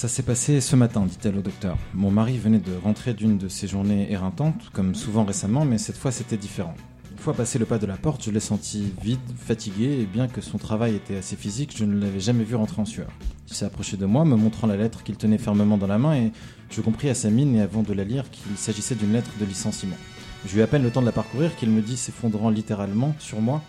Ça 0.00 0.08
s'est 0.08 0.22
passé 0.22 0.62
ce 0.62 0.76
matin, 0.76 1.04
dit-elle 1.04 1.36
au 1.36 1.42
docteur. 1.42 1.76
Mon 1.92 2.10
mari 2.10 2.38
venait 2.38 2.58
de 2.58 2.72
rentrer 2.82 3.12
d'une 3.12 3.36
de 3.36 3.48
ses 3.48 3.68
journées 3.68 4.10
éreintantes, 4.10 4.70
comme 4.72 4.94
souvent 4.94 5.26
récemment, 5.26 5.66
mais 5.66 5.76
cette 5.76 5.98
fois 5.98 6.10
c'était 6.10 6.38
différent. 6.38 6.74
Une 7.12 7.18
fois 7.18 7.34
passé 7.34 7.58
le 7.58 7.66
pas 7.66 7.76
de 7.76 7.84
la 7.84 7.98
porte, 7.98 8.24
je 8.24 8.30
l'ai 8.30 8.40
senti 8.40 8.94
vide, 9.02 9.18
fatigué, 9.36 10.00
et 10.00 10.06
bien 10.06 10.26
que 10.26 10.40
son 10.40 10.56
travail 10.56 10.94
était 10.94 11.18
assez 11.18 11.36
physique, 11.36 11.74
je 11.76 11.84
ne 11.84 12.00
l'avais 12.00 12.18
jamais 12.18 12.44
vu 12.44 12.54
rentrer 12.54 12.80
en 12.80 12.86
sueur. 12.86 13.10
Il 13.48 13.54
s'est 13.54 13.66
approché 13.66 13.98
de 13.98 14.06
moi, 14.06 14.24
me 14.24 14.36
montrant 14.36 14.66
la 14.66 14.78
lettre 14.78 15.02
qu'il 15.02 15.18
tenait 15.18 15.36
fermement 15.36 15.76
dans 15.76 15.86
la 15.86 15.98
main, 15.98 16.16
et 16.16 16.32
je 16.70 16.80
compris 16.80 17.10
à 17.10 17.14
sa 17.14 17.28
mine 17.28 17.54
et 17.56 17.60
avant 17.60 17.82
de 17.82 17.92
la 17.92 18.04
lire 18.04 18.30
qu'il 18.30 18.56
s'agissait 18.56 18.94
d'une 18.94 19.12
lettre 19.12 19.32
de 19.38 19.44
licenciement. 19.44 19.98
Je 20.46 20.54
lui 20.54 20.60
ai 20.60 20.62
à 20.62 20.66
peine 20.66 20.82
le 20.82 20.90
temps 20.90 21.02
de 21.02 21.06
la 21.06 21.12
parcourir 21.12 21.54
qu'il 21.56 21.68
me 21.68 21.82
dit, 21.82 21.98
s'effondrant 21.98 22.48
littéralement 22.48 23.14
sur 23.18 23.42
moi, 23.42 23.60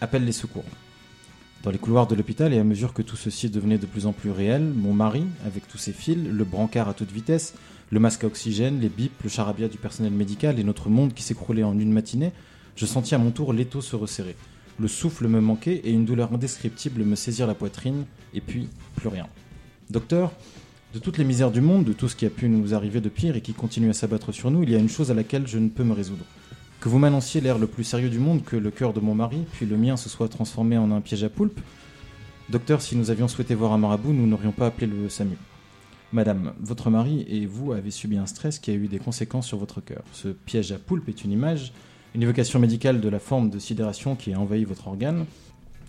Appelle 0.00 0.24
les 0.24 0.32
secours. 0.32 0.64
Dans 1.64 1.72
les 1.72 1.78
couloirs 1.78 2.06
de 2.06 2.14
l'hôpital, 2.14 2.54
et 2.54 2.58
à 2.58 2.64
mesure 2.64 2.94
que 2.94 3.02
tout 3.02 3.16
ceci 3.16 3.50
devenait 3.50 3.78
de 3.78 3.86
plus 3.86 4.06
en 4.06 4.12
plus 4.12 4.30
réel, 4.30 4.62
mon 4.62 4.92
mari, 4.92 5.24
avec 5.44 5.66
tous 5.66 5.78
ses 5.78 5.92
fils, 5.92 6.16
le 6.16 6.44
brancard 6.44 6.88
à 6.88 6.94
toute 6.94 7.10
vitesse, 7.10 7.54
le 7.90 7.98
masque 7.98 8.22
à 8.22 8.28
oxygène, 8.28 8.80
les 8.80 8.88
bips, 8.88 9.22
le 9.24 9.28
charabia 9.28 9.66
du 9.66 9.76
personnel 9.76 10.12
médical 10.12 10.60
et 10.60 10.64
notre 10.64 10.88
monde 10.88 11.14
qui 11.14 11.22
s'écroulait 11.24 11.64
en 11.64 11.76
une 11.78 11.92
matinée, 11.92 12.32
je 12.76 12.86
sentis 12.86 13.16
à 13.16 13.18
mon 13.18 13.32
tour 13.32 13.52
l'étau 13.52 13.80
se 13.80 13.96
resserrer. 13.96 14.36
Le 14.78 14.86
souffle 14.86 15.26
me 15.26 15.40
manquait 15.40 15.80
et 15.82 15.90
une 15.90 16.04
douleur 16.04 16.32
indescriptible 16.32 17.02
me 17.02 17.16
saisir 17.16 17.48
la 17.48 17.54
poitrine, 17.54 18.04
et 18.34 18.40
puis 18.40 18.68
plus 18.94 19.08
rien. 19.08 19.26
Docteur, 19.90 20.32
de 20.94 21.00
toutes 21.00 21.18
les 21.18 21.24
misères 21.24 21.50
du 21.50 21.60
monde, 21.60 21.84
de 21.84 21.92
tout 21.92 22.08
ce 22.08 22.14
qui 22.14 22.24
a 22.24 22.30
pu 22.30 22.48
nous 22.48 22.72
arriver 22.72 23.00
de 23.00 23.08
pire 23.08 23.34
et 23.34 23.40
qui 23.40 23.52
continue 23.52 23.90
à 23.90 23.94
s'abattre 23.94 24.32
sur 24.32 24.52
nous, 24.52 24.62
il 24.62 24.70
y 24.70 24.76
a 24.76 24.78
une 24.78 24.88
chose 24.88 25.10
à 25.10 25.14
laquelle 25.14 25.48
je 25.48 25.58
ne 25.58 25.68
peux 25.68 25.82
me 25.82 25.92
résoudre. 25.92 26.24
Que 26.80 26.88
vous 26.88 27.00
m'annonciez 27.00 27.40
l'air 27.40 27.58
le 27.58 27.66
plus 27.66 27.82
sérieux 27.82 28.08
du 28.08 28.20
monde, 28.20 28.44
que 28.44 28.54
le 28.54 28.70
cœur 28.70 28.92
de 28.92 29.00
mon 29.00 29.12
mari, 29.12 29.44
puis 29.52 29.66
le 29.66 29.76
mien 29.76 29.96
se 29.96 30.08
soit 30.08 30.28
transformé 30.28 30.78
en 30.78 30.92
un 30.92 31.00
piège 31.00 31.24
à 31.24 31.28
poulpe 31.28 31.58
Docteur, 32.50 32.80
si 32.80 32.94
nous 32.94 33.10
avions 33.10 33.26
souhaité 33.26 33.56
voir 33.56 33.72
un 33.72 33.78
marabout, 33.78 34.12
nous 34.12 34.28
n'aurions 34.28 34.52
pas 34.52 34.68
appelé 34.68 34.86
le 34.86 35.08
SAMU. 35.08 35.36
Madame, 36.12 36.54
votre 36.60 36.88
mari 36.88 37.26
et 37.28 37.46
vous 37.46 37.72
avez 37.72 37.90
subi 37.90 38.16
un 38.16 38.26
stress 38.26 38.60
qui 38.60 38.70
a 38.70 38.74
eu 38.74 38.86
des 38.86 39.00
conséquences 39.00 39.48
sur 39.48 39.58
votre 39.58 39.80
cœur. 39.80 40.02
Ce 40.12 40.28
piège 40.28 40.70
à 40.70 40.78
poulpe 40.78 41.08
est 41.08 41.24
une 41.24 41.32
image, 41.32 41.72
une 42.14 42.22
évocation 42.22 42.60
médicale 42.60 43.00
de 43.00 43.08
la 43.08 43.18
forme 43.18 43.50
de 43.50 43.58
sidération 43.58 44.14
qui 44.14 44.32
a 44.32 44.38
envahi 44.38 44.64
votre 44.64 44.86
organe. 44.86 45.26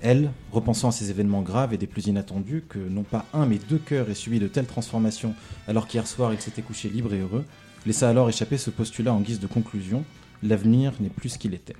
Elle, 0.01 0.31
repensant 0.51 0.89
à 0.89 0.91
ces 0.91 1.11
événements 1.11 1.43
graves 1.43 1.73
et 1.73 1.77
des 1.77 1.87
plus 1.87 2.07
inattendus, 2.07 2.63
que 2.67 2.79
non 2.79 3.03
pas 3.03 3.25
un 3.33 3.45
mais 3.45 3.59
deux 3.69 3.77
cœurs 3.77 4.09
aient 4.09 4.15
subi 4.15 4.39
de 4.39 4.47
telles 4.47 4.65
transformations 4.65 5.35
alors 5.67 5.87
qu'hier 5.87 6.07
soir 6.07 6.33
il 6.33 6.41
s'était 6.41 6.63
couché 6.63 6.89
libre 6.89 7.13
et 7.13 7.19
heureux, 7.19 7.45
laissa 7.85 8.09
alors 8.09 8.27
échapper 8.27 8.57
ce 8.57 8.71
postulat 8.71 9.13
en 9.13 9.21
guise 9.21 9.39
de 9.39 9.47
conclusion 9.47 10.03
l'avenir 10.43 10.93
n'est 10.99 11.09
plus 11.09 11.29
ce 11.29 11.37
qu'il 11.39 11.53
était. 11.53 11.75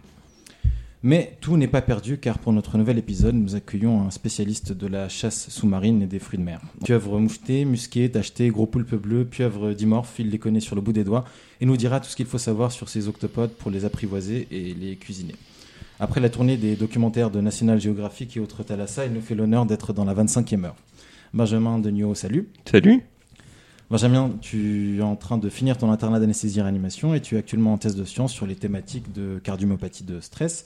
Mais 1.02 1.38
tout 1.40 1.56
n'est 1.56 1.70
pas 1.70 1.82
perdu 1.82 2.18
car 2.18 2.40
pour 2.40 2.52
notre 2.52 2.78
nouvel 2.78 2.98
épisode, 2.98 3.36
nous 3.36 3.56
accueillons 3.56 4.02
un 4.02 4.12
spécialiste 4.12 4.74
de 4.74 4.86
la 4.86 5.08
chasse 5.08 5.50
sous-marine 5.50 6.02
et 6.02 6.08
des 6.08 6.20
fruits 6.20 6.40
de 6.40 6.44
mer. 6.44 6.60
Pieuvre 6.84 7.20
moucheté, 7.20 7.64
musqué, 7.64 8.12
tacheté, 8.12 8.50
gros 8.50 8.66
poulpe 8.66 8.96
bleu, 8.96 9.24
pieuvre 9.24 9.72
dimorphe, 9.72 10.20
il 10.20 10.30
les 10.30 10.40
connaît 10.40 10.60
sur 10.60 10.76
le 10.76 10.82
bout 10.82 10.92
des 10.92 11.06
doigts 11.06 11.24
et 11.62 11.66
nous 11.66 11.78
dira 11.78 12.02
tout 12.02 12.10
ce 12.10 12.18
qu'il 12.18 12.26
faut 12.26 12.38
savoir 12.38 12.74
sur 12.74 12.90
ces 12.90 13.08
octopodes 13.08 13.52
pour 13.52 13.72
les 13.72 13.86
apprivoiser 13.86 14.48
et 14.52 14.74
les 14.74 14.98
cuisiner. 14.98 15.36
Après 16.02 16.20
la 16.20 16.30
tournée 16.30 16.58
des 16.58 16.76
documentaires 16.76 17.30
de 17.30 17.40
National 17.40 17.80
Geographic 17.80 18.36
et 18.36 18.42
autres 18.42 18.64
Thalassa, 18.64 19.06
il 19.06 19.14
nous 19.14 19.22
fait 19.22 19.36
l'honneur 19.36 19.66
d'être 19.66 19.94
dans 19.94 20.06
la 20.06 20.14
25e 20.14 20.66
heure. 20.66 20.76
Benjamin 21.34 21.80
Degnaud, 21.80 22.14
salut. 22.14 22.50
Salut. 22.70 23.04
Benjamin, 23.90 24.32
tu 24.42 24.98
es 25.00 25.02
en 25.02 25.16
train 25.16 25.38
de 25.40 25.50
finir 25.50 25.78
ton 25.78 25.92
internat 25.92 26.20
d'anesthésie 26.20 26.60
et 26.60 26.62
réanimation 26.62 27.16
et 27.16 27.22
tu 27.22 27.36
es 27.36 27.38
actuellement 27.40 27.74
en 27.74 27.78
thèse 27.80 27.96
de 27.96 28.04
sciences 28.06 28.32
sur 28.32 28.46
les 28.46 28.56
thématiques 28.56 29.12
de 29.14 29.40
cardiomyopathie 29.44 30.04
de 30.04 30.20
stress. 30.20 30.66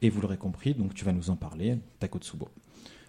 Et 0.00 0.08
vous 0.08 0.20
l'aurez 0.22 0.38
compris, 0.38 0.72
donc 0.74 0.94
tu 0.94 1.04
vas 1.04 1.12
nous 1.12 1.28
en 1.30 1.36
parler, 1.36 1.78
Takotsubo. 2.00 2.48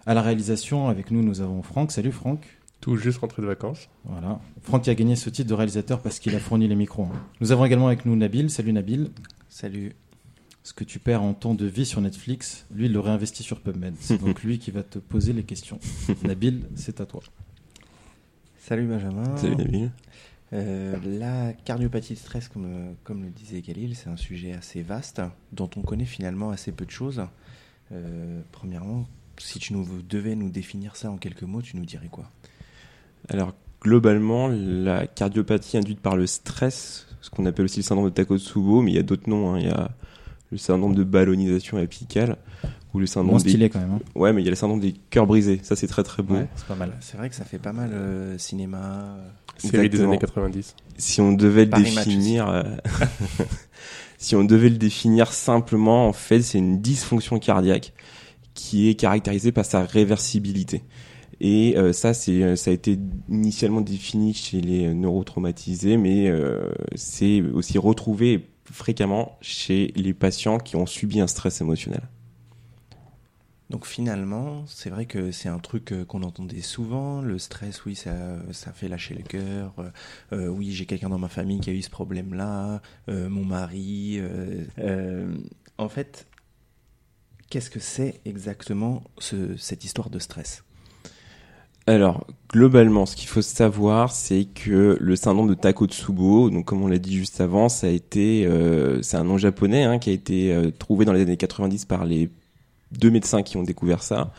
À 0.06 0.12
la 0.14 0.20
réalisation, 0.20 0.88
avec 0.88 1.10
nous, 1.10 1.22
nous 1.22 1.40
avons 1.40 1.62
Franck. 1.62 1.92
Salut 1.92 2.12
Franck. 2.12 2.46
Tout 2.82 2.96
juste 2.96 3.18
rentré 3.18 3.40
de 3.40 3.46
vacances. 3.46 3.88
Voilà. 4.04 4.38
Franck 4.62 4.82
qui 4.82 4.90
a 4.90 4.94
gagné 4.94 5.16
ce 5.16 5.30
titre 5.30 5.48
de 5.48 5.54
réalisateur 5.54 6.02
parce 6.02 6.18
qu'il 6.18 6.36
a 6.36 6.38
fourni 6.38 6.68
les 6.68 6.74
micros. 6.76 7.04
hein. 7.04 7.22
Nous 7.40 7.50
avons 7.50 7.64
également 7.64 7.86
avec 7.86 8.04
nous 8.04 8.14
Nabil. 8.14 8.50
Salut 8.50 8.74
Nabil. 8.74 9.10
Salut. 9.48 9.92
Ce 10.62 10.74
que 10.74 10.84
tu 10.84 10.98
perds 10.98 11.22
en 11.22 11.32
temps 11.32 11.54
de 11.54 11.64
vie 11.66 11.86
sur 11.86 12.02
Netflix, 12.02 12.66
lui, 12.74 12.86
il 12.86 12.92
le 12.92 13.00
réinvestit 13.00 13.42
sur 13.42 13.60
PubMed. 13.60 13.94
C'est 13.98 14.20
donc 14.24 14.42
lui 14.42 14.58
qui 14.58 14.70
va 14.70 14.82
te 14.82 14.98
poser 14.98 15.32
les 15.32 15.42
questions. 15.42 15.78
Nabil, 16.22 16.64
c'est 16.74 17.00
à 17.00 17.06
toi. 17.06 17.22
Salut 18.66 18.86
Benjamin. 18.86 19.36
Salut 19.36 19.56
Nabil. 19.56 19.90
Euh, 20.54 20.96
la 21.04 21.52
cardiopathie 21.52 22.14
de 22.14 22.18
stress, 22.18 22.48
comme, 22.48 22.64
euh, 22.64 22.92
comme 23.04 23.22
le 23.22 23.28
disait 23.28 23.60
Khalil, 23.60 23.94
c'est 23.94 24.08
un 24.08 24.16
sujet 24.16 24.54
assez 24.54 24.80
vaste 24.80 25.20
dont 25.52 25.68
on 25.76 25.82
connaît 25.82 26.06
finalement 26.06 26.48
assez 26.48 26.72
peu 26.72 26.86
de 26.86 26.90
choses. 26.90 27.22
Euh, 27.92 28.40
premièrement, 28.52 29.06
si 29.36 29.58
tu 29.58 29.74
nous 29.74 29.86
devais 30.08 30.34
nous 30.34 30.48
définir 30.48 30.96
ça 30.96 31.10
en 31.10 31.18
quelques 31.18 31.42
mots, 31.42 31.60
tu 31.60 31.76
nous 31.76 31.84
dirais 31.84 32.08
quoi? 32.10 32.30
Alors, 33.28 33.52
globalement, 33.82 34.48
la 34.48 35.06
cardiopathie 35.06 35.76
induite 35.76 36.00
par 36.00 36.16
le 36.16 36.26
stress, 36.26 37.06
ce 37.20 37.28
qu'on 37.28 37.44
appelle 37.44 37.66
aussi 37.66 37.80
le 37.80 37.84
syndrome 37.84 38.08
de 38.08 38.14
Takotsubo, 38.14 38.80
mais 38.80 38.92
il 38.92 38.94
y 38.94 38.98
a 38.98 39.02
d'autres 39.02 39.28
noms. 39.28 39.52
hein. 39.52 39.58
Il 39.58 39.66
y 39.66 39.70
a 39.70 39.90
le 40.50 40.56
syndrome 40.56 40.94
de 40.94 41.04
ballonisation 41.04 41.76
apicale 41.76 42.38
ou 42.94 43.00
le 43.00 43.06
syndrome 43.06 43.36
Bon 43.36 43.42
des... 43.42 43.48
stylé 43.50 43.68
quand 43.70 43.80
même. 43.80 43.92
hein. 43.94 44.00
Ouais, 44.14 44.32
mais 44.32 44.40
il 44.40 44.44
y 44.44 44.48
a 44.48 44.50
le 44.50 44.56
syndrome 44.56 44.80
des 44.80 44.94
cœurs 45.10 45.26
brisés. 45.26 45.60
Ça, 45.62 45.74
c'est 45.76 45.86
très 45.88 46.02
très 46.04 46.22
beau. 46.22 46.34
Ouais, 46.34 46.46
c'est 46.56 46.66
pas 46.66 46.76
mal. 46.76 46.92
C'est 47.00 47.16
vrai 47.16 47.28
que 47.28 47.34
ça 47.34 47.44
fait 47.44 47.58
pas 47.58 47.72
mal 47.72 47.90
euh, 47.92 48.38
cinéma. 48.38 49.16
euh, 49.18 49.28
Série 49.58 49.90
des 49.90 50.00
années 50.02 50.18
90. 50.18 50.74
Si 50.96 51.20
on 51.20 51.32
devait 51.32 51.64
le 51.64 51.70
Paris 51.70 51.82
définir, 51.84 52.48
euh, 52.48 52.62
si 54.18 54.36
on 54.36 54.44
devait 54.44 54.68
le 54.70 54.78
définir 54.78 55.32
simplement, 55.32 56.08
en 56.08 56.12
fait, 56.12 56.40
c'est 56.42 56.58
une 56.58 56.80
dysfonction 56.80 57.38
cardiaque 57.38 57.92
qui 58.54 58.88
est 58.88 58.94
caractérisée 58.94 59.52
par 59.52 59.64
sa 59.64 59.82
réversibilité. 59.84 60.82
Et 61.40 61.74
euh, 61.76 61.92
ça, 61.92 62.14
c'est, 62.14 62.54
ça 62.56 62.70
a 62.70 62.74
été 62.74 62.96
initialement 63.28 63.80
défini 63.80 64.32
chez 64.34 64.60
les 64.60 64.94
neurotraumatisés, 64.94 65.96
mais 65.96 66.28
euh, 66.28 66.70
c'est 66.94 67.42
aussi 67.42 67.76
retrouvé 67.78 68.46
fréquemment 68.70 69.36
chez 69.40 69.92
les 69.96 70.14
patients 70.14 70.58
qui 70.58 70.76
ont 70.76 70.86
subi 70.86 71.20
un 71.20 71.26
stress 71.26 71.60
émotionnel. 71.60 72.02
Donc 73.70 73.86
finalement, 73.86 74.64
c'est 74.66 74.90
vrai 74.90 75.06
que 75.06 75.30
c'est 75.32 75.48
un 75.48 75.58
truc 75.58 75.92
euh, 75.92 76.04
qu'on 76.04 76.22
entendait 76.22 76.60
souvent. 76.60 77.22
Le 77.22 77.38
stress, 77.38 77.84
oui, 77.86 77.94
ça, 77.94 78.12
ça 78.52 78.72
fait 78.72 78.88
lâcher 78.88 79.14
le 79.14 79.22
cœur. 79.22 79.72
Euh, 79.78 79.90
euh, 80.32 80.48
oui, 80.48 80.70
j'ai 80.72 80.84
quelqu'un 80.86 81.08
dans 81.08 81.18
ma 81.18 81.28
famille 81.28 81.60
qui 81.60 81.70
a 81.70 81.72
eu 81.72 81.82
ce 81.82 81.90
problème-là. 81.90 82.82
euh, 83.08 83.28
mon 83.28 83.44
mari. 83.44 84.18
euh, 84.18 84.64
euh, 84.78 85.34
en 85.78 85.88
fait, 85.88 86.26
qu'est-ce 87.48 87.70
que 87.70 87.80
c'est 87.80 88.20
exactement 88.26 89.02
ce- 89.18 89.56
cette 89.56 89.84
histoire 89.84 90.10
de 90.10 90.18
stress? 90.18 90.62
Alors, 91.86 92.26
globalement, 92.50 93.04
ce 93.04 93.14
qu'il 93.14 93.28
faut 93.28 93.42
savoir, 93.42 94.10
c'est 94.10 94.46
que 94.46 94.96
le 94.98 95.16
syndrome 95.16 95.48
de 95.48 95.54
Takotsubo, 95.54 96.48
donc 96.48 96.64
comme 96.64 96.82
on 96.82 96.86
l'a 96.86 96.98
dit 96.98 97.14
juste 97.16 97.42
avant, 97.42 97.68
ça 97.68 97.88
a 97.88 97.90
été, 97.90 98.48
c'est 99.02 99.18
un 99.18 99.24
nom 99.24 99.36
japonais 99.36 99.84
hein, 99.84 99.98
qui 99.98 100.08
a 100.08 100.12
été 100.14 100.70
trouvé 100.78 101.04
dans 101.04 101.12
les 101.12 101.20
années 101.22 101.36
90 101.36 101.84
par 101.84 102.06
les 102.06 102.30
deux 102.98 103.10
médecins 103.10 103.42
qui 103.42 103.56
ont 103.56 103.62
découvert 103.62 104.02
ça. 104.02 104.32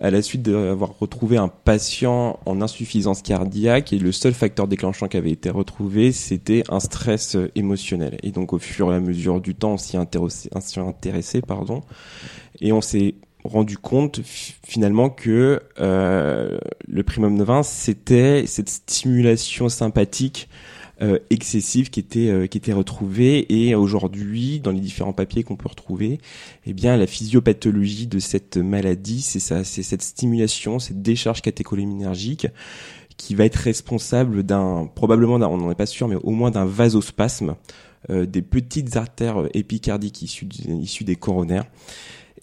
À 0.00 0.10
la 0.10 0.22
suite 0.22 0.42
d'avoir 0.42 0.98
retrouvé 0.98 1.36
un 1.36 1.46
patient 1.46 2.40
en 2.46 2.60
insuffisance 2.60 3.22
cardiaque 3.22 3.92
et 3.92 4.00
le 4.00 4.10
seul 4.10 4.34
facteur 4.34 4.66
déclenchant 4.66 5.06
qui 5.06 5.16
avait 5.16 5.30
été 5.30 5.50
retrouvé, 5.50 6.10
c'était 6.10 6.64
un 6.68 6.80
stress 6.80 7.36
euh, 7.36 7.52
émotionnel. 7.54 8.18
Et 8.24 8.32
donc, 8.32 8.52
au 8.52 8.58
fur 8.58 8.92
et 8.92 8.96
à 8.96 9.00
mesure 9.00 9.40
du 9.40 9.54
temps, 9.54 9.74
on 9.74 9.78
s'y 9.78 9.96
est 9.96 10.78
intéressé, 10.78 11.42
pardon, 11.42 11.82
et 12.60 12.72
on 12.72 12.80
s'est 12.80 13.14
rendu 13.44 13.78
compte 13.78 14.20
fi- 14.24 14.54
finalement 14.66 15.10
que 15.10 15.60
euh, 15.78 16.58
le 16.88 17.02
primum 17.02 17.36
novin 17.36 17.62
c'était 17.62 18.46
cette 18.46 18.70
stimulation 18.70 19.68
sympathique 19.68 20.48
euh, 21.02 21.18
excessive 21.30 21.90
qui 21.90 22.00
était 22.00 22.28
euh, 22.28 22.46
qui 22.46 22.58
était 22.58 22.72
retrouvée. 22.72 23.46
Et 23.52 23.74
aujourd'hui 23.74 24.60
dans 24.60 24.70
les 24.70 24.80
différents 24.80 25.12
papiers 25.12 25.42
qu'on 25.42 25.56
peut 25.56 25.68
retrouver 25.68 26.18
eh 26.66 26.72
bien 26.72 26.96
la 26.96 27.06
physiopathologie 27.06 28.06
de 28.06 28.18
cette 28.18 28.56
maladie 28.56 29.22
c'est 29.22 29.40
ça 29.40 29.64
c'est 29.64 29.82
cette 29.82 30.02
stimulation 30.02 30.78
cette 30.78 31.02
décharge 31.02 31.42
catécholinergique 31.42 32.46
qui 33.16 33.34
va 33.34 33.44
être 33.44 33.56
responsable 33.56 34.42
d'un 34.42 34.88
probablement 34.94 35.38
d'un 35.38 35.48
on 35.48 35.58
n'en 35.58 35.70
est 35.70 35.76
pas 35.76 35.86
sûr 35.86 36.08
mais 36.08 36.16
au 36.16 36.30
moins 36.30 36.50
d'un 36.50 36.64
vasospasme 36.64 37.54
euh, 38.10 38.26
des 38.26 38.42
petites 38.42 38.96
artères 38.96 39.48
épicardiques 39.54 40.20
issues, 40.20 40.46
issues 40.68 41.04
des 41.04 41.16
coronaires. 41.16 41.64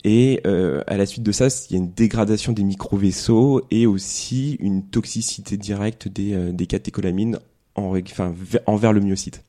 Et 0.03 0.41
euh, 0.47 0.81
à 0.87 0.97
la 0.97 1.05
suite 1.05 1.21
de 1.21 1.31
ça, 1.31 1.47
il 1.69 1.73
y 1.73 1.75
a 1.75 1.83
une 1.83 1.91
dégradation 1.91 2.51
des 2.51 2.63
micro-vaisseaux 2.63 3.61
et 3.69 3.85
aussi 3.85 4.57
une 4.59 4.83
toxicité 4.83 5.57
directe 5.57 6.07
des, 6.07 6.33
euh, 6.33 6.51
des 6.51 6.65
catécholamines 6.65 7.37
en, 7.75 7.97
enfin, 7.97 8.31
ve- 8.31 8.59
envers 8.65 8.93
le 8.93 8.99
myocyte. 9.01 9.43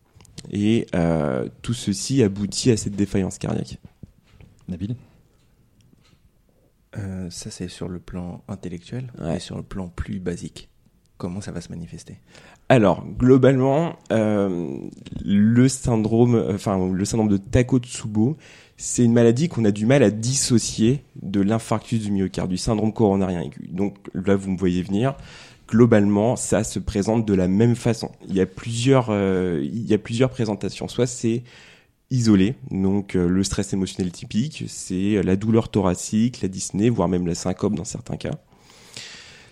Et 0.50 0.86
euh, 0.94 1.48
tout 1.62 1.74
ceci 1.74 2.22
aboutit 2.22 2.70
à 2.70 2.76
cette 2.76 2.96
défaillance 2.96 3.38
cardiaque. 3.38 3.78
Nabil? 4.68 4.96
Euh, 6.98 7.30
Ça, 7.30 7.50
c'est 7.50 7.68
sur 7.68 7.88
le 7.88 7.98
plan 8.00 8.42
intellectuel 8.48 9.10
Ouais. 9.20 9.36
et 9.36 9.40
sur 9.40 9.56
le 9.56 9.62
plan 9.62 9.88
plus 9.88 10.20
basique. 10.20 10.68
Comment 11.16 11.40
ça 11.40 11.52
va 11.52 11.60
se 11.60 11.68
manifester? 11.68 12.16
Alors, 12.68 13.04
globalement, 13.06 13.96
euh, 14.12 14.78
le 15.24 15.68
syndrome, 15.68 16.44
enfin, 16.52 16.90
le 16.92 17.04
syndrome 17.04 17.28
de 17.28 17.36
Takotsubo, 17.36 18.36
c'est 18.76 19.04
une 19.04 19.12
maladie 19.12 19.48
qu'on 19.48 19.64
a 19.64 19.70
du 19.70 19.86
mal 19.86 20.02
à 20.02 20.10
dissocier 20.10 21.04
de 21.22 21.40
l'infarctus 21.40 22.00
du 22.02 22.10
myocarde, 22.10 22.50
du 22.50 22.56
syndrome 22.56 22.92
coronarien 22.92 23.42
aigu. 23.42 23.68
Donc 23.70 23.98
là, 24.14 24.34
vous 24.34 24.50
me 24.50 24.58
voyez 24.58 24.82
venir. 24.82 25.16
Globalement, 25.72 26.36
ça 26.36 26.64
se 26.64 26.78
présente 26.78 27.24
de 27.24 27.32
la 27.32 27.48
même 27.48 27.76
façon. 27.76 28.10
Il 28.28 28.34
y 28.34 28.42
a 28.42 28.46
plusieurs, 28.46 29.06
euh, 29.08 29.58
il 29.64 29.88
y 29.88 29.94
a 29.94 29.98
plusieurs 29.98 30.28
présentations. 30.28 30.86
Soit 30.86 31.06
c'est 31.06 31.44
isolé, 32.10 32.56
donc 32.70 33.16
euh, 33.16 33.26
le 33.26 33.42
stress 33.42 33.72
émotionnel 33.72 34.12
typique, 34.12 34.64
c'est 34.68 35.22
la 35.22 35.34
douleur 35.34 35.70
thoracique, 35.70 36.42
la 36.42 36.48
dyspnée, 36.48 36.90
voire 36.90 37.08
même 37.08 37.26
la 37.26 37.34
syncope 37.34 37.74
dans 37.74 37.86
certains 37.86 38.18
cas. 38.18 38.32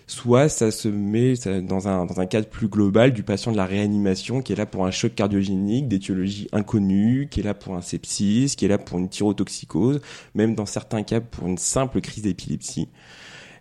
Soit 0.05 0.47
ça 0.47 0.69
se 0.69 0.89
met 0.89 1.33
dans 1.63 1.87
un, 1.87 2.05
dans 2.05 2.19
un 2.19 2.27
cadre 2.27 2.47
plus 2.47 2.67
global 2.67 3.13
du 3.13 3.23
patient 3.23 3.51
de 3.51 3.57
la 3.57 3.65
réanimation 3.65 4.43
qui 4.43 4.53
est 4.53 4.57
là 4.57 4.67
pour 4.67 4.85
un 4.85 4.91
choc 4.91 5.15
cardiogénique 5.15 5.87
d'étiologie 5.87 6.49
inconnue, 6.51 7.29
qui 7.31 7.39
est 7.39 7.43
là 7.43 7.55
pour 7.55 7.75
un 7.75 7.81
sepsis, 7.81 8.53
qui 8.55 8.65
est 8.65 8.67
là 8.67 8.77
pour 8.77 8.99
une 8.99 9.09
thyrotoxicose, 9.09 10.01
même 10.35 10.53
dans 10.53 10.67
certains 10.67 11.01
cas 11.01 11.19
pour 11.19 11.47
une 11.47 11.57
simple 11.57 11.99
crise 11.99 12.23
d'épilepsie 12.23 12.89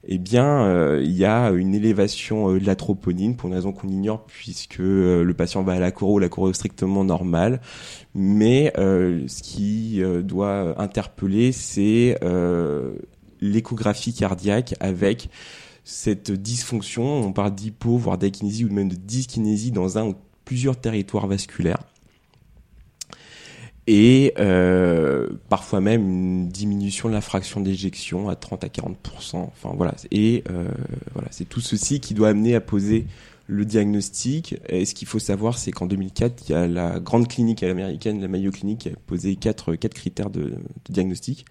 eh 0.05 0.19
bien, 0.19 0.65
euh, 0.65 1.03
il 1.05 1.13
y 1.13 1.27
a 1.27 1.51
une 1.51 1.75
élévation 1.75 2.55
euh, 2.55 2.61
de 2.61 2.65
la 2.65 2.75
troponine 2.75 3.37
pour 3.37 3.49
une 3.49 3.55
raison 3.55 3.73
qu'on 3.73 3.89
ignore 3.89 4.25
puisque 4.25 4.81
euh, 4.81 5.23
le 5.23 5.35
patient 5.35 5.63
va 5.63 5.75
à 5.75 5.79
la 5.79 5.91
coro, 5.91 6.19
la 6.19 6.27
est 6.27 6.53
strictement 6.55 7.05
normale. 7.05 7.61
Mais 8.15 8.73
ce 8.77 9.43
qui 9.43 10.03
doit 10.25 10.81
interpeller, 10.81 11.53
c'est 11.53 12.19
l'échographie 13.41 14.13
cardiaque 14.13 14.75
avec 14.81 15.29
cette 15.85 16.33
dysfonction. 16.33 17.05
On 17.05 17.33
parle 17.33 17.55
d'hypo, 17.55 17.97
voire 17.97 18.19
d'akinésie 18.19 18.65
ou 18.65 18.73
même 18.73 18.89
de 18.89 18.97
dyskinésie 18.97 19.71
dans 19.71 19.97
un 19.99 20.09
ou 20.09 20.15
plusieurs 20.45 20.77
territoires 20.77 21.29
vasculaires 21.29 21.90
et 23.93 24.35
euh, 24.39 25.27
parfois 25.49 25.81
même 25.81 26.03
une 26.09 26.49
diminution 26.49 27.09
de 27.09 27.15
la 27.15 27.21
fraction 27.21 27.61
d'éjection 27.61 28.29
à 28.29 28.37
30 28.37 28.63
à 28.63 28.69
40% 28.69 28.95
Enfin 29.35 29.73
voilà, 29.77 29.97
et 30.13 30.45
euh, 30.49 30.69
voilà, 31.13 31.27
c'est 31.33 31.49
tout 31.49 31.61
ceci 31.61 31.99
qui 31.99 32.15
doit 32.15 32.29
amener 32.29 32.55
à 32.55 32.61
poser 32.61 33.07
le 33.49 33.65
diagnostic. 33.65 34.55
Et 34.69 34.85
ce 34.85 34.95
qu'il 34.95 35.09
faut 35.09 35.19
savoir, 35.19 35.59
c'est 35.59 35.73
qu'en 35.73 35.87
2004, 35.87 36.45
il 36.49 36.53
y 36.53 36.55
a 36.55 36.69
la 36.69 37.01
grande 37.01 37.27
clinique 37.27 37.65
américaine, 37.65 38.21
la 38.21 38.29
Mayo 38.29 38.53
Clinic, 38.53 38.79
qui 38.79 38.89
a 38.91 38.93
posé 39.09 39.35
quatre, 39.35 39.75
quatre 39.75 39.95
critères 39.95 40.31
de, 40.31 40.43
de 40.43 40.55
diagnostic 40.89 41.45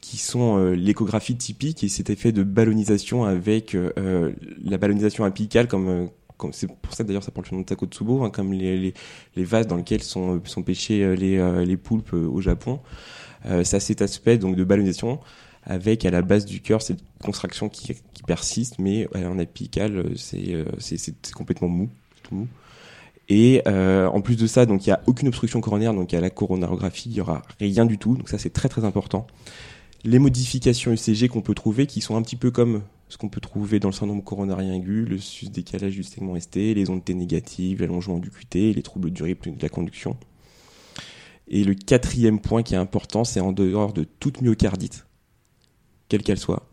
qui 0.00 0.18
sont 0.18 0.58
euh, 0.58 0.76
l'échographie 0.76 1.36
typique. 1.36 1.82
Et 1.82 1.88
cet 1.88 2.10
effet 2.10 2.30
de 2.30 2.44
ballonisation 2.44 3.24
avec 3.24 3.74
euh, 3.74 4.30
la 4.64 4.78
ballonisation 4.78 5.24
apicale 5.24 5.66
comme 5.66 6.10
c'est 6.52 6.66
pour 6.66 6.94
ça 6.94 7.04
d'ailleurs 7.04 7.22
ça 7.22 7.30
porte 7.30 7.50
le 7.50 7.56
nom 7.56 7.62
de 7.62 7.66
Takotsubo, 7.66 8.24
hein, 8.24 8.30
comme 8.30 8.52
les, 8.52 8.78
les, 8.78 8.94
les, 9.36 9.44
vases 9.44 9.66
dans 9.66 9.76
lesquels 9.76 10.02
sont, 10.02 10.40
sont 10.44 10.62
pêchés 10.62 11.02
euh, 11.02 11.14
les, 11.14 11.38
euh, 11.38 11.64
les 11.64 11.76
poulpes 11.76 12.12
euh, 12.14 12.26
au 12.26 12.40
Japon. 12.40 12.80
Euh, 13.46 13.64
ça 13.64 13.80
cet 13.80 14.02
aspect 14.02 14.38
donc 14.38 14.56
de 14.56 14.64
ballonisation 14.64 15.20
avec 15.62 16.04
à 16.04 16.10
la 16.10 16.22
base 16.22 16.44
du 16.44 16.60
cœur 16.60 16.82
cette 16.82 17.00
contraction 17.22 17.68
qui, 17.68 17.94
qui 18.14 18.22
persiste, 18.22 18.78
mais 18.78 19.08
en 19.16 19.38
apical 19.38 20.12
c'est 20.16 20.64
complètement 21.34 21.68
mou, 21.68 21.90
tout 22.22 22.34
mou. 22.34 22.48
Et 23.28 23.62
euh, 23.66 24.06
en 24.08 24.20
plus 24.20 24.36
de 24.36 24.46
ça, 24.46 24.66
donc 24.66 24.86
il 24.86 24.90
y 24.90 24.92
a 24.92 25.00
aucune 25.06 25.28
obstruction 25.28 25.60
coronaire, 25.60 25.92
donc 25.94 26.14
a 26.14 26.20
la 26.20 26.30
coronarographie, 26.30 27.10
il 27.10 27.16
y 27.16 27.20
aura 27.20 27.42
rien 27.58 27.84
du 27.84 27.98
tout, 27.98 28.16
donc 28.16 28.28
ça 28.28 28.38
c'est 28.38 28.50
très 28.50 28.68
très 28.68 28.84
important. 28.84 29.26
Les 30.04 30.20
modifications 30.20 30.92
UCG 30.92 31.28
qu'on 31.28 31.40
peut 31.40 31.54
trouver, 31.54 31.86
qui 31.86 32.00
sont 32.00 32.16
un 32.16 32.22
petit 32.22 32.36
peu 32.36 32.52
comme 32.52 32.82
ce 33.08 33.16
qu'on 33.18 33.28
peut 33.28 33.40
trouver 33.40 33.78
dans 33.78 33.88
le 33.88 33.94
syndrome 33.94 34.22
coronarien 34.22 34.74
aigu, 34.74 35.04
le 35.04 35.18
sus-décalage 35.18 35.94
du 35.94 36.02
segment 36.02 36.38
ST, 36.38 36.56
les 36.56 36.90
ondes 36.90 37.04
T 37.04 37.14
négatives, 37.14 37.80
l'allongement 37.80 38.18
du 38.18 38.30
QT, 38.30 38.72
les 38.72 38.82
troubles 38.82 39.10
du 39.10 39.22
rythme 39.22 39.56
de 39.56 39.62
la 39.62 39.68
conduction. 39.68 40.16
Et 41.48 41.62
le 41.62 41.74
quatrième 41.74 42.40
point 42.40 42.62
qui 42.62 42.74
est 42.74 42.78
important, 42.78 43.24
c'est 43.24 43.40
en 43.40 43.52
dehors 43.52 43.92
de 43.92 44.04
toute 44.04 44.40
myocardite, 44.40 45.06
quelle 46.08 46.22
qu'elle 46.22 46.38
soit, 46.38 46.68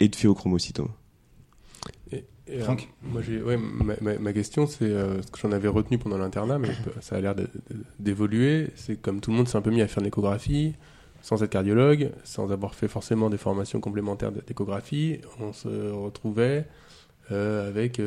et 0.00 0.08
de 0.08 0.16
phéochromocytome. 0.16 0.90
Et, 2.12 2.58
Franck 2.60 2.90
moi, 3.02 3.22
ouais, 3.22 3.56
ma, 3.56 4.18
ma, 4.18 4.32
question, 4.32 4.66
c'est 4.66 4.84
euh, 4.84 5.22
ce 5.22 5.30
que 5.30 5.38
j'en 5.38 5.52
avais 5.52 5.68
retenu 5.68 5.96
pendant 5.96 6.18
l'internat, 6.18 6.58
mais 6.58 6.68
ça 7.00 7.16
a 7.16 7.20
l'air 7.20 7.34
d'évoluer. 7.98 8.68
C'est 8.74 9.00
comme 9.00 9.20
tout 9.20 9.30
le 9.30 9.36
monde 9.38 9.48
s'est 9.48 9.56
un 9.56 9.62
peu 9.62 9.70
mis 9.70 9.80
à 9.80 9.88
faire 9.88 10.02
une 10.02 10.08
échographie, 10.08 10.74
sans 11.22 11.42
être 11.42 11.50
cardiologue, 11.50 12.10
sans 12.24 12.50
avoir 12.52 12.74
fait 12.74 12.88
forcément 12.88 13.30
des 13.30 13.38
formations 13.38 13.80
complémentaires 13.80 14.32
d'échographie, 14.32 15.20
on 15.40 15.52
se 15.52 15.90
retrouvait 15.90 16.66
euh, 17.30 17.68
avec 17.68 18.00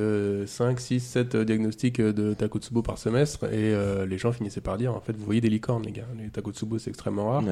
5, 0.46 0.80
6, 0.80 1.00
7 1.00 1.38
diagnostics 1.38 2.02
de 2.02 2.34
Takotsubo 2.34 2.82
par 2.82 2.98
semestre 2.98 3.46
et 3.46 3.74
euh, 3.74 4.06
les 4.06 4.18
gens 4.18 4.34
finissaient 4.34 4.62
par 4.62 4.78
dire 4.78 4.94
en 4.94 5.00
fait 5.00 5.16
vous 5.16 5.24
voyez 5.24 5.40
des 5.40 5.50
licornes 5.50 5.84
les 5.84 5.94
gars, 5.94 6.08
les 6.18 6.30
Takotsubo 6.30 6.80
c'est 6.80 6.90
extrêmement 6.90 7.32
rare. 7.32 7.44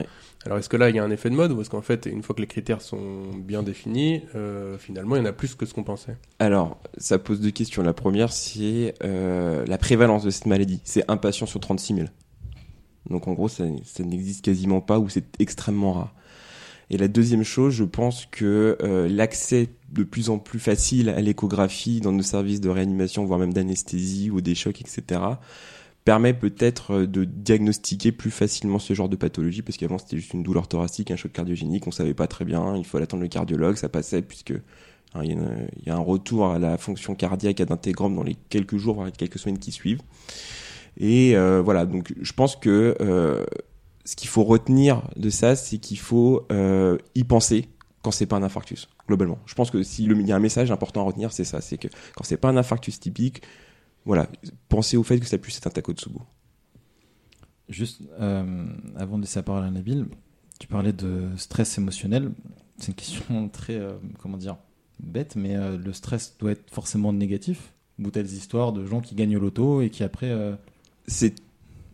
Alors 0.46 0.58
est-ce 0.58 0.68
que 0.68 0.76
là 0.76 0.90
il 0.90 0.96
y 0.96 1.00
a 1.00 1.04
un 1.04 1.10
effet 1.10 1.30
de 1.30 1.36
mode 1.36 1.54
ou 1.54 1.62
est-ce 1.62 1.70
qu'en 1.70 1.82
fait 1.82 2.06
une 2.06 2.22
fois 2.22 2.36
que 2.36 2.42
les 2.42 2.48
critères 2.48 2.82
sont 2.82 3.32
bien 3.38 3.64
définis, 3.64 4.24
euh, 4.36 4.78
finalement 4.78 5.16
il 5.16 5.20
y 5.20 5.22
en 5.22 5.26
a 5.26 5.32
plus 5.32 5.56
que 5.56 5.66
ce 5.66 5.74
qu'on 5.74 5.84
pensait? 5.84 6.18
Alors 6.40 6.80
ça 6.98 7.18
pose 7.18 7.40
deux 7.40 7.52
questions. 7.52 7.82
La 7.82 7.94
première 7.94 8.32
c'est 8.34 8.94
la 9.02 9.78
prévalence 9.78 10.24
de 10.24 10.30
cette 10.30 10.48
maladie. 10.48 10.82
C'est 10.84 11.10
un 11.10 11.18
patient 11.18 11.46
sur 11.46 11.60
36 11.60 11.96
000. 11.96 12.08
Donc 13.10 13.28
en 13.28 13.34
gros, 13.34 13.50
ça, 13.50 13.66
n'existe 14.00 14.44
quasiment 14.44 14.82
pas 14.82 15.00
ou 15.00 15.10
c'est 15.10 15.26
extrêmement 15.40 15.94
rare. 15.94 16.14
Et 16.90 16.98
la 16.98 17.08
deuxième 17.08 17.44
chose, 17.44 17.74
je 17.74 17.84
pense 17.84 18.28
que 18.30 18.78
euh, 18.82 19.08
l'accès 19.08 19.70
de 19.92 20.04
plus 20.04 20.30
en 20.30 20.38
plus 20.38 20.60
facile 20.60 21.10
à 21.10 21.22
l'échographie 21.22 22.02
dans 22.02 22.12
nos 22.12 22.24
services 22.24 22.62
de 22.62 22.70
réanimation, 22.70 23.26
voire 23.26 23.40
même 23.40 23.54
d'anesthésie 23.54 24.30
ou 24.30 24.42
des 24.42 24.56
chocs, 24.56 24.82
etc., 24.82 25.22
permet 26.06 26.34
peut-être 26.34 26.92
euh, 26.92 27.08
de 27.08 27.24
diagnostiquer 27.24 28.12
plus 28.12 28.32
facilement 28.32 28.80
ce 28.80 28.94
genre 28.94 29.10
de 29.10 29.16
pathologie, 29.16 29.62
parce 29.62 29.78
qu'avant 29.78 29.98
c'était 29.98 30.18
juste 30.18 30.34
une 30.34 30.44
douleur 30.44 30.68
thoracique, 30.68 31.12
un 31.12 31.16
choc 31.16 31.32
cardiogénique, 31.32 31.88
on 31.88 31.92
savait 31.92 32.14
pas 32.14 32.28
très 32.28 32.46
bien, 32.46 32.76
il 32.76 32.86
faut 32.86 32.98
attendre 32.98 33.24
le 33.24 33.30
cardiologue, 33.30 33.76
ça 33.76 33.90
passait 33.90 34.22
puisque 34.22 34.54
hein, 35.14 35.22
il 35.24 35.38
y, 35.86 35.90
a 35.90 35.96
un 35.96 36.00
retour 36.00 36.48
à 36.52 36.60
la 36.60 36.78
fonction 36.78 37.16
cardiaque 37.16 37.62
à 37.62 37.66
d'intégrome 37.66 38.16
dans 38.16 38.24
les 38.24 38.36
quelques 38.50 38.78
jours, 38.78 38.96
voire 38.96 39.12
quelques 39.12 39.40
semaines 39.40 39.60
qui 39.60 39.72
suivent. 39.72 40.02
Et 40.98 41.36
euh, 41.36 41.62
voilà, 41.62 41.86
donc 41.86 42.14
je 42.20 42.34
pense 42.34 42.56
que 42.56 42.96
euh, 43.02 43.44
ce 44.06 44.16
qu'il 44.16 44.30
faut 44.30 44.44
retenir 44.44 45.10
de 45.16 45.30
ça, 45.30 45.56
c'est 45.56 45.78
qu'il 45.78 46.00
faut 46.00 46.46
euh, 46.52 46.98
y 47.16 47.24
penser 47.24 47.70
quand 48.02 48.12
c'est 48.12 48.26
pas 48.26 48.36
un 48.36 48.44
infarctus, 48.44 48.90
globalement. 49.08 49.40
Je 49.46 49.56
pense 49.56 49.72
que 49.72 49.82
s'il 49.82 50.28
y 50.28 50.32
a 50.32 50.36
un 50.36 50.40
message 50.40 50.72
important 50.72 51.02
à 51.02 51.06
retenir, 51.06 51.32
c'est 51.32 51.46
ça, 51.46 51.62
c'est 51.62 51.78
que 51.78 51.88
quand 52.16 52.24
c'est 52.24 52.38
pas 52.38 52.50
un 52.50 52.58
infarctus 52.58 53.00
typique, 53.00 53.42
voilà, 54.06 54.28
pensez 54.68 54.98
au 54.98 55.04
fait 55.04 55.20
que 55.20 55.26
ça 55.26 55.38
puisse 55.38 55.58
être 55.58 55.68
un 55.68 55.70
Takotsubo. 55.70 56.22
Juste 57.70 58.02
avant 58.20 59.18
de 59.18 59.22
laisser 59.22 59.40
la 59.40 59.44
parole 59.44 59.64
à 59.64 59.72
Nabil, 59.72 60.06
tu 60.60 60.68
parlais 60.68 60.92
de 60.92 61.30
stress 61.38 61.78
émotionnel. 61.78 62.32
C'est 62.78 62.90
une 62.90 62.96
question 62.96 63.48
très, 63.54 63.82
comment 64.20 64.38
dire, 64.38 64.58
bête, 65.00 65.38
mais 65.38 65.56
le 65.78 65.94
stress 65.94 66.36
doit 66.38 66.52
être 66.52 66.70
forcément 66.70 67.14
négatif 67.14 67.72
ou 68.00 68.12
telles 68.12 68.26
histoires 68.26 68.74
de 68.74 68.86
gens 68.86 69.00
qui 69.00 69.16
gagnent 69.16 69.38
au 69.38 69.40
loto 69.40 69.82
et 69.82 69.90
qui 69.90 70.04
après 70.04 70.30
c'est 71.08 71.36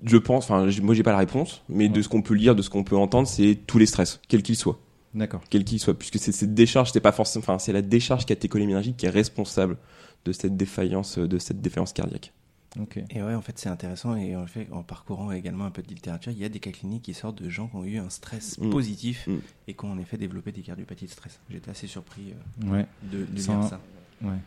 je 0.04 0.18
pense, 0.18 0.46
enfin, 0.46 0.70
moi 0.82 0.96
j'ai 0.96 1.04
pas 1.04 1.12
la 1.12 1.18
réponse, 1.18 1.62
mais 1.68 1.89
de 1.89 2.01
ce 2.01 2.08
qu'on 2.08 2.22
peut 2.22 2.34
lire, 2.34 2.56
de 2.56 2.62
ce 2.62 2.70
qu'on 2.70 2.84
peut 2.84 2.96
entendre, 2.96 3.28
c'est 3.28 3.58
tous 3.68 3.78
les 3.78 3.86
stress, 3.86 4.22
quels 4.28 4.44
qu'ils 4.44 4.56
soient. 4.56 4.80
D'accord. 5.13 5.42
Quel 5.50 5.63
qu'il 5.63 5.80
soit, 5.80 5.94
puisque 5.98 6.20
c'est 6.20 6.32
cette 6.32 6.54
décharge, 6.54 6.92
c'est 6.92 7.00
pas 7.00 7.12
forcément, 7.12 7.44
enfin, 7.44 7.60
c'est 7.60 7.74
la 7.74 7.82
décharge 7.82 8.25
catécholinénergique 8.25 8.98
qui 8.98 9.08
est 9.08 9.10
responsable 9.10 9.78
de 10.25 10.32
cette 10.32 10.56
défaillance, 10.56 11.18
de 11.18 11.38
cette 11.39 11.62
défaillance 11.62 11.94
cardiaque. 11.94 12.32
Okay. 12.80 13.04
Et 13.10 13.24
ouais, 13.24 13.34
en 13.34 13.42
fait, 13.42 13.58
c'est 13.58 13.70
intéressant. 13.70 14.16
Et 14.16 14.36
en 14.36 14.46
fait, 14.46 14.68
en 14.72 14.84
parcourant 14.84 15.32
également 15.32 15.66
un 15.66 15.72
peu 15.72 15.82
de 15.82 15.88
littérature, 15.88 16.32
il 16.32 16.38
y 16.38 16.46
a 16.46 16.50
des 16.50 16.60
cas 16.60 16.72
cliniques 16.72 17.01
qui 17.01 17.16
sortent 17.16 17.42
de 17.42 17.50
gens 17.50 17.68
qui 17.68 17.75
ont 17.75 17.84
eu 17.84 17.98
un 17.98 18.12
stress 18.12 18.60
mm. 18.60 18.70
positif 18.70 19.25
mm. 19.25 19.38
et 19.68 19.74
qui 19.74 19.86
ont 19.86 19.92
en 19.92 19.98
effet 19.98 20.18
développé 20.18 20.51
des 20.51 20.62
cardiopathies 20.62 21.06
de 21.06 21.12
stress. 21.12 21.39
J'étais 21.50 21.72
assez 21.72 21.88
surpris 21.88 22.34
euh, 22.63 22.72
ouais. 22.72 22.86
de, 23.12 23.25
de 23.25 23.36
lire 23.36 23.63
ça. 23.63 23.82
Ouais. 24.22 24.38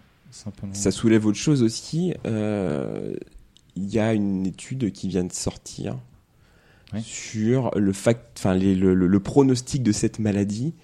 Ça 0.73 0.91
soulève 0.91 1.27
autre 1.27 1.39
chose 1.39 1.63
aussi. 1.63 2.15
Euh, 2.25 3.15
il 3.77 3.93
y 3.93 3.99
a 3.99 4.13
une 4.13 4.47
étude 4.47 4.93
qui 4.93 5.09
vient 5.09 5.25
de 5.25 5.33
sortir 5.33 5.99
sur 7.03 7.71
le, 7.75 7.93
fact, 7.93 8.39
enfin, 8.39 8.55
le, 8.55 8.95
le, 8.95 9.21
pronostic 9.21 9.83
de 9.83 9.93
cette 9.93 10.19
maladie 10.19 10.75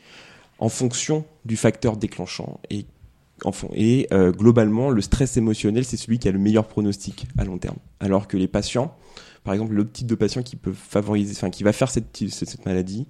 en 0.58 0.68
fonction 0.68 1.26
du 1.44 1.56
facteur 1.56 1.96
déclenchant. 1.96 2.60
Et, 2.70 2.86
et 3.74 4.08
euh, 4.12 4.32
globalement, 4.32 4.90
le 4.90 5.00
stress 5.02 5.36
émotionnel, 5.36 5.84
c'est 5.84 5.96
celui 5.96 6.18
qui 6.18 6.28
a 6.28 6.32
le 6.32 6.38
meilleur 6.38 6.66
pronostic 6.66 7.26
à 7.36 7.44
long 7.44 7.58
terme. 7.58 7.76
Alors 8.00 8.26
que 8.26 8.36
les 8.36 8.48
patients, 8.48 8.96
par 9.44 9.54
exemple, 9.54 9.74
le 9.74 9.88
type 9.88 10.06
de 10.06 10.14
patient 10.14 10.42
qui 10.42 10.56
peut 10.56 10.72
favoriser, 10.72 11.34
enfin, 11.36 11.50
qui 11.50 11.62
va 11.62 11.72
faire 11.72 11.90
cette, 11.90 12.16
cette 12.30 12.64
maladie, 12.64 13.06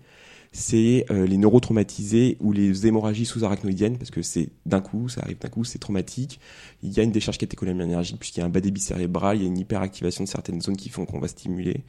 c'est 0.59 1.07
euh, 1.11 1.25
les 1.25 1.37
neurotraumatisés 1.37 2.37
ou 2.41 2.51
les 2.53 2.87
hémorragies 2.87 3.27
sous-arachnoïdiennes, 3.27 3.97
parce 3.97 4.11
que 4.11 4.23
c'est 4.23 4.49
d'un 4.67 4.81
coup, 4.81 5.09
ça 5.09 5.23
arrive 5.23 5.39
d'un 5.39 5.49
coup, 5.49 5.65
c'est 5.65 5.79
traumatique. 5.79 6.41
Il 6.83 6.93
y 6.93 6.99
a 6.99 7.05
une 7.05 7.13
décharge 7.13 7.39
catécholaminergique 7.39 8.19
puisqu'il 8.19 8.41
y 8.41 8.43
a 8.43 8.47
un 8.47 8.49
bas 8.51 8.61
débit 8.61 8.81
cérébral, 8.81 9.37
il 9.37 9.43
y 9.43 9.45
a 9.45 9.49
une 9.49 9.59
hyperactivation 9.59 10.25
de 10.25 10.29
certaines 10.29 10.61
zones 10.61 10.77
qui 10.77 10.89
font 10.89 11.07
qu'on 11.07 11.21
va 11.21 11.29
stimuler 11.29 11.85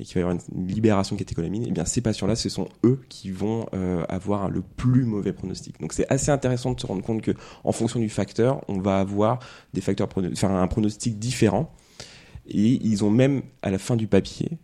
et 0.00 0.04
qu'il 0.04 0.14
va 0.14 0.20
y 0.20 0.22
avoir 0.24 0.36
une 0.52 0.66
libération 0.66 1.16
catécholamine, 1.16 1.62
et 1.62 1.68
eh 1.68 1.72
bien 1.72 1.84
ces 1.84 2.00
patients-là, 2.00 2.36
ce 2.36 2.48
sont 2.48 2.68
eux 2.84 3.00
qui 3.08 3.30
vont 3.30 3.66
euh, 3.74 4.04
avoir 4.08 4.50
le 4.50 4.62
plus 4.62 5.04
mauvais 5.04 5.32
pronostic. 5.32 5.80
Donc 5.80 5.92
c'est 5.92 6.10
assez 6.12 6.30
intéressant 6.30 6.72
de 6.72 6.80
se 6.80 6.86
rendre 6.86 7.02
compte 7.02 7.22
que 7.22 7.32
en 7.64 7.72
fonction 7.72 8.00
du 8.00 8.08
facteur, 8.08 8.64
on 8.68 8.80
va 8.80 8.98
avoir 8.98 9.38
des 9.74 9.80
facteurs, 9.80 10.08
un 10.42 10.66
pronostic 10.66 11.18
différent. 11.18 11.72
Et 12.50 12.80
ils 12.82 13.04
ont 13.04 13.10
même 13.10 13.42
à 13.60 13.70
la 13.70 13.78
fin 13.78 13.94
du 13.94 14.06
papier 14.06 14.58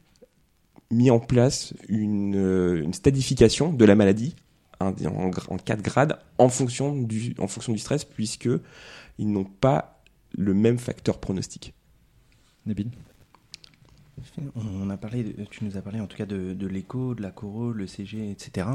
mis 0.90 1.10
en 1.10 1.18
place 1.18 1.74
une, 1.88 2.36
euh, 2.36 2.82
une 2.82 2.94
stadification 2.94 3.72
de 3.72 3.84
la 3.84 3.94
maladie 3.94 4.36
en, 4.80 4.92
en, 5.48 5.58
quatre 5.58 5.82
grades 5.82 6.18
en 6.38 6.48
fonction 6.48 6.94
du, 6.94 7.34
en 7.38 7.46
fonction 7.46 7.72
du 7.72 7.78
stress, 7.78 8.04
puisque 8.04 8.48
ils 9.18 9.30
n'ont 9.30 9.44
pas 9.44 10.02
le 10.32 10.54
même 10.54 10.78
facteur 10.78 11.18
pronostic. 11.18 11.74
Nabil 12.66 12.90
on 14.54 14.90
a 14.90 14.96
parlé, 14.96 15.24
de, 15.24 15.44
tu 15.44 15.64
nous 15.64 15.76
as 15.76 15.82
parlé 15.82 16.00
en 16.00 16.06
tout 16.06 16.16
cas 16.16 16.26
de, 16.26 16.54
de 16.54 16.66
l'écho, 16.66 17.14
de 17.14 17.22
la 17.22 17.30
coro, 17.30 17.72
le 17.72 17.86
CG, 17.86 18.30
etc. 18.30 18.68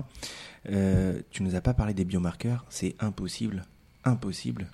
Euh, 0.70 1.22
tu 1.32 1.44
nous 1.44 1.56
as 1.56 1.62
pas 1.62 1.74
parlé 1.74 1.94
des 1.94 2.06
biomarqueurs. 2.06 2.66
C'est 2.70 2.96
impossible, 3.00 3.64
impossible 4.04 4.68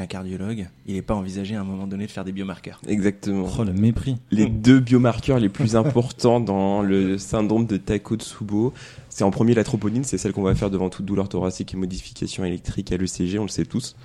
qu'un 0.00 0.06
cardiologue, 0.06 0.68
il 0.86 0.94
n'ait 0.94 1.02
pas 1.02 1.14
envisagé 1.14 1.56
à 1.56 1.60
un 1.60 1.64
moment 1.64 1.86
donné 1.86 2.06
de 2.06 2.10
faire 2.10 2.24
des 2.24 2.32
biomarqueurs. 2.32 2.80
Exactement. 2.88 3.48
Oh, 3.58 3.64
le 3.64 3.72
mépris. 3.72 4.16
Les 4.30 4.46
deux 4.46 4.80
biomarqueurs 4.80 5.38
les 5.38 5.48
plus 5.48 5.76
importants 5.76 6.40
dans 6.40 6.82
le 6.82 7.18
syndrome 7.18 7.66
de 7.66 7.76
Takotsubo, 7.76 8.72
c'est 9.08 9.24
en 9.24 9.30
premier 9.30 9.54
la 9.54 9.64
troponine, 9.64 10.04
c'est 10.04 10.18
celle 10.18 10.32
qu'on 10.32 10.42
va 10.42 10.54
faire 10.54 10.70
devant 10.70 10.88
toute 10.88 11.04
douleur 11.04 11.28
thoracique 11.28 11.74
et 11.74 11.76
modification 11.76 12.44
électrique 12.44 12.92
à 12.92 12.96
l'ECG, 12.96 13.38
on 13.38 13.42
le 13.42 13.48
sait 13.48 13.64
tous. 13.64 13.96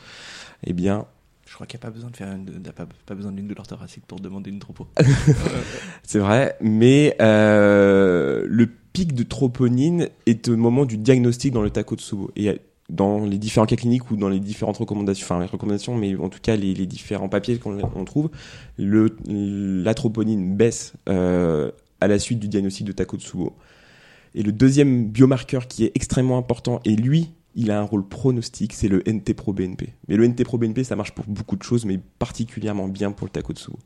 Eh 0.64 0.74
bien, 0.74 1.06
je 1.48 1.54
crois 1.54 1.68
qu'il 1.68 1.78
n'y 1.78 1.84
a 1.84 1.88
pas 1.88 1.92
besoin 1.92 2.10
de 2.10 2.18
faire 2.18 2.34
une, 2.34 2.62
pas, 2.64 2.86
pas 3.06 3.16
besoin 3.16 3.32
d'une 3.32 3.48
douleur 3.48 3.68
thoracique 3.68 4.04
pour 4.08 4.20
demander 4.20 4.50
une 4.50 4.60
tropo. 4.60 4.88
c'est 6.04 6.20
vrai, 6.20 6.58
mais 6.60 7.16
euh, 7.22 8.46
le 8.48 8.68
pic 8.68 9.14
de 9.14 9.24
troponine 9.24 10.10
est 10.26 10.50
au 10.50 10.58
moment 10.58 10.86
du 10.86 10.98
diagnostic 10.98 11.54
dans 11.54 11.62
le 11.62 11.70
Takotsubo. 11.70 12.32
Et 12.36 12.60
dans 12.90 13.26
les 13.26 13.38
différents 13.38 13.66
cas 13.66 13.76
cliniques 13.76 14.12
ou 14.12 14.16
dans 14.16 14.30
les 14.30 14.40
différentes 14.40 14.78
recommandations, 14.78 15.26
enfin 15.26 15.40
les 15.40 15.48
recommandations, 15.48 15.96
mais 15.96 16.16
en 16.16 16.30
tout 16.30 16.40
cas 16.42 16.56
les, 16.56 16.74
les 16.74 16.86
différents 16.86 17.30
papiers 17.30 17.58
qu'on 17.58 18.06
trouve, 18.06 18.30
le, 18.78 19.16
la 19.28 19.94
troponine 19.94 20.56
baisse 20.56 20.94
euh, 21.10 21.72
à 22.00 22.08
la 22.08 22.20
suite 22.20 22.40
du 22.40 22.48
diagnostic 22.48 22.86
de 22.86 22.92
Takotsubo. 22.92 23.56
Et 24.36 24.44
le 24.44 24.52
deuxième 24.52 25.08
biomarqueur 25.08 25.68
qui 25.68 25.86
est 25.86 25.92
extrêmement 25.96 26.38
important, 26.38 26.82
et 26.86 26.96
lui, 26.96 27.32
il 27.56 27.72
a 27.72 27.80
un 27.80 27.84
rôle 27.84 28.08
pronostic, 28.08 28.74
c'est 28.74 28.90
le 28.90 29.02
NT-proBNP. 29.08 29.94
Mais 30.08 30.18
le 30.18 30.28
NT-proBNP, 30.28 30.84
ça 30.84 30.96
marche 30.96 31.14
pour 31.14 31.26
beaucoup 31.26 31.56
de 31.56 31.64
choses, 31.64 31.86
mais 31.86 32.00
particulièrement 32.20 32.90
bien 32.90 33.14
pour 33.14 33.26
le 33.26 33.32
Takotsubo. 33.32 33.80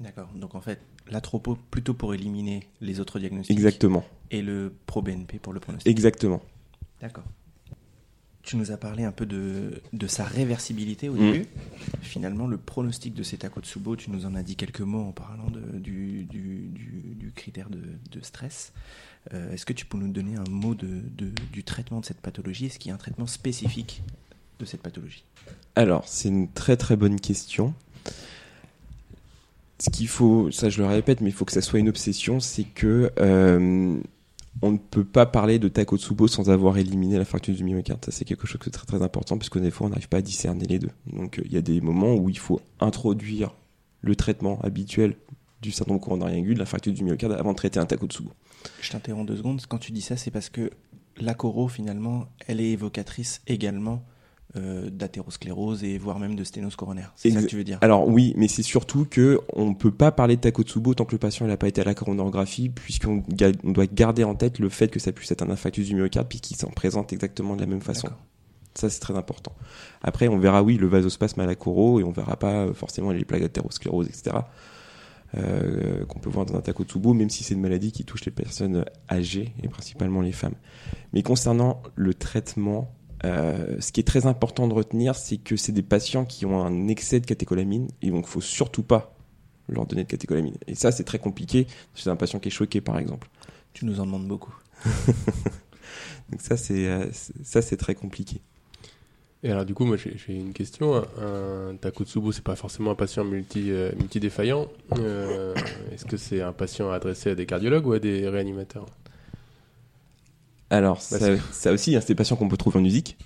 D'accord. 0.00 0.28
Donc 0.34 0.54
en 0.54 0.60
fait, 0.60 0.80
la 1.10 1.20
tropo 1.20 1.56
plutôt 1.70 1.94
pour 1.94 2.14
éliminer 2.14 2.66
les 2.80 3.00
autres 3.00 3.18
diagnostics. 3.18 3.56
Exactement. 3.56 4.04
Et 4.30 4.42
le 4.42 4.72
pro-BNP 4.86 5.38
pour 5.38 5.52
le 5.52 5.60
pronostic. 5.60 5.90
Exactement. 5.90 6.40
D'accord. 7.00 7.24
Tu 8.42 8.56
nous 8.56 8.72
as 8.72 8.76
parlé 8.78 9.04
un 9.04 9.12
peu 9.12 9.26
de, 9.26 9.82
de 9.92 10.06
sa 10.06 10.24
réversibilité 10.24 11.08
au 11.08 11.14
Mm. 11.14 11.18
début. 11.32 11.46
Finalement, 12.02 12.46
le 12.46 12.56
pronostic 12.56 13.14
de 13.14 13.22
cet 13.22 13.40
Takotsubo, 13.40 13.96
tu 13.96 14.10
nous 14.10 14.24
en 14.26 14.34
as 14.34 14.42
dit 14.42 14.56
quelques 14.56 14.80
mots 14.80 15.02
en 15.08 15.12
parlant 15.12 15.50
de, 15.50 15.78
du, 15.78 16.24
du, 16.24 16.68
du, 16.72 17.02
du 17.16 17.32
critère 17.32 17.68
de, 17.68 17.80
de 18.10 18.20
stress. 18.24 18.72
Euh, 19.34 19.52
Est-ce 19.52 19.66
que 19.66 19.74
tu 19.74 19.84
peux 19.84 19.98
nous 19.98 20.08
donner 20.10 20.36
un 20.36 20.50
mot 20.50 20.74
de, 20.74 20.86
de- 21.18 21.32
du 21.52 21.62
traitement 21.64 22.00
de 22.00 22.06
cette 22.06 22.20
pathologie? 22.20 22.66
Est-ce 22.66 22.78
qu'il 22.78 22.88
y 22.88 22.92
a 22.92 22.94
un 22.94 22.98
traitement 22.98 23.26
spécifique 23.26 24.02
de 24.58 24.64
cette 24.64 24.80
pathologie? 24.82 25.24
Alors, 25.76 26.08
c'est 26.08 26.28
une 26.28 26.48
très 26.50 26.76
très 26.78 26.96
bonne 26.96 27.20
question. 27.20 27.74
Ce 29.78 29.90
qu'il 29.90 30.08
faut, 30.08 30.50
ça 30.50 30.68
je 30.70 30.80
le 30.82 30.88
répète, 30.88 31.20
mais 31.20 31.28
il 31.30 31.32
faut 31.32 31.44
que 31.44 31.52
ça 31.52 31.62
soit 31.62 31.78
une 31.78 31.88
obsession, 31.88 32.40
c'est 32.40 32.64
que 32.64 33.10
euh, 33.18 33.98
on 34.62 34.72
ne 34.72 34.78
peut 34.78 35.04
pas 35.04 35.26
parler 35.26 35.58
de 35.58 35.68
Takotsubo 35.68 36.28
sans 36.28 36.50
avoir 36.50 36.76
éliminé 36.78 37.18
la 37.18 37.24
fracture 37.24 37.54
du 37.54 37.64
myocarde. 37.64 38.04
Ça 38.04 38.10
c'est 38.10 38.24
quelque 38.24 38.46
chose 38.46 38.60
de 38.60 38.70
très 38.70 38.86
très 38.86 39.02
important 39.02 39.38
parce 39.38 39.48
que 39.48 39.58
des 39.58 39.70
fois 39.70 39.86
on 39.86 39.90
n'arrive 39.90 40.08
pas 40.08 40.18
à 40.18 40.22
discerner 40.22 40.66
les 40.66 40.78
deux. 40.78 40.90
Donc 41.12 41.38
euh, 41.38 41.42
il 41.44 41.52
y 41.52 41.56
a 41.56 41.62
des 41.62 41.80
moments 41.80 42.14
où 42.14 42.28
il 42.28 42.38
faut 42.38 42.60
introduire 42.80 43.54
le 44.02 44.16
traitement 44.16 44.60
habituel 44.62 45.16
du 45.62 45.72
syndrome 45.72 46.00
coronarien 46.00 46.38
aigu, 46.38 46.54
de 46.54 46.58
la 46.58 46.66
fracture 46.66 46.92
du 46.92 47.04
myocarde, 47.04 47.34
avant 47.34 47.52
de 47.52 47.56
traiter 47.56 47.78
un 47.78 47.86
Takotsubo. 47.86 48.32
Je 48.80 48.90
t'interromps 48.90 49.26
deux 49.26 49.36
secondes. 49.36 49.60
Quand 49.68 49.78
tu 49.78 49.92
dis 49.92 50.00
ça, 50.00 50.16
c'est 50.16 50.30
parce 50.30 50.48
que 50.48 50.70
la 51.18 51.34
coro, 51.34 51.68
finalement, 51.68 52.26
elle 52.46 52.60
est 52.60 52.70
évocatrice 52.70 53.42
également 53.46 54.02
euh, 54.56 54.90
d'athérosclérose 54.90 55.84
et 55.84 55.96
voire 55.96 56.18
même 56.18 56.34
de 56.34 56.42
sténose 56.42 56.74
coronaire. 56.74 57.12
C'est 57.14 57.30
ça 57.30 57.40
que 57.40 57.46
tu 57.46 57.56
veux 57.56 57.64
dire? 57.64 57.78
Alors 57.82 58.08
oui, 58.08 58.34
mais 58.36 58.48
c'est 58.48 58.64
surtout 58.64 59.04
que 59.04 59.40
on 59.52 59.74
peut 59.74 59.92
pas 59.92 60.10
parler 60.10 60.34
de 60.34 60.40
Takotsubo 60.40 60.94
tant 60.94 61.04
que 61.04 61.12
le 61.12 61.18
patient 61.18 61.46
n'a 61.46 61.56
pas 61.56 61.68
été 61.68 61.82
à 61.82 61.84
la 61.84 61.94
coronarographie, 61.94 62.68
puisqu'on 62.68 63.22
on 63.64 63.70
doit 63.70 63.86
garder 63.86 64.24
en 64.24 64.34
tête 64.34 64.58
le 64.58 64.68
fait 64.68 64.88
que 64.88 64.98
ça 64.98 65.12
puisse 65.12 65.30
être 65.30 65.42
un 65.42 65.50
infarctus 65.50 65.86
du 65.86 65.94
myocarde 65.94 66.26
puis 66.28 66.40
qu'il 66.40 66.56
s'en 66.56 66.70
présente 66.70 67.12
exactement 67.12 67.54
de 67.54 67.60
la 67.60 67.66
même 67.66 67.80
façon. 67.80 68.08
Ça 68.74 68.90
c'est 68.90 69.00
très 69.00 69.16
important. 69.16 69.54
Après, 70.02 70.26
on 70.26 70.38
verra 70.38 70.62
oui 70.62 70.76
le 70.76 70.88
vasospasme 70.88 71.40
à 71.40 71.46
la 71.46 71.54
coro 71.54 72.00
et 72.00 72.04
on 72.04 72.10
verra 72.10 72.36
pas 72.36 72.66
euh, 72.66 72.74
forcément 72.74 73.12
les 73.12 73.24
plaques 73.24 73.42
d'athérosclérose, 73.42 74.08
etc. 74.08 74.36
euh, 75.36 76.04
qu'on 76.06 76.18
peut 76.18 76.30
voir 76.30 76.46
dans 76.46 76.56
un 76.56 76.60
Takotsubo, 76.60 77.14
même 77.14 77.30
si 77.30 77.44
c'est 77.44 77.54
une 77.54 77.60
maladie 77.60 77.92
qui 77.92 78.04
touche 78.04 78.24
les 78.24 78.32
personnes 78.32 78.84
âgées 79.08 79.54
et 79.62 79.68
principalement 79.68 80.22
les 80.22 80.32
femmes. 80.32 80.54
Mais 81.12 81.22
concernant 81.22 81.82
le 81.94 82.14
traitement, 82.14 82.92
euh, 83.24 83.76
ce 83.80 83.92
qui 83.92 84.00
est 84.00 84.04
très 84.06 84.26
important 84.26 84.66
de 84.68 84.74
retenir, 84.74 85.14
c'est 85.14 85.36
que 85.36 85.56
c'est 85.56 85.72
des 85.72 85.82
patients 85.82 86.24
qui 86.24 86.46
ont 86.46 86.64
un 86.64 86.88
excès 86.88 87.20
de 87.20 87.26
catécholamine 87.26 87.88
et 88.02 88.10
donc 88.10 88.24
il 88.26 88.30
faut 88.30 88.40
surtout 88.40 88.82
pas 88.82 89.14
leur 89.68 89.86
donner 89.86 90.04
de 90.04 90.08
catécholamine. 90.08 90.54
Et 90.66 90.74
ça, 90.74 90.90
c'est 90.90 91.04
très 91.04 91.18
compliqué 91.18 91.66
chez 91.94 92.10
un 92.10 92.16
patient 92.16 92.38
qui 92.40 92.48
est 92.48 92.52
choqué, 92.52 92.80
par 92.80 92.98
exemple. 92.98 93.28
Tu 93.72 93.84
nous 93.84 94.00
en 94.00 94.06
demandes 94.06 94.26
beaucoup. 94.26 94.54
Donc 96.30 96.40
ça, 96.40 96.56
c'est 96.56 96.86
euh, 96.88 97.06
c'est- 97.12 97.34
ça, 97.44 97.62
c'est 97.62 97.76
très 97.76 97.94
compliqué. 97.94 98.40
Et 99.42 99.50
alors, 99.50 99.64
du 99.64 99.72
coup, 99.74 99.84
moi, 99.86 99.96
j'ai 99.96 100.16
j'ai 100.18 100.34
une 100.34 100.52
question. 100.52 101.02
Un 101.20 101.74
Takotsubo, 101.76 102.30
c'est 102.32 102.44
pas 102.44 102.56
forcément 102.56 102.90
un 102.90 102.94
patient 102.94 103.24
multi, 103.24 103.70
euh, 103.70 103.90
multidéfaillant. 103.98 104.68
Euh, 104.98 105.54
Est-ce 105.92 106.04
que 106.04 106.16
c'est 106.18 106.42
un 106.42 106.52
patient 106.52 106.90
adressé 106.90 107.30
à 107.30 107.34
des 107.34 107.46
cardiologues 107.46 107.86
ou 107.86 107.92
à 107.92 107.98
des 107.98 108.28
réanimateurs? 108.28 108.86
Alors, 110.70 110.96
Bah, 111.10 111.18
ça, 111.18 111.26
ça 111.50 111.72
aussi, 111.72 111.96
hein, 111.96 112.00
c'est 112.00 112.08
des 112.08 112.14
patients 112.14 112.36
qu'on 112.36 112.48
peut 112.48 112.56
trouver 112.56 112.78
en 112.78 112.82
musique, 112.82 113.16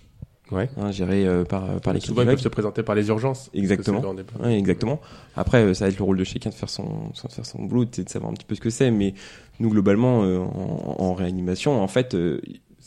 Ouais. 0.50 0.68
hein, 0.76 0.90
gérés 0.90 1.26
euh, 1.26 1.44
par, 1.44 1.80
par 1.80 1.92
les 1.94 2.00
Souvent, 2.00 2.22
ils 2.22 2.26
peuvent 2.28 2.38
se 2.38 2.48
présenter 2.48 2.82
par 2.82 2.94
les 2.94 3.08
urgences. 3.08 3.50
Exactement. 3.54 4.02
Ouais, 4.42 4.58
exactement. 4.58 5.00
Après, 5.36 5.62
euh, 5.62 5.74
ça 5.74 5.84
va 5.84 5.90
être 5.90 5.98
le 5.98 6.04
rôle 6.04 6.16
de 6.18 6.24
chacun 6.24 6.50
de 6.50 6.54
faire 6.54 6.68
son, 6.68 6.84
de 6.84 7.32
faire 7.32 7.46
son 7.46 7.62
boulot, 7.64 7.84
de 7.84 8.08
savoir 8.08 8.30
un 8.30 8.34
petit 8.34 8.44
peu 8.46 8.54
ce 8.54 8.60
que 8.60 8.70
c'est. 8.70 8.90
Mais 8.90 9.14
nous, 9.60 9.68
globalement, 9.70 10.22
euh, 10.24 10.38
en, 10.38 10.96
en 10.98 11.14
réanimation, 11.14 11.82
en 11.82 11.88
fait, 11.88 12.14
euh, 12.14 12.40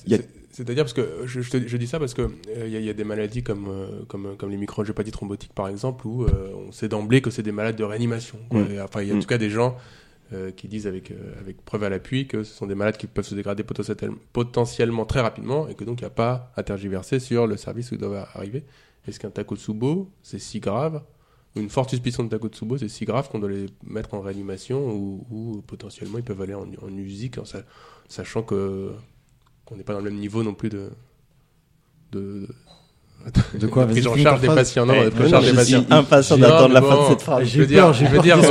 Il 0.06 0.12
y 0.12 0.16
a- 0.16 0.18
C'est- 0.18 0.28
C'est-à-dire 0.64 0.86
parce 0.86 0.94
que 0.94 1.08
je, 1.26 1.42
je 1.42 1.52
te- 1.52 1.68
je 1.68 1.78
dis 1.78 1.86
ça 1.86 2.00
parce 2.00 2.16
que 2.16 2.24
euh, 2.24 2.30
il 2.66 2.72
y, 2.72 2.76
a- 2.78 2.80
il 2.80 2.86
y 2.86 2.90
a 2.90 2.94
des 2.94 3.04
maladies 3.04 3.44
comme 3.44 3.68
euh, 3.70 4.04
comme 4.08 4.36
comme 4.38 4.50
les 4.50 4.58
microangiopathies 4.58 5.12
thrombotiques 5.12 5.54
par 5.54 5.68
exemple 5.68 6.08
où 6.08 6.24
euh, 6.24 6.52
on 6.68 6.72
sait 6.72 6.88
d'emblée 6.88 7.22
que 7.22 7.30
c'est 7.30 7.44
des 7.44 7.52
malades 7.52 7.76
de 7.76 7.84
réanimation. 7.84 8.40
Mm. 8.52 8.58
Et 8.72 8.82
enfin, 8.82 9.04
il 9.04 9.10
y 9.10 9.12
a 9.12 9.14
en 9.14 9.18
Mm. 9.18 9.22
tout 9.22 9.28
cas 9.28 9.38
des 9.38 9.52
gens 9.52 9.76
euh, 10.34 10.52
qui 10.52 10.68
disent 10.68 10.88
avec 10.88 11.12
euh, 11.12 11.34
avec 11.40 11.64
preuve 11.64 11.84
à 11.84 11.90
l'appui 11.90 12.28
que 12.28 12.44
ce 12.44 12.54
sont 12.54 12.68
des 12.68 12.76
malades 12.76 12.98
qui 12.98 13.08
peuvent 13.08 13.26
se 13.26 13.36
dégrader 13.36 13.64
potentiel- 13.64 14.12
potentiellement 14.34 15.06
très 15.06 15.22
rapidement 15.22 15.68
et 15.68 15.76
que 15.76 15.84
donc 15.84 16.00
il 16.02 16.04
n'y 16.04 16.08
a 16.08 16.12
pas 16.12 16.52
à 16.56 16.64
tergiverser 16.64 17.20
sur 17.20 17.48
le 17.48 17.58
service 17.58 17.92
où 17.92 17.96
ils 17.96 18.00
doivent 18.02 18.28
arriver. 18.34 18.66
Est-ce 19.08 19.20
qu'un 19.20 19.30
Takotsubo 19.32 20.10
c'est 20.22 20.40
si 20.40 20.60
grave? 20.60 21.04
Une 21.56 21.70
forte 21.70 21.90
suspicion 21.92 22.24
de 22.24 22.30
Takotsubo 22.30 22.78
c'est 22.78 22.90
si 22.90 23.06
grave 23.06 23.30
qu'on 23.30 23.40
doit 23.40 23.50
les 23.50 23.68
mettre 23.86 24.14
en 24.14 24.22
réanimation 24.22 24.94
ou, 24.94 25.64
potentiellement 25.66 26.18
ils 26.18 26.24
peuvent 26.24 26.42
aller 26.42 26.54
en, 26.54 26.68
en 26.82 26.90
USIC 26.98 27.38
en 27.38 27.46
sa- 27.46 27.64
sachant 28.10 28.44
que 28.44 28.92
qu'on 29.66 29.76
n'est 29.78 29.84
pas 29.84 29.94
dans 29.94 30.00
le 30.02 30.10
même 30.12 30.20
niveau 30.20 30.44
non 30.44 30.54
plus 30.54 30.70
de 30.70 30.90
de, 32.12 32.48
De 33.60 33.68
quoi 33.68 33.86
de 33.86 33.92
prise 33.92 34.06
Vas-y, 34.06 34.14
en 34.14 34.24
charge 34.24 34.42
des 34.42 34.48
patients 34.48 34.86
non 34.86 34.94
Eh, 35.06 35.10
prise 35.10 35.28
en 35.28 35.42
charge 35.42 35.46
je 35.48 35.52
des 35.56 35.64
suis 35.66 35.76
patients 35.76 35.86
impatient 35.98 36.38
d'attendre 36.38 36.74
la 36.74 36.82
fin 36.82 37.04
de 37.04 37.10
cette 37.10 37.22
phrase. 37.22 37.44
je 37.44 37.50
J'ai 37.50 37.60
veux 37.60 37.68
peur, 37.68 37.92
dire 37.92 37.94
j'ai 37.94 38.06
je 38.06 38.12
veux 38.12 38.22
dire 38.22 38.38
non 38.38 38.44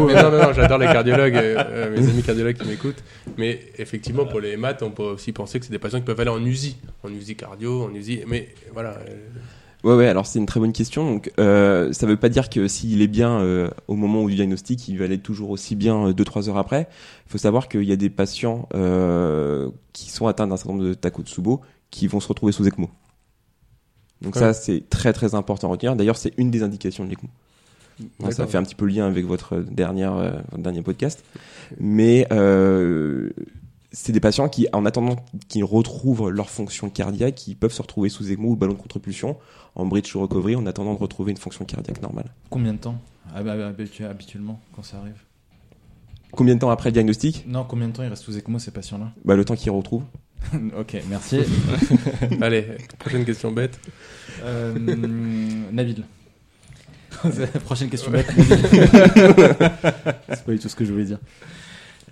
non 0.00 0.40
non 0.40 0.52
j'adore 0.54 0.78
les 0.78 0.86
cardiologues 0.86 1.36
euh, 1.36 1.90
mes 1.96 2.08
amis 2.08 2.22
cardiologues 2.22 2.56
qui 2.56 2.66
m'écoutent 2.66 3.02
mais 3.36 3.60
effectivement 3.78 4.24
pour 4.24 4.40
les 4.40 4.56
maths 4.56 4.82
on 4.82 4.90
peut 4.90 5.02
aussi 5.02 5.32
penser 5.32 5.58
que 5.60 5.66
c'est 5.66 5.72
des 5.72 5.78
patients 5.78 5.98
qui 5.98 6.06
peuvent 6.06 6.18
aller 6.20 6.30
en 6.30 6.42
USI 6.44 6.76
en 7.02 7.10
USI 7.10 7.36
cardio 7.36 7.84
en 7.84 7.94
USI 7.94 8.22
mais 8.26 8.48
voilà 8.72 8.90
euh, 8.90 9.16
Ouais, 9.84 9.94
ouais, 9.96 10.08
alors 10.08 10.24
c'est 10.24 10.38
une 10.38 10.46
très 10.46 10.60
bonne 10.60 10.72
question. 10.72 11.04
Donc, 11.04 11.30
euh, 11.38 11.92
ça 11.92 12.06
veut 12.06 12.16
pas 12.16 12.30
dire 12.30 12.48
que 12.48 12.68
s'il 12.68 13.02
est 13.02 13.06
bien 13.06 13.38
euh, 13.40 13.68
au 13.86 13.96
moment 13.96 14.22
où 14.22 14.30
du 14.30 14.34
diagnostic, 14.34 14.88
il 14.88 14.96
va 14.96 15.04
aller 15.04 15.18
toujours 15.18 15.50
aussi 15.50 15.76
bien 15.76 16.08
2-3 16.10 16.48
heures 16.48 16.56
après. 16.56 16.88
Il 17.26 17.32
faut 17.32 17.36
savoir 17.36 17.68
qu'il 17.68 17.82
y 17.84 17.92
a 17.92 17.96
des 17.96 18.08
patients 18.08 18.66
euh, 18.74 19.68
qui 19.92 20.10
sont 20.10 20.26
atteints 20.26 20.46
d'un 20.46 20.56
syndrome 20.56 20.82
de 20.82 20.94
Takotsubo 20.94 21.60
qui 21.90 22.06
vont 22.06 22.18
se 22.18 22.28
retrouver 22.28 22.52
sous 22.52 22.66
ECMO. 22.66 22.88
Donc 24.22 24.34
Ouais. 24.36 24.40
ça, 24.40 24.52
c'est 24.54 24.88
très 24.88 25.12
très 25.12 25.34
important 25.34 25.68
à 25.68 25.70
retenir. 25.72 25.96
D'ailleurs, 25.96 26.16
c'est 26.16 26.32
une 26.38 26.50
des 26.50 26.62
indications 26.62 27.04
de 27.04 27.10
l'ECMO. 27.10 27.28
Ouais, 28.20 28.32
ça 28.32 28.46
fait 28.46 28.58
un 28.58 28.62
petit 28.64 28.74
peu 28.74 28.86
lien 28.86 29.06
avec 29.06 29.24
votre 29.24 29.58
dernière, 29.58 30.14
euh, 30.16 30.30
votre 30.50 30.62
dernier 30.62 30.82
podcast. 30.82 31.24
Mais 31.78 32.26
euh, 32.32 33.30
c'est 33.92 34.12
des 34.12 34.18
patients 34.20 34.48
qui, 34.48 34.66
en 34.72 34.84
attendant 34.84 35.16
qu'ils 35.48 35.62
retrouvent 35.64 36.28
leur 36.30 36.50
fonction 36.50 36.90
cardiaque, 36.90 37.36
qui 37.36 37.54
peuvent 37.54 37.72
se 37.72 37.82
retrouver 37.82 38.08
sous 38.08 38.30
ECMO 38.32 38.50
ou 38.50 38.56
ballon 38.56 38.72
de 38.72 38.78
contre-pulsion 38.78 39.36
en 39.76 39.86
bridge 39.86 40.10
to 40.12 40.20
recovery 40.20 40.56
en 40.56 40.66
attendant 40.66 40.94
de 40.94 40.98
retrouver 40.98 41.30
une 41.32 41.36
fonction 41.38 41.64
cardiaque 41.64 42.02
normale. 42.02 42.32
Combien 42.50 42.72
de 42.72 42.78
temps 42.78 42.96
Ah 43.34 43.42
bah, 43.44 43.56
bah, 43.56 43.70
habitu- 43.72 44.04
habituellement 44.04 44.58
quand 44.74 44.82
ça 44.82 44.98
arrive? 44.98 45.22
Combien 46.32 46.54
de 46.56 46.60
temps 46.60 46.70
après 46.70 46.88
le 46.88 46.94
diagnostic? 46.94 47.44
Non, 47.46 47.64
combien 47.64 47.86
de 47.88 47.92
temps 47.92 48.02
ils 48.02 48.08
restent 48.08 48.24
sous 48.24 48.36
ECMO 48.36 48.58
ces 48.58 48.72
patients-là? 48.72 49.12
Bah, 49.24 49.36
Le 49.36 49.44
temps 49.44 49.54
qu'ils 49.54 49.70
retrouvent. 49.70 50.04
Ok, 50.78 50.96
merci. 51.08 51.40
allez 52.40 52.66
prochaine 52.98 53.24
question 53.24 53.52
bête 53.52 53.78
Euh, 54.42 54.74
Nabil. 55.72 56.04
Prochaine 57.64 57.88
question 57.88 58.10
bête. 58.10 58.26
C'est 58.36 58.90
pas 60.44 60.52
du 60.52 60.58
tout 60.58 60.68
ce 60.68 60.76
que 60.76 60.84
je 60.84 60.92
voulais 60.92 61.04
dire. 61.04 61.18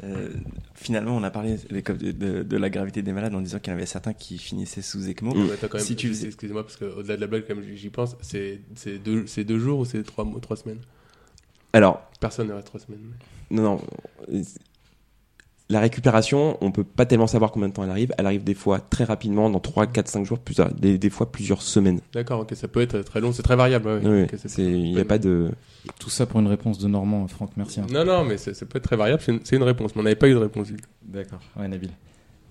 Euh, 0.05 0.31
finalement, 0.75 1.17
on 1.17 1.23
a 1.23 1.31
parlé 1.31 1.57
de, 1.71 2.13
de- 2.13 2.43
de 2.43 2.57
la 2.57 2.71
gravité 2.71 3.03
des 3.03 3.13
malades 3.13 3.35
en 3.35 3.41
disant 3.41 3.59
qu'il 3.59 3.73
y 3.73 3.75
en 3.75 3.77
avait 3.77 3.87
certains 3.87 4.15
qui 4.15 4.39
finissaient 4.39 4.83
sous 4.83 5.09
ECMO. 5.09 5.33
Ouais, 5.35 5.57
t'as 5.61 5.69
quand 5.69 5.79
même- 5.79 5.87
Si 5.87 5.97
tu- 5.97 6.11
Excusez-moi, 6.11 6.63
parce 6.65 6.77
qu'au-delà 6.77 7.17
de 7.17 7.21
la 7.21 7.27
blague, 7.27 7.47
comme 7.47 7.63
j'y 7.63 7.91
pense, 7.91 8.17
c'est 8.23 8.61
deux, 9.05 9.59
jours 9.59 9.81
ou 9.81 9.85
c'est 9.85 10.03
trois, 10.03 10.25
semaines? 10.57 10.81
Alors, 11.73 12.09
Personne 12.21 12.49
ne 12.49 12.53
reste 12.55 12.67
trois 12.69 12.81
semaines. 12.81 13.01
non, 13.51 13.63
non. 13.63 13.81
Euh, 15.73 15.75
La 15.75 15.81
récupération, 15.81 16.59
on 16.61 16.71
peut 16.71 16.85
pas 16.85 17.07
tellement 17.07 17.27
savoir 17.27 17.51
combien 17.51 17.69
de 17.69 17.73
temps 17.75 17.85
elle 17.85 17.91
arrive. 17.91 18.13
Elle 18.19 18.27
arrive 18.27 18.45
des 18.45 18.55
fois 18.55 18.81
très 18.81 19.05
rapidement, 19.05 19.51
dans 19.51 19.61
3, 19.61 19.87
4, 19.87 20.09
5 20.09 20.25
jours, 20.25 20.39
plus, 20.39 20.57
des, 20.79 20.99
des 20.99 21.11
fois 21.11 21.31
plusieurs 21.33 21.63
semaines. 21.63 22.01
D'accord, 22.13 22.41
ok, 22.41 22.53
ça 22.55 22.69
peut 22.69 22.81
être 22.81 23.01
très 23.01 23.21
long, 23.21 23.33
c'est 23.33 23.43
très 23.43 23.57
variable. 23.57 23.87
ouais, 23.89 24.01
Oui, 24.29 24.39
Il 24.59 24.93
n'y 24.95 25.01
a 25.01 25.05
pas 25.05 25.19
de. 25.19 25.51
Tout 25.99 26.11
ça 26.11 26.27
pour 26.27 26.39
une 26.41 26.47
réponse 26.47 26.79
de 26.79 26.89
Normand, 26.89 27.27
Franck, 27.29 27.51
merci. 27.57 27.81
hein. 27.81 27.87
Non, 27.93 28.05
non, 28.05 28.25
mais 28.25 28.37
c'est- 28.37 28.55
ça 28.55 28.67
peut 28.67 28.79
être 28.79 28.85
très 28.85 28.97
variable, 28.97 29.21
c'est 29.45 29.57
une, 29.57 29.63
réponse, 29.65 29.95
mais 29.97 30.01
on 30.01 30.05
n'avait 30.05 30.15
pas 30.17 30.29
eu 30.29 30.33
de 30.35 30.39
réponse. 30.39 30.69
D'accord, 31.03 31.41
ouais, 31.59 31.67
Nabil. 31.69 31.91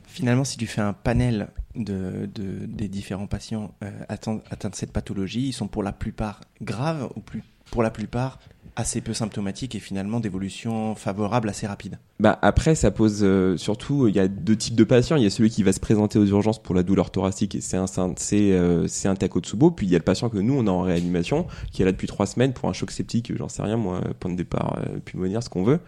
Finalement, 0.06 0.44
si 0.44 0.58
tu 0.58 0.68
fais 0.68 0.82
un 0.82 0.92
panel 0.92 1.48
de, 1.74 2.26
de- 2.36 2.66
des 2.66 2.90
différents 2.90 3.28
patients 3.28 3.74
euh, 3.82 3.90
atteints, 4.10 4.42
atteints 4.50 4.70
de 4.70 4.76
cette 4.76 4.92
pathologie, 4.92 5.48
ils 5.48 5.54
sont 5.54 5.68
pour 5.70 5.84
la 5.84 5.94
plupart 5.94 6.42
graves 6.62 7.10
ou 7.16 7.22
plus, 7.22 7.44
pour 7.72 7.82
la 7.82 7.90
plupart 7.90 8.40
assez 8.78 9.02
peu 9.02 9.14
symptomatiques 9.14 9.76
et 9.76 9.80
finalement 9.80 10.22
d'évolution 10.22 10.96
favorable 10.96 11.50
assez 11.50 11.68
rapide. 11.68 12.00
Bah 12.22 12.40
après, 12.42 12.74
ça 12.74 12.90
pose 12.90 13.20
euh, 13.22 13.58
surtout, 13.58 14.08
il 14.08 14.16
y 14.16 14.20
a 14.20 14.30
deux 14.30 14.56
types 14.56 14.76
de 14.76 14.86
patients. 14.86 15.18
Il 15.18 15.24
y 15.24 15.26
a 15.26 15.30
celui 15.30 15.50
qui 15.50 15.62
va 15.62 15.74
se 15.74 15.80
présenter 15.80 16.18
aux 16.18 16.26
urgences 16.26 16.62
pour 16.62 16.74
la 16.74 16.84
douleur 16.84 17.12
thoracique 17.12 17.56
et 17.56 17.62
c'est 17.62 17.76
un, 17.76 17.86
c'est 18.16 18.54
euh, 18.54 18.88
c'est 18.88 19.10
un 19.10 19.16
Takotsubo. 19.16 19.72
Puis 19.72 19.88
il 19.88 19.92
y 19.92 19.96
a 19.96 19.98
le 19.98 20.04
patient 20.04 20.30
que 20.30 20.38
nous 20.38 20.54
on 20.54 20.68
a 20.68 20.72
en 20.72 20.82
réanimation, 20.84 21.48
qui 21.72 21.82
est 21.82 21.86
là 21.86 21.92
depuis 21.92 22.08
trois 22.08 22.26
semaines 22.26 22.54
pour 22.54 22.70
un 22.70 22.74
choc 22.74 22.92
septique, 22.92 23.36
j'en 23.36 23.50
sais 23.50 23.62
rien 23.62 23.76
moi, 23.76 24.02
point 24.20 24.32
de 24.32 24.38
départ 24.38 24.80
euh, 24.80 25.00
pulmonaire, 25.04 25.44
ce 25.44 25.50
qu'on 25.50 25.64
veut, 25.64 25.80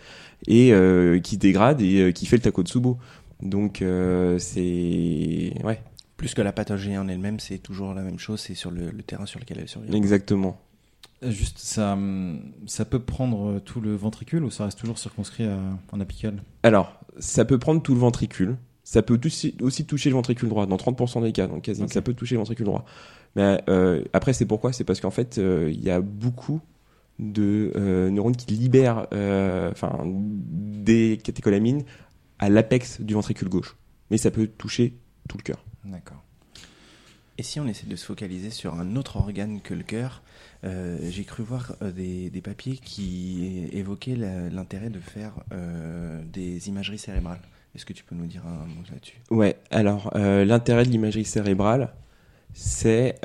et 0.48 0.74
euh, 0.74 1.20
qui 1.20 1.36
se 1.36 1.40
dégrade 1.40 1.82
et 1.82 2.02
euh, 2.02 2.12
qui 2.12 2.26
fait 2.26 2.36
le 2.36 2.42
Takotsubo. 2.42 2.98
Donc 3.42 3.82
euh, 3.82 4.40
c'est 4.40 5.54
ouais, 5.64 5.82
Plus 6.18 6.34
que 6.34 6.42
la 6.42 6.52
pathologie 6.52 6.98
en 6.98 7.08
elle-même, 7.08 7.40
c'est 7.40 7.60
toujours 7.60 7.94
la 7.94 8.02
même 8.02 8.20
chose, 8.20 8.42
c'est 8.42 8.56
sur 8.56 8.72
le, 8.72 8.92
le 8.92 9.04
terrain 9.04 9.26
sur 9.26 9.40
lequel 9.40 9.60
elle 9.60 9.70
survient. 9.70 9.94
exactement. 9.94 10.60
Juste, 11.30 11.60
ça, 11.60 11.98
ça 12.66 12.86
peut 12.86 13.00
prendre 13.00 13.60
tout 13.60 13.82
le 13.82 13.96
ventricule 13.96 14.44
ou 14.44 14.52
ça 14.52 14.66
reste 14.66 14.80
toujours 14.80 14.98
circonscrit 14.98 15.46
à, 15.46 15.60
en 15.92 16.00
apical? 16.00 16.44
Alors, 16.64 17.00
ça 17.20 17.46
peut 17.46 17.60
prendre 17.60 17.82
tout 17.82 17.94
le 17.94 18.00
ventricule. 18.00 18.58
Ça 18.84 19.02
peut 19.02 19.20
aussi, 19.24 19.56
aussi 19.62 19.86
toucher 19.86 20.10
le 20.10 20.16
ventricule 20.16 20.50
droit, 20.50 20.66
dans 20.66 20.76
30% 20.76 21.24
des 21.24 21.32
cas, 21.32 21.48
donc 21.48 21.64
quasi, 21.64 21.88
ça 21.88 22.02
peut 22.02 22.14
toucher 22.14 22.36
le 22.36 22.40
ventricule 22.40 22.66
droit. 22.66 22.84
Mais 23.36 23.64
euh, 23.70 24.04
après, 24.12 24.34
c'est 24.34 24.46
pourquoi? 24.46 24.74
C'est 24.74 24.84
parce 24.84 25.00
qu'en 25.00 25.12
fait, 25.12 25.38
euh, 25.38 25.72
il 25.74 25.82
y 25.82 25.90
a 25.90 26.02
beaucoup 26.02 26.62
de 27.20 27.72
euh, 27.76 28.10
neurones 28.10 28.36
qui 28.36 28.54
libèrent 28.54 29.08
euh, 29.14 29.72
enfin, 29.72 30.02
des 30.06 31.20
catécholamines 31.24 31.84
à 32.40 32.50
l'apex 32.50 33.02
du 33.02 33.14
ventricule 33.14 33.50
gauche. 33.50 33.78
Mais 34.12 34.18
ça 34.18 34.32
peut 34.32 34.48
toucher 34.48 34.98
tout 35.30 35.38
le 35.38 35.44
cœur. 35.44 35.64
D'accord. 35.86 36.24
Et 37.38 37.44
si 37.44 37.60
on 37.60 37.68
essaie 37.68 37.88
de 37.88 37.96
se 37.96 38.06
focaliser 38.06 38.50
sur 38.50 38.76
un 38.76 38.96
autre 38.96 39.18
organe 39.18 39.62
que 39.62 39.74
le 39.74 39.84
cœur, 39.84 40.22
euh, 40.64 40.98
j'ai 41.10 41.24
cru 41.24 41.44
voir 41.44 41.76
euh, 41.82 41.92
des, 41.92 42.30
des 42.30 42.42
papiers 42.42 42.78
qui 42.78 43.68
évoquaient 43.74 44.16
l'intérêt 44.16 44.90
de 44.90 45.00
faire 45.00 45.34
euh, 45.52 46.22
des 46.32 46.70
imageries 46.70 46.98
cérébrales. 46.98 47.42
Est-ce 47.76 47.86
que 47.86 47.94
tu 47.94 48.04
peux 48.04 48.16
nous 48.16 48.28
dire 48.28 48.46
un 48.46 48.66
mot 48.66 48.84
là-dessus? 48.92 49.18
Ouais, 49.32 49.58
alors 49.72 50.12
l'intérêt 50.16 50.86
de 50.86 50.90
l'imagerie 50.90 51.26
cérébrale, 51.26 51.92
c'est 52.54 53.20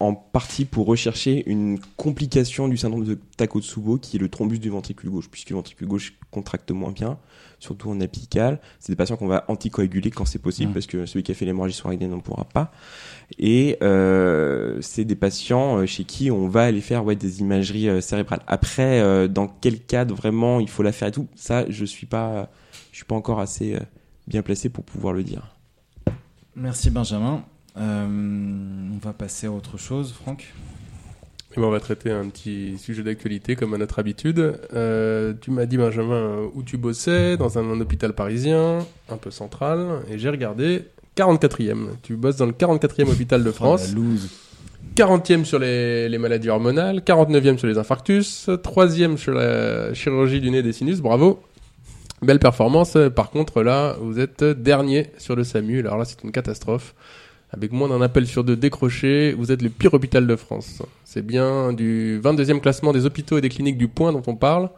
en 0.00 0.14
partie 0.14 0.64
pour 0.64 0.86
rechercher 0.86 1.42
une 1.50 1.80
complication 1.96 2.68
du 2.68 2.76
syndrome 2.76 3.04
de 3.04 3.18
Takotsubo, 3.36 3.98
qui 3.98 4.16
est 4.16 4.20
le 4.20 4.28
thrombus 4.28 4.60
du 4.60 4.70
ventricule 4.70 5.10
gauche, 5.10 5.28
puisque 5.28 5.50
le 5.50 5.56
ventricule 5.56 5.88
gauche 5.88 6.14
contracte 6.30 6.70
moins 6.70 6.92
bien, 6.92 7.18
surtout 7.58 7.90
en 7.90 8.00
apical. 8.00 8.60
C'est 8.78 8.92
des 8.92 8.96
patients 8.96 9.16
qu'on 9.16 9.26
va 9.26 9.44
anticoaguler 9.48 10.12
quand 10.12 10.24
c'est 10.24 10.38
possible, 10.38 10.70
Mm. 10.70 10.74
parce 10.74 10.86
que 10.86 11.04
celui 11.04 11.24
qui 11.24 11.32
a 11.32 11.34
fait 11.34 11.44
l'hémorragie 11.46 11.74
sous-rénale 11.74 12.10
n'en 12.10 12.20
pourra 12.20 12.44
pas. 12.44 12.70
Et 13.40 13.76
euh, 13.82 14.78
c'est 14.82 15.04
des 15.04 15.16
patients 15.16 15.78
euh, 15.78 15.86
chez 15.86 16.04
qui 16.04 16.30
on 16.30 16.46
va 16.46 16.62
aller 16.62 16.80
faire 16.80 17.04
ouais, 17.04 17.16
des 17.16 17.40
imageries 17.40 17.88
euh, 17.88 18.00
cérébrales. 18.00 18.42
Après, 18.46 19.00
euh, 19.00 19.26
dans 19.26 19.48
quel 19.48 19.80
cadre 19.80 20.14
vraiment 20.14 20.60
il 20.60 20.68
faut 20.68 20.84
la 20.84 20.92
faire 20.92 21.08
et 21.08 21.12
tout, 21.12 21.26
ça, 21.34 21.68
je 21.68 21.84
suis 21.84 22.06
pas, 22.06 22.50
je 22.92 22.98
suis 22.98 23.04
pas 23.04 23.16
encore 23.16 23.40
assez 23.40 23.74
euh, 23.74 23.80
bien 24.28 24.42
placé 24.42 24.68
pour 24.68 24.84
pouvoir 24.84 25.12
le 25.12 25.24
dire. 25.24 25.56
Merci 26.54 26.90
Benjamin. 26.90 27.44
Euh, 27.78 28.06
on 28.06 28.98
va 28.98 29.12
passer 29.12 29.46
à 29.46 29.52
autre 29.52 29.78
chose, 29.78 30.12
Franck. 30.12 30.52
Et 31.52 31.60
ben, 31.60 31.64
on 31.66 31.70
va 31.70 31.80
traiter 31.80 32.10
un 32.10 32.28
petit 32.28 32.76
sujet 32.78 33.02
d'actualité 33.02 33.56
comme 33.56 33.74
à 33.74 33.78
notre 33.78 33.98
habitude. 33.98 34.60
Euh, 34.74 35.32
tu 35.40 35.50
m'as 35.50 35.66
dit, 35.66 35.76
Benjamin, 35.76 36.14
euh, 36.14 36.46
où 36.54 36.62
tu 36.62 36.76
bossais, 36.76 37.36
dans 37.36 37.58
un, 37.58 37.70
un 37.70 37.80
hôpital 37.80 38.12
parisien, 38.12 38.78
un 39.08 39.16
peu 39.16 39.30
central, 39.30 40.02
et 40.10 40.18
j'ai 40.18 40.28
regardé 40.28 40.84
44e. 41.16 41.88
Tu 42.02 42.16
bosses 42.16 42.36
dans 42.36 42.46
le 42.46 42.52
44e 42.52 43.10
hôpital 43.10 43.42
de 43.42 43.50
France. 43.50 43.88
Oh, 43.92 43.94
la 43.94 44.00
loose. 44.00 44.30
40e 44.96 45.44
sur 45.44 45.58
les, 45.58 46.08
les 46.08 46.18
maladies 46.18 46.48
hormonales, 46.48 47.00
49e 47.00 47.56
sur 47.56 47.68
les 47.68 47.78
infarctus, 47.78 48.48
3e 48.48 49.16
sur 49.16 49.32
la 49.32 49.94
chirurgie 49.94 50.40
du 50.40 50.50
nez 50.50 50.58
et 50.58 50.62
des 50.62 50.72
sinus, 50.72 51.00
bravo. 51.00 51.40
Belle 52.20 52.40
performance. 52.40 52.96
Par 53.14 53.30
contre, 53.30 53.62
là, 53.62 53.96
vous 54.00 54.18
êtes 54.18 54.42
dernier 54.42 55.12
sur 55.18 55.36
le 55.36 55.44
SAMU. 55.44 55.80
Alors 55.80 55.98
là, 55.98 56.04
c'est 56.04 56.22
une 56.24 56.32
catastrophe. 56.32 56.94
Avec 57.50 57.72
moins 57.72 57.88
d'un 57.88 58.02
appel 58.02 58.26
sur 58.26 58.44
deux 58.44 58.56
décroché, 58.56 59.32
vous 59.32 59.50
êtes 59.50 59.62
le 59.62 59.70
pire 59.70 59.94
hôpital 59.94 60.26
de 60.26 60.36
France. 60.36 60.82
C'est 61.04 61.24
bien 61.24 61.72
du 61.72 62.20
22e 62.22 62.60
classement 62.60 62.92
des 62.92 63.06
hôpitaux 63.06 63.38
et 63.38 63.40
des 63.40 63.48
cliniques 63.48 63.78
du 63.78 63.88
point 63.88 64.12
dont 64.12 64.22
on 64.26 64.36
parle. 64.36 64.68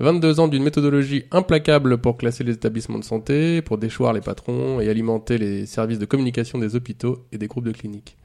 22 0.00 0.40
ans 0.40 0.48
d'une 0.48 0.62
méthodologie 0.62 1.24
implacable 1.30 1.98
pour 1.98 2.16
classer 2.16 2.44
les 2.44 2.52
établissements 2.52 2.98
de 2.98 3.04
santé, 3.04 3.62
pour 3.62 3.78
déchoir 3.78 4.12
les 4.12 4.20
patrons 4.20 4.80
et 4.80 4.88
alimenter 4.88 5.38
les 5.38 5.66
services 5.66 5.98
de 5.98 6.04
communication 6.04 6.58
des 6.58 6.76
hôpitaux 6.76 7.24
et 7.32 7.38
des 7.38 7.46
groupes 7.46 7.64
de 7.66 7.72
cliniques. 7.72 8.16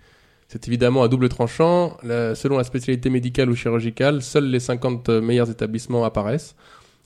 C'est 0.48 0.68
évidemment 0.68 1.04
à 1.04 1.08
double 1.08 1.30
tranchant. 1.30 1.98
Selon 2.04 2.58
la 2.58 2.64
spécialité 2.64 3.10
médicale 3.10 3.50
ou 3.50 3.56
chirurgicale, 3.56 4.22
seuls 4.22 4.50
les 4.50 4.60
50 4.60 5.10
meilleurs 5.10 5.50
établissements 5.50 6.04
apparaissent. 6.04 6.56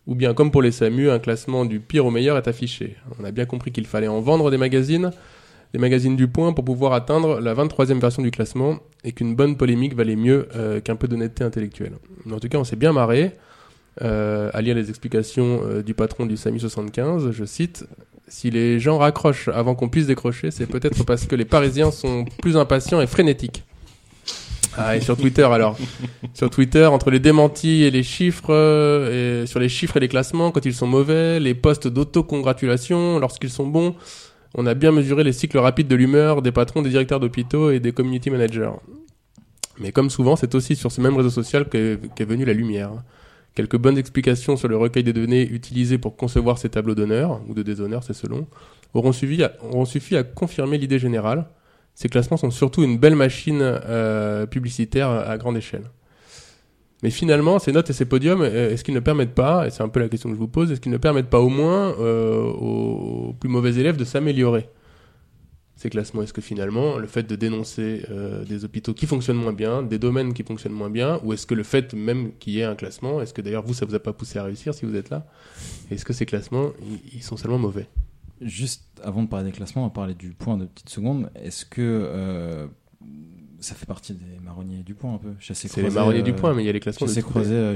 Ou 0.08 0.16
bien, 0.16 0.34
comme 0.34 0.52
pour 0.52 0.62
les 0.62 0.72
SAMU, 0.72 1.10
un 1.10 1.20
classement 1.20 1.64
du 1.64 1.80
pire 1.80 2.06
au 2.06 2.12
meilleur 2.12 2.38
est 2.38 2.48
affiché. 2.48 2.98
On 3.20 3.24
a 3.24 3.32
bien 3.32 3.46
compris 3.46 3.72
qu'il 3.72 3.86
fallait 3.86 4.08
en 4.08 4.20
vendre 4.20 4.52
des 4.52 4.58
magazines, 4.58 5.12
des 5.74 5.80
magazines 5.80 6.16
du 6.16 6.28
point, 6.28 6.54
pour 6.54 6.64
pouvoir 6.64 6.94
atteindre 6.94 7.40
la 7.40 7.54
23e 7.54 8.00
version 8.00 8.22
du 8.22 8.32
classement, 8.32 8.80
et 9.04 9.12
qu'une 9.12 9.36
bonne 9.36 9.58
polémique 9.58 9.96
valait 9.96 10.16
mieux 10.16 10.48
euh, 10.56 10.80
qu'un 10.80 10.96
peu 10.96 11.08
d'honnêteté 11.08 11.44
intellectuelle. 11.44 11.94
En 12.32 12.40
tout 12.40 12.48
cas, 12.48 12.58
on 12.58 12.64
s'est 12.64 12.76
bien 12.76 12.94
marré 12.94 13.34
euh, 14.02 14.50
à 14.54 14.62
lire 14.62 14.76
les 14.76 14.90
explications 14.90 15.62
euh, 15.64 15.84
du 15.84 15.94
patron 15.94 16.26
du 16.26 16.36
SAMU 16.36 16.60
75. 16.60 17.32
Je 17.32 17.46
cite 17.46 17.86
Si 18.28 18.50
les 18.50 18.80
gens 18.80 18.98
raccrochent 18.98 19.50
avant 19.50 19.76
qu'on 19.76 19.90
puisse 19.90 20.08
décrocher, 20.08 20.50
c'est 20.50 20.66
peut-être 20.66 21.04
parce 21.06 21.26
que 21.26 21.36
les 21.36 21.46
Parisiens 21.46 21.92
sont 21.92 22.26
plus 22.42 22.58
impatients 22.58 23.02
et 23.02 23.08
frénétiques. 23.08 23.64
Ah, 24.76 24.96
et 24.96 25.02
sur 25.02 25.16
Twitter 25.16 25.44
alors 25.44 25.78
Sur 26.34 26.50
Twitter, 26.50 26.86
entre 26.88 27.12
les 27.12 27.20
démentis 27.20 27.84
et 27.84 27.92
les 27.92 28.02
chiffres, 28.02 28.50
euh, 28.50 29.44
et 29.44 29.46
sur 29.46 29.60
les 29.60 29.70
chiffres 29.70 29.98
et 29.98 30.00
les 30.00 30.08
classements, 30.08 30.50
quand 30.50 30.66
ils 30.66 30.74
sont 30.74 30.88
mauvais, 30.88 31.40
les 31.40 31.54
posts 31.54 31.88
d'autocongratulation 31.88 33.20
lorsqu'ils 33.20 33.52
sont 33.52 33.68
bons, 33.68 33.94
on 34.54 34.66
a 34.66 34.74
bien 34.74 34.92
mesuré 34.92 35.24
les 35.24 35.34
cycles 35.34 35.58
rapides 35.58 35.88
de 35.88 35.96
l'humeur 35.96 36.42
des 36.42 36.52
patrons, 36.52 36.82
des 36.82 36.90
directeurs 36.90 37.20
d'hôpitaux 37.20 37.72
et 37.72 37.80
des 37.80 37.92
community 37.92 38.30
managers. 38.30 38.72
Mais 39.80 39.92
comme 39.92 40.10
souvent, 40.10 40.36
c'est 40.36 40.54
aussi 40.56 40.76
sur 40.76 40.92
ce 40.92 41.02
même 41.02 41.18
réseau 41.18 41.30
social 41.30 41.68
qu'est 41.68 42.26
venue 42.26 42.46
la 42.46 42.54
lumière. 42.54 42.92
Quelques 43.56 43.78
bonnes 43.78 43.98
explications 43.98 44.56
sur 44.56 44.68
le 44.68 44.78
recueil 44.78 45.04
des 45.04 45.14
données 45.14 45.48
utilisées 45.48 45.98
pour 45.98 46.16
concevoir 46.16 46.58
ces 46.58 46.70
tableaux 46.70 46.96
d'honneur, 46.96 47.42
ou 47.48 47.54
de 47.54 47.64
déshonneur, 47.64 48.04
c'est 48.04 48.14
selon, 48.14 48.48
auront 48.94 49.12
auront 49.72 49.86
suffi 49.86 50.16
à 50.16 50.24
confirmer 50.24 50.78
l'idée 50.78 51.00
générale. 51.00 51.48
Ces 51.96 52.10
classements 52.10 52.38
sont 52.38 52.52
surtout 52.52 52.84
une 52.84 52.98
belle 52.98 53.16
machine 53.16 53.60
euh, 53.62 54.46
publicitaire 54.46 55.10
à 55.10 55.38
grande 55.38 55.58
échelle. 55.58 55.84
Mais 57.04 57.10
finalement, 57.12 57.60
ces 57.60 57.74
notes 57.74 57.90
et 57.90 57.94
ces 57.94 58.06
podiums, 58.06 58.42
euh, 58.42 58.72
est-ce 58.72 58.84
qu'ils 58.84 58.94
ne 58.96 59.02
permettent 59.02 59.36
pas, 59.36 59.68
et 59.68 59.70
c'est 59.72 59.84
un 59.84 59.90
peu 59.90 60.00
la 60.00 60.08
question 60.10 60.30
que 60.30 60.36
je 60.36 60.40
vous 60.40 60.48
pose, 60.48 60.72
est-ce 60.72 60.80
qu'ils 60.82 60.92
ne 60.92 60.98
permettent 60.98 61.30
pas 61.30 61.42
au 61.42 61.50
moins 61.50 61.94
euh, 62.00 62.42
aux 62.42 63.34
plus 63.34 63.50
mauvais 63.50 63.76
élèves 63.76 63.98
de 63.98 64.06
s'améliorer 64.06 64.70
ces 65.76 65.90
classements? 65.90 66.22
Est-ce 66.24 66.32
que 66.32 66.42
finalement, 66.42 66.98
le 66.98 67.08
fait 67.08 67.24
de 67.24 67.36
dénoncer 67.36 68.06
euh, 68.10 68.46
des 68.46 68.64
hôpitaux 68.64 68.94
qui 68.94 69.06
fonctionnent 69.06 69.38
moins 69.38 69.52
bien, 69.52 69.84
des 69.84 70.00
domaines 70.00 70.34
qui 70.34 70.44
fonctionnent 70.44 70.72
moins 70.74 70.90
bien, 70.90 71.20
ou 71.26 71.34
est-ce 71.34 71.46
que 71.46 71.54
le 71.54 71.64
fait 71.64 71.94
même 71.94 72.32
qu'il 72.40 72.54
y 72.54 72.60
ait 72.62 72.64
un 72.64 72.76
classement, 72.76 73.22
est-ce 73.22 73.34
que 73.34 73.42
d'ailleurs 73.42 73.64
vous, 73.66 73.74
ça 73.74 73.86
vous 73.86 73.96
a 73.96 74.00
pas 74.00 74.14
poussé 74.14 74.40
à 74.40 74.44
réussir 74.46 74.74
si 74.74 74.86
vous 74.86 74.96
êtes 74.96 75.10
là? 75.10 75.26
Est-ce 75.92 76.06
que 76.06 76.14
ces 76.14 76.26
classements, 76.26 76.70
ils- 77.14 77.22
sont 77.22 77.36
seulement 77.36 77.60
mauvais? 77.60 77.88
Juste 78.40 78.86
avant 79.04 79.24
de 79.24 79.28
parler 79.28 79.48
des 79.48 79.52
classements, 79.58 79.84
on 79.84 79.88
va 79.88 79.94
parler 79.94 80.14
du 80.16 80.30
point 80.30 80.56
de 80.58 80.66
petites 80.66 80.90
secondes. 80.90 81.30
Est-ce 81.36 81.66
que 81.66 82.68
ça 83.64 83.76
fait 83.76 83.86
partie 83.86 84.14
des 84.14 84.40
marronniers 84.44 84.84
du 84.84 84.94
point 84.94 85.14
un 85.16 85.18
peu 85.18 85.30
C'est 85.40 85.78
les 85.82 85.90
marronniers 85.90 86.22
du 86.22 86.34
point, 86.34 86.54
mais 86.54 86.64
il 86.64 86.66
y 86.66 86.70
a 86.70 86.72
les 86.74 86.80
classements. 86.80 87.08
Chassé 87.08 87.22
croisé, 87.22 87.54
euh, 87.56 87.76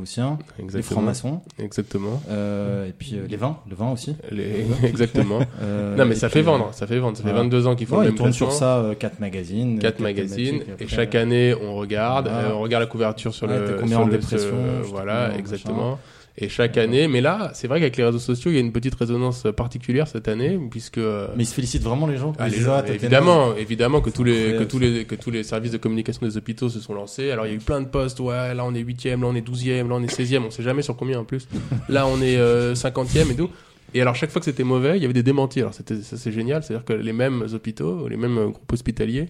haussiens, 0.00 0.38
les 0.74 0.82
francs-maçons, 0.82 1.40
Exactement. 1.58 2.20
euh, 2.28 2.86
et 2.88 2.92
puis 2.92 3.12
euh, 3.14 3.26
les 3.28 3.36
vins, 3.36 3.58
le 3.68 3.74
vin 3.76 3.90
aussi. 3.92 4.14
Les- 4.30 4.66
Exactement. 4.84 5.40
Euh, 5.62 5.96
non, 5.96 6.04
mais 6.04 6.14
ça 6.14 6.28
puis, 6.28 6.34
fait 6.34 6.38
euh, 6.40 6.42
vendre, 6.42 6.68
ça 6.72 6.86
fait 6.86 6.98
vendre. 6.98 7.16
Ça 7.16 7.22
fait 7.22 7.30
voilà. 7.30 7.44
22 7.44 7.66
ans 7.66 7.74
qu'ils 7.76 7.86
font 7.86 7.96
ouais, 7.98 8.04
le 8.04 8.08
ils 8.08 8.12
même 8.12 8.18
tournent 8.18 8.32
sur 8.32 8.52
ça 8.52 8.78
euh, 8.78 8.94
quatre 8.94 9.20
magazines. 9.20 9.78
quatre 9.78 10.00
euh, 10.00 10.04
magazines 10.04 10.58
thématiques, 10.60 10.68
et 10.68 10.72
après, 10.84 10.88
chaque 10.88 11.14
euh, 11.14 11.22
année 11.22 11.54
on 11.54 11.74
regarde 11.76 12.28
euh, 12.28 12.50
on 12.52 12.60
regarde 12.60 12.82
la 12.82 12.88
couverture 12.90 13.34
sur 13.34 13.48
Ouais, 13.48 13.58
le 13.58 13.74
combien 13.80 13.96
sur 13.96 14.00
en 14.00 14.06
le- 14.06 14.12
dépression, 14.12 14.50
ce- 14.82 14.88
voilà 14.88 15.36
exactement 15.36 15.98
Et 16.40 16.48
chaque 16.48 16.76
année, 16.76 17.08
mais 17.08 17.20
là, 17.20 17.50
c'est 17.52 17.66
vrai 17.66 17.80
qu'avec 17.80 17.96
les 17.96 18.04
réseaux 18.04 18.20
sociaux, 18.20 18.52
il 18.52 18.54
y 18.54 18.58
a 18.58 18.60
une 18.60 18.70
petite 18.70 18.94
résonance 18.94 19.44
particulière 19.56 20.06
cette 20.06 20.28
année, 20.28 20.56
puisque. 20.70 20.98
Mais 20.98 21.42
ils 21.42 21.46
se 21.46 21.54
félicitent 21.54 21.82
vraiment 21.82 22.06
les 22.06 22.16
gens. 22.16 22.32
ah, 22.38 22.48
les 22.48 22.60
gens, 22.60 22.84
évidemment, 22.84 23.56
évidemment 23.56 24.00
que 24.00 24.10
tous 24.10 24.22
les 24.22 24.54
que 24.56 24.62
tous 24.62 24.78
les 24.78 25.04
que 25.04 25.16
tous 25.16 25.32
les 25.32 25.42
services 25.42 25.72
de 25.72 25.78
communication 25.78 26.24
des 26.24 26.36
hôpitaux 26.36 26.68
se 26.68 26.78
sont 26.78 26.94
lancés. 26.94 27.32
Alors 27.32 27.46
il 27.46 27.50
y 27.50 27.52
a 27.52 27.56
eu 27.56 27.60
plein 27.60 27.80
de 27.80 27.88
postes. 27.88 28.20
Ouais, 28.20 28.54
là 28.54 28.64
on 28.64 28.72
est 28.72 28.80
huitième, 28.80 29.22
là 29.22 29.28
on 29.28 29.34
est 29.34 29.40
douzième, 29.40 29.88
là 29.88 29.96
on 29.96 30.02
est 30.02 30.06
16e, 30.06 30.42
On 30.46 30.50
sait 30.50 30.62
jamais 30.62 30.82
sur 30.82 30.96
combien 30.96 31.18
en 31.18 31.24
plus. 31.24 31.48
Là 31.88 32.06
on 32.06 32.20
est 32.22 32.36
euh, 32.36 32.74
cinquantième 32.74 33.30
et 33.30 33.34
tout. 33.34 33.50
Et 33.94 34.00
alors 34.00 34.14
chaque 34.14 34.30
fois 34.30 34.40
que 34.40 34.44
c'était 34.44 34.64
mauvais, 34.64 34.96
il 34.96 35.02
y 35.02 35.04
avait 35.04 35.14
des 35.14 35.22
démentis. 35.22 35.60
Alors 35.60 35.74
c'était 35.74 35.96
ça 36.02 36.16
c'est 36.16 36.32
génial, 36.32 36.62
c'est-à-dire 36.62 36.84
que 36.84 36.92
les 36.92 37.12
mêmes 37.12 37.46
hôpitaux, 37.52 38.06
les 38.06 38.16
mêmes 38.16 38.38
euh, 38.38 38.48
groupes 38.48 38.72
hospitaliers 38.72 39.28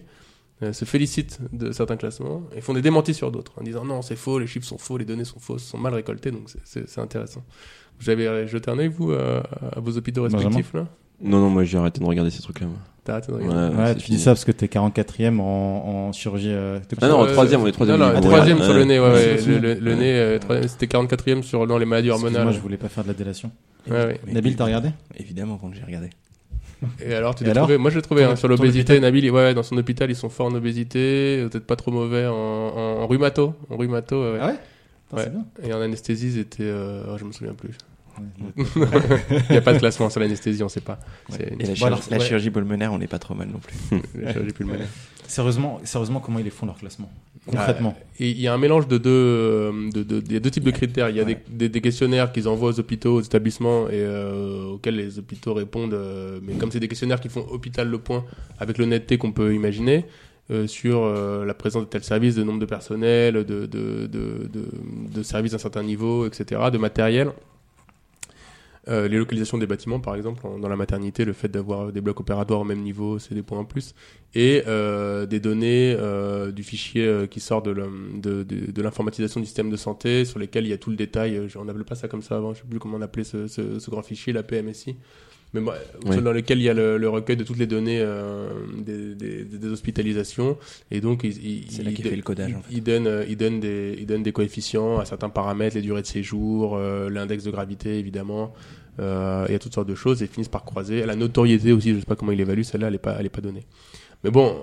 se 0.73 0.85
félicitent 0.85 1.39
de 1.53 1.71
certains 1.71 1.95
classements 1.97 2.43
et 2.55 2.61
font 2.61 2.73
des 2.73 2.81
démentis 2.81 3.13
sur 3.13 3.31
d'autres 3.31 3.53
en 3.59 3.63
disant 3.63 3.85
non 3.85 4.01
c'est 4.01 4.15
faux, 4.17 4.39
les 4.39 4.47
chiffres 4.47 4.65
sont 4.67 4.77
faux, 4.77 4.97
les 4.97 5.05
données 5.05 5.23
sont 5.25 5.39
fausses, 5.39 5.63
sont 5.63 5.77
mal 5.77 5.93
récoltées. 5.93 6.31
Donc 6.31 6.43
c'est- 6.47 6.59
c'est 6.65 6.89
c'est 6.89 7.01
intéressant. 7.01 7.43
Vous 7.99 8.09
avez 8.09 8.47
jeté 8.47 8.69
un 8.71 8.77
œil 8.79 8.87
vous 8.89 9.11
à, 9.11 9.43
à 9.75 9.79
vos 9.79 9.97
hôpitaux 9.97 10.23
Benjamin 10.23 10.43
respectifs 10.45 10.73
là? 10.73 10.87
Non, 11.21 11.39
non, 11.39 11.49
moi 11.49 11.63
j'ai 11.65 11.77
arrêté 11.77 11.99
de 11.99 12.05
regarder 12.05 12.31
ces 12.31 12.41
trucs-là. 12.41 12.67
moi. 12.67 12.77
T'as 13.03 13.13
arrêté 13.13 13.31
de 13.31 13.37
regarder 13.37 13.75
Ouais, 13.75 13.87
c'est 13.87 13.95
tu 13.95 14.01
fini. 14.05 14.17
dis 14.17 14.23
ça 14.23 14.31
parce 14.31 14.45
que 14.45 14.51
t'es 14.53 14.67
44ème 14.67 15.39
en, 15.41 16.07
en 16.07 16.11
chirurgie. 16.13 16.51
euh, 16.51 16.79
Ah 17.01 17.07
non, 17.09 17.15
en 17.19 17.25
Euh, 17.25 17.31
troisième, 17.33 17.61
on 17.61 17.67
est 17.67 17.71
troisième. 17.73 17.97
Non, 17.99 18.07
non, 18.07 18.13
niveau. 18.19 18.27
troisième 18.29 18.57
Ouais, 18.59 18.63
sur 18.63 18.73
le 18.73 18.79
ouais. 18.81 18.85
nez, 18.85 18.99
ouais, 18.99 19.09
ouais. 19.09 19.13
Ouais. 19.35 19.45
Le, 19.45 19.57
le- 19.59 19.73
le 19.75 19.95
nez, 19.95 20.13
euh, 20.17 20.39
c'était 20.67 20.85
44e 20.87 21.41
sur 21.43 21.67
dans 21.67 21.77
les 21.77 21.85
maladies 21.85 22.09
hormonales. 22.09 22.53
je 22.53 22.59
voulais 22.59 22.77
pas 22.77 22.87
faire 22.89 23.03
de 23.03 23.09
la 23.09 23.13
délation. 23.13 23.51
Ouais, 23.89 24.05
ouais. 24.05 24.19
Nabil, 24.31 24.55
t'as 24.55 24.65
regardé? 24.65 24.91
Évidemment, 25.17 25.57
quand 25.57 25.71
j'ai 25.73 25.83
regardé. 25.83 26.09
Et 27.05 27.13
alors, 27.13 27.35
tu 27.35 27.43
l'as 27.43 27.53
trouvé 27.53 27.77
Moi, 27.77 27.91
je 27.91 27.97
l'ai 27.97 28.01
trouvé 28.01 28.23
Ton- 28.23 28.31
hein, 28.31 28.35
sur 28.35 28.47
l'obésité. 28.47 28.99
Nabil, 28.99 29.25
ouais, 29.25 29.31
ouais, 29.31 29.53
dans 29.53 29.63
son 29.63 29.77
hôpital, 29.77 30.09
ils 30.09 30.15
sont 30.15 30.29
forts 30.29 30.47
en 30.47 30.53
obésité, 30.55 31.45
peut-être 31.49 31.65
pas 31.65 31.75
trop 31.75 31.91
mauvais 31.91 32.25
en, 32.25 32.33
en, 32.33 33.01
en 33.01 33.07
rhumato. 33.07 33.53
En 33.69 33.77
rhumato, 33.77 34.33
ouais. 34.33 34.39
Ah 34.41 34.47
ouais? 35.15 35.29
Bien. 35.29 35.45
Et 35.63 35.73
en 35.73 35.81
anesthésie, 35.81 36.31
c'était. 36.33 36.63
Euh... 36.63 37.03
oh, 37.09 37.17
je 37.17 37.25
me 37.25 37.31
souviens 37.31 37.53
plus. 37.53 37.71
Il 38.65 39.45
n'y 39.51 39.57
a 39.57 39.61
pas 39.61 39.73
de 39.73 39.79
classement 39.79 40.09
sur 40.09 40.19
l'anesthésie, 40.19 40.61
on 40.63 40.69
sait 40.69 40.81
pas. 40.81 40.99
Et 41.39 41.55
la, 41.55 41.73
chirurgie, 41.75 42.09
la 42.11 42.19
chirurgie 42.19 42.51
pulmonaire, 42.51 42.91
on 42.91 42.97
n'est 42.97 43.07
pas 43.07 43.19
trop 43.19 43.33
mal 43.33 43.47
non 43.47 43.59
plus. 43.59 44.01
la 44.21 44.31
chirurgie 44.33 44.51
pulmonaire. 44.53 44.87
Sérieusement, 45.27 45.79
sérieusement, 45.83 46.19
comment 46.19 46.39
ils 46.39 46.45
les 46.45 46.51
font 46.51 46.65
leur 46.65 46.77
classement? 46.77 47.09
Concrètement. 47.51 47.95
Et 48.19 48.29
il 48.31 48.39
y 48.41 48.47
a 48.47 48.53
un 48.53 48.57
mélange 48.57 48.87
de 48.87 48.97
deux, 48.97 49.09
euh, 49.09 49.89
de, 49.91 50.03
de- 50.03 50.19
deux 50.39 50.51
types 50.51 50.63
de 50.63 50.71
critères. 50.71 51.09
Il 51.09 51.15
y 51.15 51.19
a 51.19 51.23
des, 51.23 51.37
des- 51.49 51.69
des 51.69 51.81
questionnaires 51.81 52.31
qu'ils 52.31 52.47
envoient 52.47 52.69
aux 52.69 52.79
hôpitaux, 52.79 53.15
aux 53.15 53.21
établissements, 53.21 53.87
et 53.87 53.93
euh, 53.95 54.65
auxquels 54.73 54.95
les 54.95 55.17
hôpitaux 55.19 55.53
répondent. 55.53 55.93
euh, 55.93 56.39
mais 56.43 56.53
comme 56.53 56.71
c'est 56.71 56.79
des 56.79 56.87
questionnaires 56.87 57.19
qui 57.21 57.29
font 57.29 57.45
hôpital 57.49 57.87
le 57.89 57.97
point, 57.97 58.23
avec 58.59 58.77
l'honnêteté 58.77 59.17
qu'on 59.17 59.31
peut 59.31 59.53
imaginer, 59.53 60.05
euh, 60.51 60.65
sur 60.67 61.03
euh, 61.03 61.45
la 61.45 61.53
présence 61.53 61.83
de 61.83 61.87
tel 61.89 62.03
service, 62.03 62.35
de 62.35 62.43
nombre 62.43 62.59
de 62.59 62.65
personnel, 62.65 63.45
de 63.45 65.23
services 65.23 65.51
d'un 65.53 65.57
certain 65.57 65.83
niveau, 65.83 66.25
etc., 66.25 66.61
de 66.71 66.77
matériel. 66.77 67.29
Euh, 68.89 69.07
les 69.07 69.17
localisations 69.17 69.57
des 69.59 69.67
bâtiments, 69.67 69.99
par 69.99 70.15
exemple, 70.15 70.45
en- 70.47 70.57
dans 70.57 70.67
la 70.67 70.75
maternité, 70.75 71.23
le 71.23 71.33
fait 71.33 71.47
d'avoir 71.47 71.91
des 71.91 72.01
blocs 72.01 72.19
opératoires 72.19 72.59
au 72.61 72.63
même 72.63 72.81
niveau, 72.81 73.19
c'est 73.19 73.35
des 73.35 73.43
points 73.43 73.59
en 73.59 73.65
plus. 73.65 73.93
Et 74.35 74.63
euh, 74.67 75.25
des 75.27 75.39
données 75.39 75.95
euh, 75.97 76.51
du 76.51 76.63
fichier 76.63 77.05
euh, 77.05 77.27
qui 77.27 77.39
sort 77.39 77.61
de 77.61 77.73
de, 77.73 78.43
de, 78.43 78.71
de 78.71 78.81
l'informatisation 78.81 79.39
du 79.39 79.45
système 79.45 79.69
de 79.69 79.77
santé, 79.77 80.25
sur 80.25 80.39
lesquels 80.39 80.65
il 80.65 80.69
y 80.69 80.73
a 80.73 80.77
tout 80.77 80.89
le 80.89 80.95
détail. 80.95 81.35
euh, 81.37 81.47
On 81.57 81.65
n'appelait 81.65 81.83
pas 81.83 81.95
ça 81.95 82.07
comme 82.07 82.21
ça 82.23 82.35
avant, 82.37 82.53
je 82.53 82.59
sais 82.61 82.65
plus 82.67 82.79
comment 82.79 82.97
on 82.97 83.01
appelait 83.01 83.23
ce, 83.23 83.47
ce, 83.47 83.77
ce 83.79 83.89
grand 83.91 84.01
fichier, 84.01 84.33
la 84.33 84.43
PMSI. 84.43 84.95
Mais 85.51 85.61
moi, 85.61 85.73
Oui. 86.05 86.21
dans 86.21 86.31
lequel 86.31 86.59
il 86.59 86.63
y 86.65 86.69
a 86.69 86.75
le, 86.75 86.99
le 86.99 87.09
recueil 87.09 87.35
de 87.35 87.43
toutes 87.43 87.57
les 87.57 87.65
données 87.65 87.99
euh, 87.99 88.49
des, 88.77 89.15
des, 89.15 89.43
des 89.45 89.67
hospitalisations. 89.67 90.57
Et 90.91 91.01
donc, 91.01 91.23
il, 91.23 91.31
il, 91.43 91.71
C'est 91.71 91.81
là 91.81 91.89
il- 91.89 91.97
fait 92.03 92.15
le 92.15 92.21
codage, 92.21 92.53
en 92.53 92.61
fait. 92.61 92.71
il 92.71 92.83
donne, 92.83 93.07
euh, 93.07 93.25
il 93.27 93.35
donne 93.35 93.59
des, 93.59 93.95
il 93.99 94.05
donne 94.05 94.21
des 94.21 94.31
coefficients 94.31 94.99
à 94.99 95.05
certains 95.05 95.29
paramètres, 95.29 95.75
les 95.75 95.81
durées 95.81 96.03
de 96.03 96.07
séjour, 96.07 96.75
euh, 96.77 97.09
l'index 97.09 97.43
de 97.43 97.49
gravité 97.49 97.97
évidemment, 97.97 98.53
euh, 98.99 99.45
il 99.47 99.51
y 99.53 99.55
a 99.55 99.59
toutes 99.59 99.73
sortes 99.73 99.87
de 99.87 99.95
choses 99.95 100.21
et 100.21 100.25
ils 100.25 100.31
finissent 100.31 100.49
par 100.49 100.63
croiser. 100.65 101.05
La 101.05 101.15
notoriété 101.15 101.71
aussi, 101.71 101.93
je 101.93 101.99
sais 101.99 102.05
pas 102.05 102.15
comment 102.15 102.31
il 102.31 102.39
évalue, 102.41 102.61
celle-là 102.63 102.87
elle 102.89 102.95
est 102.95 102.97
pas, 102.99 103.15
elle 103.19 103.25
est 103.25 103.29
pas 103.29 103.41
donnée. 103.41 103.63
Mais 104.23 104.29
bon, 104.31 104.55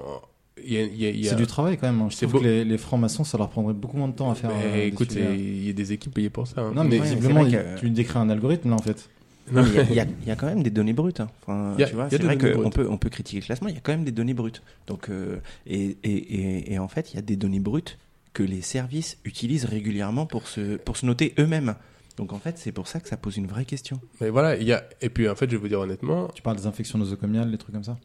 C'est 0.56 1.36
du 1.36 1.46
travail 1.46 1.76
quand 1.76 1.86
même. 1.86 2.00
hein. 2.02 2.08
Je 2.10 2.16
C'est 2.16 2.26
trouve 2.26 2.40
beau. 2.40 2.40
que 2.40 2.44
les, 2.50 2.64
les 2.64 2.78
francs-maçons, 2.78 3.24
ça 3.24 3.38
leur 3.38 3.48
prendrait 3.48 3.74
beaucoup 3.74 3.96
moins 3.96 4.08
de 4.08 4.14
temps 4.14 4.30
à 4.30 4.34
faire. 4.34 4.50
Mais 4.50 4.80
euh, 4.82 4.86
écoute, 4.86 5.14
il 5.14 5.66
y 5.66 5.70
a 5.70 5.72
des 5.72 5.92
équipes 5.92 6.14
payées 6.14 6.30
pour 6.30 6.46
ça. 6.46 6.60
hein. 6.62 6.72
Non, 6.74 6.84
mais 6.84 6.98
visiblement, 6.98 7.44
il- 7.46 7.52
que- 7.52 7.78
tu 7.78 7.90
décris 7.90 8.18
un 8.18 8.28
algorithme 8.30 8.70
là 8.70 8.76
en 8.76 8.82
fait. 8.82 9.08
Mais 9.52 9.62
il 9.90 9.94
y 9.94 10.00
a- 10.00 10.04
y, 10.04 10.30
y 10.32 10.36
quand 10.36 10.46
même 10.46 10.62
des 10.64 10.70
données 10.70 10.92
brutes. 10.92 11.20
hein. 11.20 11.28
Enfin, 11.42 11.74
a- 11.78 11.86
tu 11.86 11.94
vois, 11.94 12.08
c'est 12.10 12.20
vrai 12.20 12.36
qu'on 12.36 12.70
peut, 12.70 12.88
on 12.90 12.98
peut 12.98 13.08
critiquer 13.10 13.40
le 13.40 13.46
classement, 13.46 13.68
il 13.68 13.74
y 13.74 13.78
a 13.78 13.80
quand 13.80 13.92
même 13.92 14.04
des 14.04 14.10
données 14.12 14.34
brutes. 14.34 14.60
Donc, 14.88 15.08
euh, 15.08 15.36
et, 15.68 15.96
et, 16.02 16.10
et, 16.10 16.72
et 16.72 16.78
en 16.80 16.88
fait, 16.88 17.12
il 17.12 17.16
y 17.16 17.18
a 17.18 17.22
des 17.22 17.36
données 17.36 17.60
brutes 17.60 17.96
que 18.32 18.42
les 18.42 18.60
services 18.60 19.18
utilisent 19.24 19.64
régulièrement 19.66 20.26
pour 20.26 20.48
se, 20.48 20.76
pour 20.76 20.96
se 20.96 21.06
noter 21.06 21.32
eux-mêmes. 21.38 21.76
Donc 22.16 22.32
en 22.32 22.38
fait, 22.38 22.56
c'est 22.58 22.72
pour 22.72 22.88
ça 22.88 22.98
que 23.00 23.08
ça 23.08 23.16
pose 23.16 23.36
une 23.36 23.46
vraie 23.46 23.64
question. 23.64 24.00
Mais 24.20 24.30
voilà, 24.30 24.56
il 24.56 24.66
y 24.66 24.72
a, 24.72 24.84
et 25.02 25.10
puis 25.10 25.28
en 25.28 25.34
fait, 25.34 25.46
je 25.46 25.52
vais 25.56 25.60
vous 25.60 25.68
dire 25.68 25.80
honnêtement, 25.80 26.28
Tu 26.34 26.42
parles 26.42 26.56
des 26.56 26.66
infections 26.66 26.98
nosocomiales, 26.98 27.50
les 27.50 27.58
trucs 27.58 27.74
comme 27.74 27.84
ça? 27.84 27.98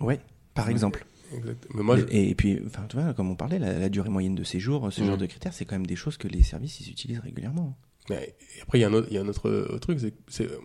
Ouais, 0.00 0.20
par 0.54 0.66
Ouais. 0.66 0.72
exemple. 0.72 1.06
exact- 1.32 1.66
mais 1.74 1.82
moi, 1.82 1.96
je- 1.96 2.04
et, 2.10 2.30
et 2.30 2.34
puis, 2.34 2.60
enfin, 2.66 2.84
tu 2.88 2.96
vois, 2.96 3.12
comme 3.14 3.30
on 3.30 3.36
parlait, 3.36 3.58
la, 3.58 3.78
la 3.78 3.88
durée 3.88 4.08
moyenne 4.10 4.34
de 4.34 4.44
séjour, 4.44 4.92
ce 4.92 5.04
genre 5.04 5.16
de 5.16 5.26
critères, 5.26 5.52
c'est 5.52 5.64
quand 5.64 5.76
même 5.76 5.86
des 5.86 5.96
choses 5.96 6.16
que 6.16 6.28
les 6.28 6.42
services 6.42 6.80
ils 6.80 6.90
utilisent 6.90 7.20
régulièrement. 7.20 7.76
Mais 8.10 8.34
et 8.56 8.62
après, 8.62 8.78
il 8.78 8.82
y 8.82 8.84
a 8.84 8.88
un 8.88 8.92
autre, 8.92 9.06
il 9.10 9.14
y 9.14 9.18
a 9.18 9.22
un 9.22 9.28
autre, 9.28 9.48
euh, 9.48 9.78
truc. 9.78 9.98
c'est- 10.28 10.44
euh, 10.50 10.58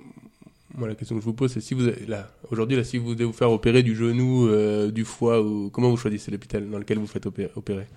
moi, 0.75 0.87
la 0.87 0.95
question 0.95 1.15
que 1.15 1.21
je 1.21 1.25
vous 1.25 1.33
pose, 1.33 1.51
c'est 1.51 1.61
si 1.61 1.73
vous, 1.73 1.87
avez- 1.87 2.05
là, 2.05 2.31
aujourd'hui, 2.49 2.77
là, 2.77 2.83
si 2.83 2.97
vous 2.97 3.13
devez 3.13 3.25
vous 3.25 3.33
faire 3.33 3.51
opérer 3.51 3.83
du 3.83 3.95
genou, 3.95 4.47
euh, 4.47 4.89
du 4.91 5.05
foie, 5.05 5.41
ou 5.41 5.69
comment 5.69 5.89
vous 5.89 5.97
choisissez 5.97 6.31
l'hôpital 6.31 6.69
dans 6.69 6.77
lequel 6.79 6.97
vous 6.99 7.07
faites 7.07 7.25
opé- 7.25 7.49
opérer? 7.55 7.87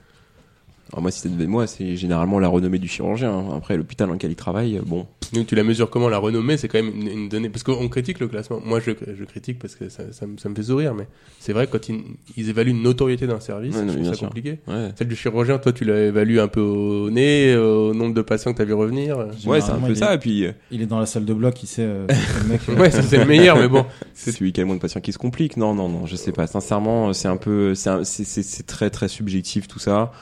Alors 0.95 1.03
moi, 1.03 1.11
si 1.11 1.19
ça 1.23 1.29
devait 1.29 1.49
moi, 1.49 1.67
c'est 1.67 1.97
généralement 1.97 2.39
la 2.39 2.47
renommée 2.47 2.79
du 2.79 2.87
chirurgien. 2.87 3.29
hein. 3.33 3.47
Après, 3.57 3.77
l'hôpital 3.77 4.07
dans 4.07 4.15
lequel 4.15 4.31
il 4.31 4.37
travaille, 4.37 4.79
euh, 4.79 4.83
bon. 4.87 5.07
Donc, 5.33 5.49
tu 5.49 5.57
la 5.57 5.65
mesures 5.65 5.91
comment 5.91 6.09
La 6.09 6.19
renommée, 6.19 6.57
c'est 6.57 6.69
quand 6.69 6.81
même 6.81 6.95
une, 6.95 7.09
une 7.09 7.29
donnée. 7.29 7.49
Parce 7.49 7.65
qu'on 7.65 7.89
critique 7.89 8.21
le 8.21 8.29
classement. 8.29 8.61
Moi, 8.65 8.79
je, 8.79 8.93
je 9.19 9.25
critique 9.25 9.59
parce 9.59 9.75
que 9.75 9.89
ça, 9.89 10.13
ça, 10.13 10.25
me, 10.29 10.39
ça 10.39 10.49
me 10.49 10.55
fait 10.55 10.63
sourire, 10.63 10.95
mais 10.95 11.09
c'est 11.41 11.53
vrai, 11.53 11.67
quand 11.67 11.89
ils, 11.89 12.01
ils 12.37 12.49
évaluent 12.49 12.71
une 12.71 12.83
notoriété 12.83 13.27
d'un 13.27 13.41
service, 13.41 13.75
Ouais, 13.75 13.83
non, 13.83 13.89
je 13.89 13.95
trouve 13.99 14.09
ça 14.11 14.15
sûr. 14.15 14.29
compliqué. 14.29 14.61
Ouais, 14.69 14.91
Celle 14.97 15.09
du 15.09 15.17
chirurgien, 15.17 15.59
toi, 15.59 15.73
tu 15.73 15.85
l'as 15.85 16.05
évalué 16.05 16.39
un 16.39 16.47
peu 16.47 16.61
au 16.61 17.11
nez, 17.11 17.57
au 17.57 17.93
nombre 17.93 18.15
de 18.15 18.23
patients 18.23 18.53
que 18.53 18.59
tu 18.59 18.63
as 18.63 18.67
vu 18.67 18.75
revenir? 18.75 19.19
ouais 19.47 19.61
c'est 19.61 19.73
un 19.73 19.81
peu 19.81 19.91
il 19.91 19.97
ça. 19.97 20.13
Est, 20.13 20.15
Et 20.15 20.19
puis, 20.19 20.45
euh, 20.47 20.53
il 20.71 20.81
est 20.81 20.87
dans 20.87 21.01
la 21.01 21.07
salle 21.07 21.25
de 21.25 21.35
bloc, 21.35 21.61
il 21.61 21.67
sait. 21.67 21.83
euh, 21.83 22.07
c'est 22.09 22.43
le 22.45 22.49
mec, 22.49 22.61
euh, 22.69 22.77
Ouais, 22.77 22.91
c'est 22.93 23.19
le 23.19 23.25
meilleur, 23.27 23.57
mais 23.59 23.67
bon. 23.67 23.85
c'est 24.15 24.31
celui 24.31 24.53
qui 24.53 24.61
a 24.61 24.63
le 24.63 24.67
moins 24.69 24.77
de 24.77 24.81
patients 24.81 25.01
qui 25.01 25.13
se 25.13 25.19
complique. 25.19 25.57
Non, 25.57 25.75
non, 25.75 25.89
non, 25.89 26.07
je 26.07 26.15
sais 26.15 26.31
pas. 26.31 26.47
Sincèrement, 26.47 27.13
c'est 27.13 27.27
un 27.27 27.37
peu, 27.37 27.75
c'est 27.75 28.67
très, 28.69 28.91
très 28.91 29.09
subjectif 29.09 29.67
tout 29.67 29.81
ça. 29.81 30.13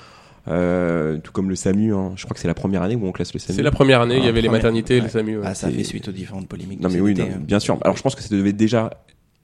Euh, 0.49 1.19
tout 1.19 1.31
comme 1.33 1.49
le 1.49 1.55
SAMU. 1.55 1.95
Hein. 1.95 2.13
Je 2.17 2.25
crois 2.25 2.35
que 2.35 2.41
c'est 2.41 2.49
la 2.49 2.55
première 2.55 2.83
année 2.83 2.97
où 2.97 3.07
on 3.07 3.13
classe 3.13 3.33
le 3.33 3.39
SAMU. 3.39 3.57
C'est 3.57 3.63
la 3.63 3.71
première 3.71 4.01
année, 4.01 4.17
il 4.17 4.23
y 4.25 4.27
Ah, 4.27 4.31
avait 4.31 4.41
les 4.41 4.49
maternités 4.49 4.97
et 4.97 5.01
le. 5.01 5.09
SAMU. 5.09 5.39
ouais. 5.39 5.45
Ah, 5.47 5.55
ça 5.55 5.71
fait 5.71 5.85
suite 5.85 6.09
aux 6.09 6.13
différentes 6.13 6.49
polémiques. 6.49 6.81
Non 6.81 6.89
mais 6.91 7.01
oui, 7.01 7.15
non, 7.15 7.25
hein. 7.25 7.39
bien 7.41 7.61
sûr. 7.61 7.79
Alors 7.83 7.97
je 7.97 8.03
pense 8.03 8.15
que 8.17 8.23
ça 8.23 8.35
devait 8.35 8.53
déjà 8.53 8.91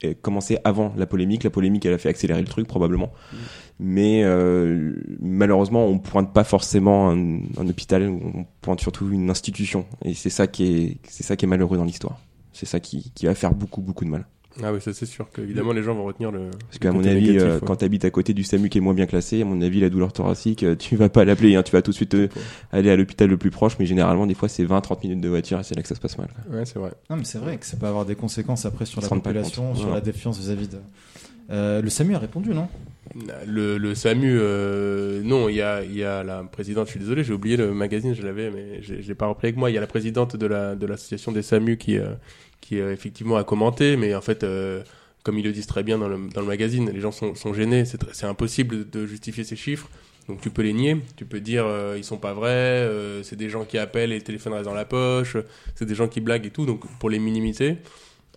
euh, 0.04 0.14
commencer 0.20 0.58
avant 0.64 0.92
la 0.96 1.06
polémique. 1.06 1.44
La 1.44 1.50
polémique, 1.50 1.86
elle 1.86 1.94
a 1.94 1.98
fait 1.98 2.08
accélérer 2.08 2.40
le 2.40 2.48
truc 2.48 2.66
probablement. 2.66 3.12
Mais 3.80 4.22
euh, 4.24 4.92
malheureusement, 5.20 5.86
on 5.86 6.00
pointe 6.00 6.32
pas 6.32 6.42
forcément 6.42 7.10
un, 7.10 7.38
un 7.58 7.68
hôpital, 7.68 8.08
on 8.08 8.44
pointe 8.60 8.80
surtout 8.80 9.08
une 9.10 9.30
institution. 9.30 9.86
Et 10.04 10.14
c'est 10.14 10.30
ça 10.30 10.48
qui 10.48 10.64
est, 10.66 10.96
c'est 11.08 11.22
ça 11.22 11.36
qui 11.36 11.44
est 11.44 11.48
malheureux 11.48 11.76
dans 11.76 11.84
l'histoire. 11.84 12.18
C'est 12.52 12.66
ça 12.66 12.80
qui, 12.80 13.12
qui 13.14 13.26
va 13.26 13.36
faire 13.36 13.54
beaucoup, 13.54 13.80
beaucoup 13.82 14.04
de 14.04 14.10
mal. 14.10 14.26
Ah 14.62 14.72
oui, 14.72 14.80
ça 14.80 14.92
c'est 14.92 15.06
sûr 15.06 15.30
que 15.32 15.40
évidemment 15.40 15.72
les 15.72 15.82
gens 15.82 15.94
vont 15.94 16.04
retenir 16.04 16.30
le. 16.32 16.50
Parce 16.66 16.78
qu'à 16.78 16.90
mon 16.92 17.04
avis, 17.04 17.28
négatif, 17.28 17.42
euh, 17.42 17.54
ouais. 17.54 17.60
quand 17.66 17.76
tu 17.76 17.84
habites 17.84 18.04
à 18.04 18.10
côté 18.10 18.34
du 18.34 18.42
SAMU 18.44 18.68
qui 18.68 18.78
est 18.78 18.80
moins 18.80 18.94
bien 18.94 19.06
classé, 19.06 19.42
à 19.42 19.44
mon 19.44 19.60
avis, 19.62 19.80
la 19.80 19.88
douleur 19.90 20.12
thoracique, 20.12 20.62
euh, 20.64 20.74
tu 20.76 20.96
vas 20.96 21.08
pas 21.08 21.24
l'appeler, 21.24 21.54
hein, 21.56 21.62
tu 21.62 21.72
vas 21.72 21.82
tout 21.82 21.90
de 21.92 21.96
suite 21.96 22.14
euh, 22.14 22.28
aller 22.72 22.90
à 22.90 22.96
l'hôpital 22.96 23.28
le 23.28 23.36
plus 23.36 23.50
proche, 23.50 23.76
mais 23.78 23.86
généralement, 23.86 24.26
des 24.26 24.34
fois, 24.34 24.48
c'est 24.48 24.64
20-30 24.64 25.02
minutes 25.04 25.20
de 25.20 25.28
voiture 25.28 25.60
et 25.60 25.62
c'est 25.62 25.74
là 25.76 25.82
que 25.82 25.88
ça 25.88 25.94
se 25.94 26.00
passe 26.00 26.18
mal. 26.18 26.28
quoi. 26.28 26.56
Ouais, 26.58 26.64
c'est 26.66 26.78
vrai. 26.78 26.92
Non, 27.08 27.16
mais 27.16 27.24
c'est 27.24 27.38
vrai 27.38 27.56
que 27.58 27.66
ça 27.66 27.76
peut 27.76 27.86
avoir 27.86 28.04
des 28.04 28.14
conséquences 28.16 28.66
après 28.66 28.84
sur 28.86 29.00
la 29.00 29.08
population, 29.08 29.74
sur 29.74 29.88
Ouais. 29.88 29.94
la 29.94 30.00
défiance 30.00 30.38
vis-à-vis 30.38 30.68
de. 30.68 30.78
Euh, 31.50 31.80
le 31.82 31.88
SAMU 31.90 32.14
a 32.14 32.18
répondu, 32.18 32.50
non? 32.50 32.68
Le, 33.46 33.78
le 33.78 33.94
SAMU, 33.94 34.38
euh, 34.38 35.22
non, 35.22 35.48
il 35.48 35.56
y 35.56 35.62
a, 35.62 35.82
y 35.82 36.04
a 36.04 36.22
la 36.22 36.44
présidente, 36.44 36.86
je 36.86 36.90
suis 36.92 37.00
désolé, 37.00 37.24
j'ai 37.24 37.32
oublié 37.32 37.56
le 37.56 37.72
magazine, 37.72 38.14
je 38.14 38.22
l'avais, 38.22 38.50
mais 38.50 38.82
je, 38.82 39.00
je 39.00 39.08
l'ai 39.08 39.14
pas 39.14 39.26
repris 39.26 39.46
avec 39.48 39.56
moi. 39.56 39.70
Il 39.70 39.74
y 39.74 39.78
a 39.78 39.80
la 39.80 39.86
présidente 39.86 40.36
de 40.36 40.46
la 40.46 40.76
de 40.76 40.86
l'association 40.86 41.32
des 41.32 41.42
SAMU 41.42 41.78
qui, 41.78 41.98
euh, 41.98 42.14
qui 42.60 42.78
euh, 42.80 42.92
effectivement 42.92 43.36
a 43.36 43.44
commenté, 43.44 43.96
mais 43.96 44.14
en 44.14 44.20
fait, 44.20 44.44
euh, 44.44 44.82
comme 45.22 45.38
ils 45.38 45.44
le 45.44 45.52
disent 45.52 45.66
très 45.66 45.82
bien 45.82 45.96
dans 45.98 46.08
le, 46.08 46.28
dans 46.34 46.42
le 46.42 46.46
magazine, 46.46 46.90
les 46.90 47.00
gens 47.00 47.12
sont, 47.12 47.34
sont 47.34 47.54
gênés, 47.54 47.84
c'est 47.86 48.26
impossible 48.26 48.88
de 48.90 49.06
justifier 49.06 49.44
ces 49.44 49.56
chiffres. 49.56 49.88
Donc 50.28 50.42
tu 50.42 50.50
peux 50.50 50.60
les 50.60 50.74
nier, 50.74 50.98
tu 51.16 51.24
peux 51.24 51.40
dire 51.40 51.64
euh, 51.66 51.94
ils 51.96 52.04
sont 52.04 52.18
pas 52.18 52.34
vrais, 52.34 52.50
euh, 52.50 53.22
c'est 53.22 53.36
des 53.36 53.48
gens 53.48 53.64
qui 53.64 53.78
appellent 53.78 54.12
et 54.12 54.16
le 54.16 54.22
téléphone 54.22 54.52
reste 54.52 54.66
dans 54.66 54.74
la 54.74 54.84
poche, 54.84 55.38
c'est 55.74 55.86
des 55.86 55.94
gens 55.94 56.06
qui 56.06 56.20
blaguent 56.20 56.44
et 56.44 56.50
tout, 56.50 56.66
donc 56.66 56.82
pour 56.98 57.08
les 57.08 57.18
minimiser. 57.18 57.78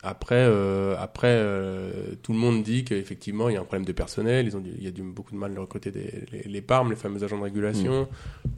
Après, 0.04 0.36
euh, 0.50 0.96
après 1.00 1.28
euh, 1.30 1.92
tout 2.24 2.34
le 2.34 2.40
monde 2.40 2.64
dit 2.64 2.84
qu'effectivement, 2.84 3.50
il 3.50 3.54
y 3.54 3.56
a 3.58 3.62
un 3.62 3.66
problème 3.66 3.86
de 3.86 3.92
personnel. 3.92 4.48
Ils 4.48 4.58
ont 4.58 4.60
du- 4.60 4.72
il 4.78 4.84
y 4.84 4.88
a 4.88 4.92
du, 4.92 5.04
beaucoup 5.04 5.32
de 5.32 5.38
mal 5.38 5.56
à 5.56 5.62
recruter 5.62 5.92
des, 5.92 6.26
les, 6.32 6.42
les 6.44 6.62
PARM, 6.62 6.90
les 6.90 6.96
fameux 6.96 7.24
agents 7.24 7.38
de 7.38 7.44
régulation. 7.44 8.08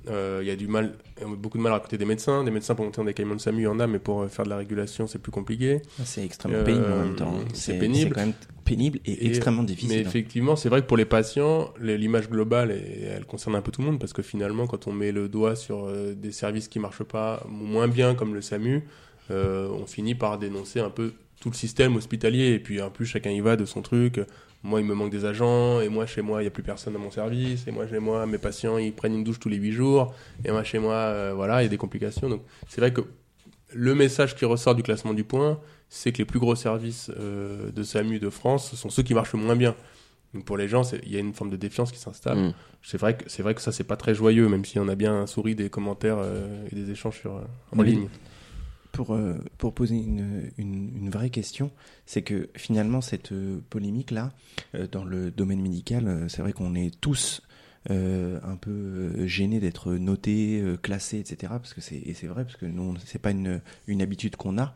Euh, 0.10 0.40
il 0.42 0.48
y 0.48 0.52
a 0.52 0.56
du 0.56 0.68
mal, 0.68 0.94
beaucoup 1.38 1.58
de 1.58 1.64
mal 1.64 1.74
à 1.74 1.76
recruter 1.76 1.98
des 1.98 2.06
médecins. 2.06 2.46
Des 2.46 2.52
médecins 2.52 2.76
pour 2.76 2.86
monter 2.86 2.98
dans 3.02 3.06
des 3.06 3.14
camions 3.14 3.36
de 3.36 3.42
SAMU, 3.42 3.62
il 3.62 3.64
y 3.66 3.68
en 3.68 3.80
a, 3.82 3.88
mais 3.88 4.00
pour 4.00 4.22
euh, 4.22 4.28
faire 4.30 4.46
de 4.46 4.50
la 4.52 4.58
régulation, 4.58 5.06
c'est 5.06 5.20
plus 5.20 5.34
compliqué. 5.34 5.82
C'est 6.06 6.24
extrêmement 6.24 6.60
Euh, 6.60 6.64
pénible 6.64 6.86
en 6.94 6.98
même 7.06 7.16
temps. 7.16 7.36
c'est 7.54 7.78
pénible. 7.78 8.14
quand 8.16 8.22
même 8.22 8.34
pénible 8.64 9.00
et, 9.06 9.28
extrêmement 9.28 9.64
difficile. 9.64 9.98
Mais 9.98 10.06
hein. 10.06 10.08
effectivement, 10.08 10.56
c'est 10.56 10.70
vrai 10.70 10.82
que 10.82 10.88
pour 10.88 10.96
les 10.96 11.04
patients, 11.04 11.74
l'image 11.82 12.30
globale, 12.30 12.72
elle 12.72 13.26
concerne 13.26 13.56
un 13.58 13.62
peu 13.62 13.72
tout 13.74 13.82
le 13.82 13.88
monde 13.88 14.00
parce 14.00 14.14
que 14.14 14.22
finalement, 14.22 14.66
quand 14.66 14.88
on 14.88 14.94
met 14.94 15.12
le 15.12 15.28
doigt 15.28 15.58
sur 15.58 15.88
euh, 15.88 16.14
des 16.14 16.32
services 16.32 16.70
qui 16.70 16.80
marchent 16.80 17.04
pas 17.04 17.46
moins 17.50 17.90
bien 17.90 18.16
comme 18.16 18.34
le 18.34 18.40
SAMU, 18.42 18.84
euh, 19.32 19.68
on 19.70 19.86
finit 19.86 20.16
par 20.16 20.38
dénoncer 20.38 20.80
un 20.80 20.90
peu 20.90 21.12
tout 21.44 21.50
le 21.50 21.56
système 21.56 21.98
hospitalier 21.98 22.54
et 22.54 22.60
puis 22.60 22.82
en 22.82 22.90
plus 22.90 23.06
chacun 23.06 23.30
y 23.30 23.42
va 23.42 23.58
de 23.58 23.66
son 23.66 23.82
truc. 23.82 24.22
Moi, 24.66 24.80
il 24.80 24.88
me 24.88 24.94
manque 24.94 25.12
des 25.12 25.26
agents 25.26 25.82
et 25.82 25.90
moi 25.90 26.06
chez 26.06 26.22
moi, 26.22 26.42
il 26.42 26.46
y 26.46 26.48
a 26.48 26.52
plus 26.52 26.64
personne 26.64 26.96
à 26.96 26.98
mon 26.98 27.12
service 27.12 27.68
et 27.68 27.72
moi 27.72 27.86
chez 27.86 28.00
moi, 28.00 28.26
mes 28.26 28.38
patients, 28.38 28.78
ils 28.78 28.94
prennent 28.94 29.14
une 29.14 29.26
douche 29.26 29.42
tous 29.42 29.50
les 29.50 29.58
8 29.58 29.74
jours 29.74 30.16
et 30.46 30.52
moi 30.52 30.64
chez 30.64 30.80
moi, 30.80 30.94
euh, 30.94 31.34
voilà, 31.36 31.62
il 31.62 31.66
y 31.66 31.68
a 31.68 31.70
des 31.70 31.78
complications. 31.78 32.30
Donc 32.30 32.44
c'est 32.70 32.80
vrai 32.80 32.94
que 32.94 33.02
le 33.74 33.94
message 33.94 34.38
qui 34.38 34.46
ressort 34.46 34.74
du 34.74 34.84
classement 34.84 35.14
du 35.14 35.26
point, 35.26 35.60
c'est 35.90 36.14
que 36.14 36.20
les 36.20 36.26
plus 36.26 36.40
gros 36.40 36.56
services 36.56 37.12
euh, 37.20 37.72
de 37.72 37.84
SAMU 37.84 38.20
de 38.20 38.30
France 38.30 38.74
sont 38.76 38.90
ceux 38.90 39.04
qui 39.04 39.14
marchent 39.14 39.34
le 39.34 39.40
moins 39.40 39.58
bien. 39.58 39.76
Donc 40.34 40.46
pour 40.46 40.58
les 40.58 40.70
gens, 40.70 40.82
il 41.04 41.12
y 41.12 41.18
a 41.18 41.20
une 41.20 41.34
forme 41.34 41.50
de 41.50 41.58
défiance 41.58 41.92
qui 41.92 42.00
s'installe. 42.00 42.38
Mm. 42.38 42.54
C'est 42.82 42.98
vrai 42.98 43.18
que 43.18 43.26
c'est 43.28 43.44
vrai 43.44 43.54
que 43.54 43.62
ça 43.62 43.72
c'est 43.74 43.84
pas 43.84 43.98
très 43.98 44.16
joyeux, 44.16 44.48
même 44.48 44.64
si 44.66 44.80
on 44.80 44.88
a 44.88 44.96
bien 44.96 45.28
souri 45.28 45.56
des 45.56 45.70
commentaires 45.70 46.18
euh, 46.20 46.66
et 46.72 46.76
des 46.76 46.90
échanges 46.90 47.20
sur 47.20 47.36
euh, 47.36 47.42
en 47.78 47.82
ligne. 47.82 48.08
Pour, 48.94 49.18
pour 49.58 49.74
poser 49.74 49.96
une, 49.96 50.52
une, 50.60 51.10
vraie 51.10 51.32
question, 51.32 51.72
c'est 52.06 52.22
que 52.22 52.50
finalement 52.56 53.02
cette 53.02 53.34
polémique 53.70 54.12
là, 54.12 54.32
dans 54.92 55.04
le 55.04 55.32
domaine 55.32 55.62
médical, 55.62 56.28
c'est 56.30 56.44
vrai 56.44 56.54
qu'on 56.54 56.76
est 56.76 57.02
tous 57.02 57.42
un 57.90 58.56
peu 58.62 59.26
gênés 59.26 59.60
d'être 59.60 59.94
notés, 59.94 60.64
classés, 60.84 61.18
etc. 61.18 61.54
Parce 61.58 61.74
que 61.74 61.82
c'est 61.82 62.14
c'est 62.14 62.28
vrai 62.28 62.44
parce 62.44 62.56
que 62.56 62.68
nous 62.68 62.94
c'est 63.04 63.20
pas 63.20 63.32
une, 63.32 63.62
une 63.88 64.04
habitude 64.04 64.36
qu'on 64.36 64.60
a. 64.60 64.76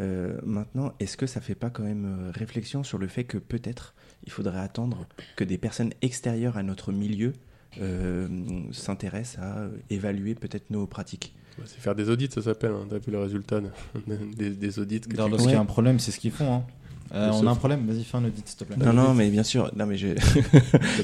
Euh, 0.00 0.38
maintenant, 0.44 0.94
est-ce 1.00 1.16
que 1.16 1.26
ça 1.26 1.40
fait 1.40 1.54
pas 1.54 1.70
quand 1.70 1.82
même 1.82 2.06
euh, 2.06 2.30
réflexion 2.30 2.82
sur 2.82 2.98
le 2.98 3.08
fait 3.08 3.24
que 3.24 3.38
peut-être 3.38 3.94
il 4.24 4.32
faudrait 4.32 4.60
attendre 4.60 5.06
que 5.36 5.44
des 5.44 5.58
personnes 5.58 5.92
extérieures 6.00 6.56
à 6.56 6.62
notre 6.62 6.92
milieu 6.92 7.34
euh, 7.80 8.28
s'intéressent 8.72 9.42
à 9.42 9.68
évaluer 9.90 10.34
peut-être 10.34 10.70
nos 10.70 10.86
pratiques? 10.86 11.34
Bah, 11.58 11.64
C'est 11.66 11.80
faire 11.80 11.94
des 11.94 12.10
audits, 12.10 12.30
ça 12.30 12.42
s'appelle. 12.42 12.72
Hein. 12.72 12.86
Tu 12.88 12.94
as 12.94 12.98
vu 12.98 13.12
le 13.12 13.20
résultat 13.20 13.60
des, 14.36 14.50
des, 14.50 14.78
audits. 14.78 15.02
Lorsqu'il 15.16 15.52
y 15.52 15.54
a 15.54 15.60
un 15.60 15.64
problème, 15.64 15.98
c'est 15.98 16.10
ce 16.10 16.20
qu'ils 16.20 16.32
font. 16.32 16.54
Hein. 16.54 16.64
Euh, 17.14 17.30
on 17.32 17.46
a 17.46 17.50
un 17.50 17.56
problème, 17.56 17.86
vas-y 17.86 18.04
fais 18.04 18.16
un 18.16 18.24
audit 18.24 18.48
s'il 18.48 18.58
te 18.58 18.64
plaît. 18.64 18.76
Non 18.76 18.92
non 18.92 19.12
mais 19.12 19.30
bien 19.30 19.42
sûr, 19.42 19.70
non 19.76 19.86
mais 19.86 19.96
je 19.96 20.08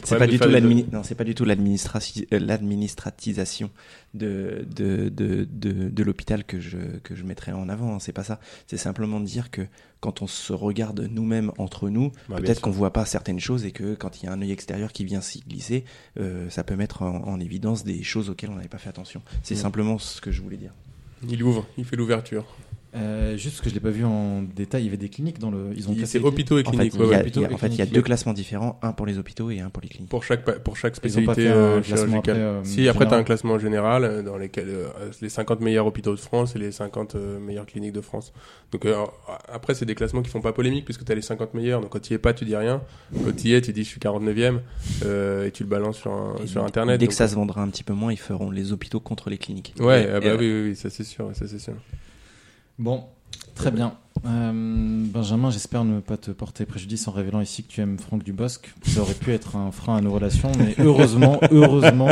c'est 0.05 0.19
pas, 0.19 0.27
du 0.27 0.39
tout 0.39 0.49
non 0.93 1.03
c'est 1.03 1.15
pas 1.15 1.25
du 1.25 1.35
tout 1.35 1.45
l'administratisation 1.45 3.71
de 4.15 4.67
de 4.75 5.11
de 5.11 5.47
de, 5.51 5.89
de 5.91 6.03
l'hôpital 6.03 6.45
que 6.45 6.61
je 6.61 6.79
que 7.03 7.15
je 7.15 7.25
mettrais 7.25 7.53
en 7.53 7.69
avant, 7.69 7.95
hein, 7.95 7.99
c'est 7.99 8.13
pas 8.13 8.25
ça. 8.25 8.41
C'est 8.67 8.79
simplement 8.79 9.21
de 9.21 9.27
dire 9.27 9.51
que 9.51 9.67
quand 10.01 10.23
on 10.23 10.27
se 10.27 10.53
regarde 10.53 11.09
nous-mêmes 11.11 11.53
entre 11.59 11.89
nous, 11.89 12.13
bah, 12.29 12.37
peut-être 12.37 12.61
qu'on 12.61 12.71
voit 12.71 12.93
pas 12.93 13.05
certaines 13.05 13.41
choses 13.41 13.65
et 13.65 13.73
que 13.73 13.95
quand 13.95 14.23
il 14.23 14.27
y 14.27 14.29
a 14.29 14.33
un 14.33 14.41
œil 14.41 14.53
extérieur 14.53 14.93
qui 14.93 15.05
vient 15.05 15.21
s'y 15.21 15.41
glisser, 15.41 15.85
euh, 16.19 16.49
ça 16.51 16.65
peut 16.65 16.77
mettre 16.77 17.03
en, 17.03 17.39
évidence 17.41 17.85
des 17.85 18.03
choses 18.03 18.31
auxquelles 18.31 18.51
on 18.51 18.57
n'avait 18.57 18.69
pas 18.69 18.79
fait 18.79 18.89
attention. 18.89 19.23
C'est 19.43 19.55
simplement 19.55 19.99
ce 19.99 20.21
que 20.21 20.33
je 20.33 20.43
voulais 20.43 20.57
dire. 20.57 20.73
Il 21.29 21.43
ouvre, 21.43 21.67
il 21.77 21.85
fait 21.85 21.97
l'ouverture. 21.97 22.47
Euh, 22.95 23.37
juste 23.37 23.57
parce 23.57 23.61
que 23.65 23.69
je 23.69 23.75
l'ai 23.75 23.81
pas 23.81 23.91
vu 23.91 24.05
en 24.05 24.43
détail, 24.43 24.83
il 24.83 24.85
y 24.87 24.89
avait 24.89 24.97
des 24.97 25.11
cliniques 25.11 25.39
dans 25.39 25.51
le. 25.51 25.73
Ils 25.77 25.91
ont 25.91 25.97
c'est 26.05 26.21
hôpitaux 26.21 26.59
et 26.59 26.63
cliniques. 26.63 26.95
En 26.95 26.99
fait, 26.99 27.29
il, 27.35 27.43
y 27.43 27.45
a, 27.45 27.53
en 27.53 27.59
fait, 27.59 27.69
il 27.69 27.79
y 27.79 27.83
a 27.83 27.87
deux 27.87 28.01
classements 28.01 28.33
différents, 28.33 28.79
un 28.83 28.93
pour 28.93 29.05
les 29.05 29.19
hôpitaux 29.19 29.51
et 29.51 29.61
un 29.61 29.69
pour 29.69 29.83
les 29.83 29.89
cliniques. 29.89 30.09
Pour 30.09 30.25
chaque 30.25 30.45
pour 30.61 30.77
chaque 30.77 30.97
spécialité 30.97 31.49
euh, 31.49 31.83
chirurgicale. 31.83 32.37
Euh, 32.37 32.65
si 32.65 32.89
après 32.89 33.07
tu 33.07 33.13
as 33.13 33.19
un 33.19 33.25
classement 33.25 33.59
général 33.59 34.25
dans 34.25 34.39
lesquels 34.39 34.69
les 35.21 35.29
50 35.29 35.61
meilleurs 35.61 35.87
hôpitaux 35.87 36.15
de 36.15 36.21
France 36.21 36.57
et 36.57 36.59
les 36.59 36.73
50 36.73 37.15
meilleures 37.41 37.67
cliniques 37.67 37.93
de 37.93 38.01
France. 38.01 38.33
Donc 38.73 38.87
après 39.53 39.75
c'est 39.75 39.85
des 39.85 39.95
classements 39.95 40.23
qui 40.23 40.31
font 40.31 40.41
pas 40.41 40.53
polémique 40.53 40.87
puisque 40.87 41.05
tu 41.05 41.13
as 41.13 41.15
les 41.15 41.23
50 41.23 41.53
meilleurs. 41.55 41.83
Donc 41.83 41.91
quand 41.91 42.01
tu 42.01 42.13
y 42.13 42.17
es 42.17 42.19
pas, 42.19 42.33
tu 42.33 42.47
dis 42.47 42.57
rien. 42.57 42.81
Quand 43.13 43.37
tu 43.37 43.49
y 43.49 43.55
es, 43.55 43.61
tu 43.61 43.73
dis 43.73 43.85
je 43.85 43.89
suis 43.89 44.01
49e 44.01 44.61
et 45.47 45.51
tu 45.51 45.63
le 45.63 45.69
balances 45.69 45.99
sur 45.99 46.37
sur 46.47 46.65
internet. 46.65 46.99
Dès 46.99 47.07
que 47.07 47.15
ça 47.15 47.29
se 47.29 47.35
vendra 47.35 47.61
un 47.61 47.69
petit 47.69 47.85
peu 47.85 47.93
moins, 47.93 48.13
ils 48.13 48.19
feront 48.19 48.51
les 48.51 48.73
hôpitaux 48.73 49.01
contre 49.01 49.29
les 49.29 49.37
cliniques. 49.37 49.75
Ouais, 49.79 50.09
ah 50.11 50.21
bah 50.21 50.37
oui, 50.39 50.51
oui, 50.51 50.63
oui, 50.71 50.77
ça 50.77 50.89
c'est 50.89 51.05
sûr, 51.05 51.31
ça 51.35 51.47
c'est 51.47 51.59
sûr. 51.59 51.75
Bon, 52.79 53.05
Très 53.59 53.73
bien. 53.73 53.95
Euh, 54.25 54.53
Benjamin, 54.55 55.51
j'espère 55.51 55.85
ne 55.85 55.99
pas 55.99 56.17
te 56.17 56.31
porter 56.31 56.65
préjudice 56.65 57.09
en 57.09 57.11
révélant 57.11 57.41
ici 57.41 57.65
que 57.65 57.69
tu 57.69 57.81
aimes 57.81 57.99
Franck 57.99 58.23
Dubosc. 58.23 58.73
Ça 58.87 59.01
aurait 59.01 59.15
pu 59.15 59.33
être 59.33 59.57
un 59.57 59.73
frein 59.73 59.97
à 59.97 60.01
nos 60.01 60.13
relations, 60.13 60.53
mais 60.57 60.77
heureusement, 60.79 61.41
heureusement, 61.51 62.11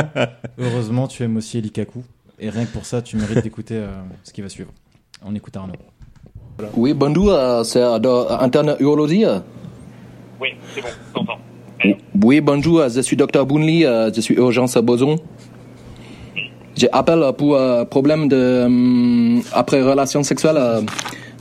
heureusement, 0.57 1.07
tu 1.07 1.23
aimes 1.23 1.37
aussi 1.37 1.57
Elikaku. 1.57 2.03
Et 2.39 2.49
rien 2.49 2.65
que 2.65 2.71
pour 2.71 2.85
ça, 2.85 3.01
tu 3.01 3.15
mérites 3.15 3.43
d'écouter 3.43 3.75
euh, 3.75 3.93
ce 4.25 4.33
qui 4.33 4.41
va 4.41 4.49
suivre. 4.49 4.69
On 5.25 5.33
écoute 5.35 5.55
Arnaud. 5.55 5.73
Oui, 6.75 6.93
bonjour, 6.93 7.29
euh, 7.31 7.63
c'est 7.63 7.81
interne 7.81 8.75
urologie. 8.81 9.23
Oui, 10.41 10.49
c'est 10.75 10.81
bon, 10.81 10.89
t'entends. 11.13 11.39
Oui, 12.23 12.41
bonjour, 12.41 12.89
je 12.89 12.99
suis 12.99 13.15
docteur 13.15 13.45
Boonley, 13.45 13.83
je 14.13 14.19
suis 14.19 14.35
urgence 14.35 14.75
à 14.75 14.81
Boson. 14.81 15.15
J'appelle 16.77 17.23
pour 17.37 17.59
un 17.59 17.85
problème 17.85 18.27
de 18.27 19.41
après 19.53 19.81
relation 19.81 20.23
sexuelle 20.23 20.85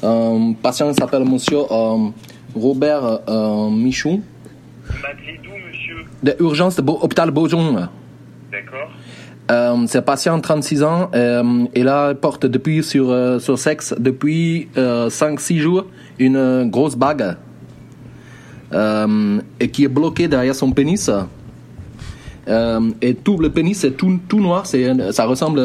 un 0.03 0.53
patient 0.63 0.93
s'appelle 0.93 1.25
monsieur 1.25 1.59
euh, 1.71 2.09
Robert 2.55 3.21
euh, 3.29 3.71
Michou. 3.71 4.23
d'où, 4.85 5.51
monsieur? 5.69 6.05
De 6.23 6.37
urgence 6.41 6.77
de 6.77 6.83
l'hôpital 6.83 7.31
Beaujon. 7.31 7.89
D'accord. 8.53 8.91
Euh, 9.51 9.85
c'est 9.87 9.99
un 9.99 10.03
patient 10.03 10.37
de 10.37 10.43
36 10.43 10.83
ans. 10.83 11.11
Euh, 11.15 11.65
et 11.75 11.83
là, 11.83 12.11
il 12.11 12.17
porte 12.17 12.47
depuis 12.47 12.83
sur, 12.83 13.11
euh, 13.11 13.39
sur 13.39 13.59
sexe, 13.59 13.95
depuis 13.99 14.69
5-6 14.77 15.59
jours, 15.59 15.87
une 16.19 16.69
grosse 16.71 16.97
bague. 16.97 17.37
et 19.61 19.69
qui 19.71 19.85
est 19.85 19.89
bloquée 19.89 20.29
derrière 20.29 20.55
son 20.55 20.73
pénis. 20.73 21.11
Et 22.49 23.15
tout 23.15 23.39
le 23.39 23.51
pénis, 23.51 23.79
c'est 23.79 23.97
tout, 23.97 24.19
tout 24.29 24.41
noir. 24.41 24.67
C'est, 24.67 25.13
ça 25.13 25.27
ressemble 25.27 25.61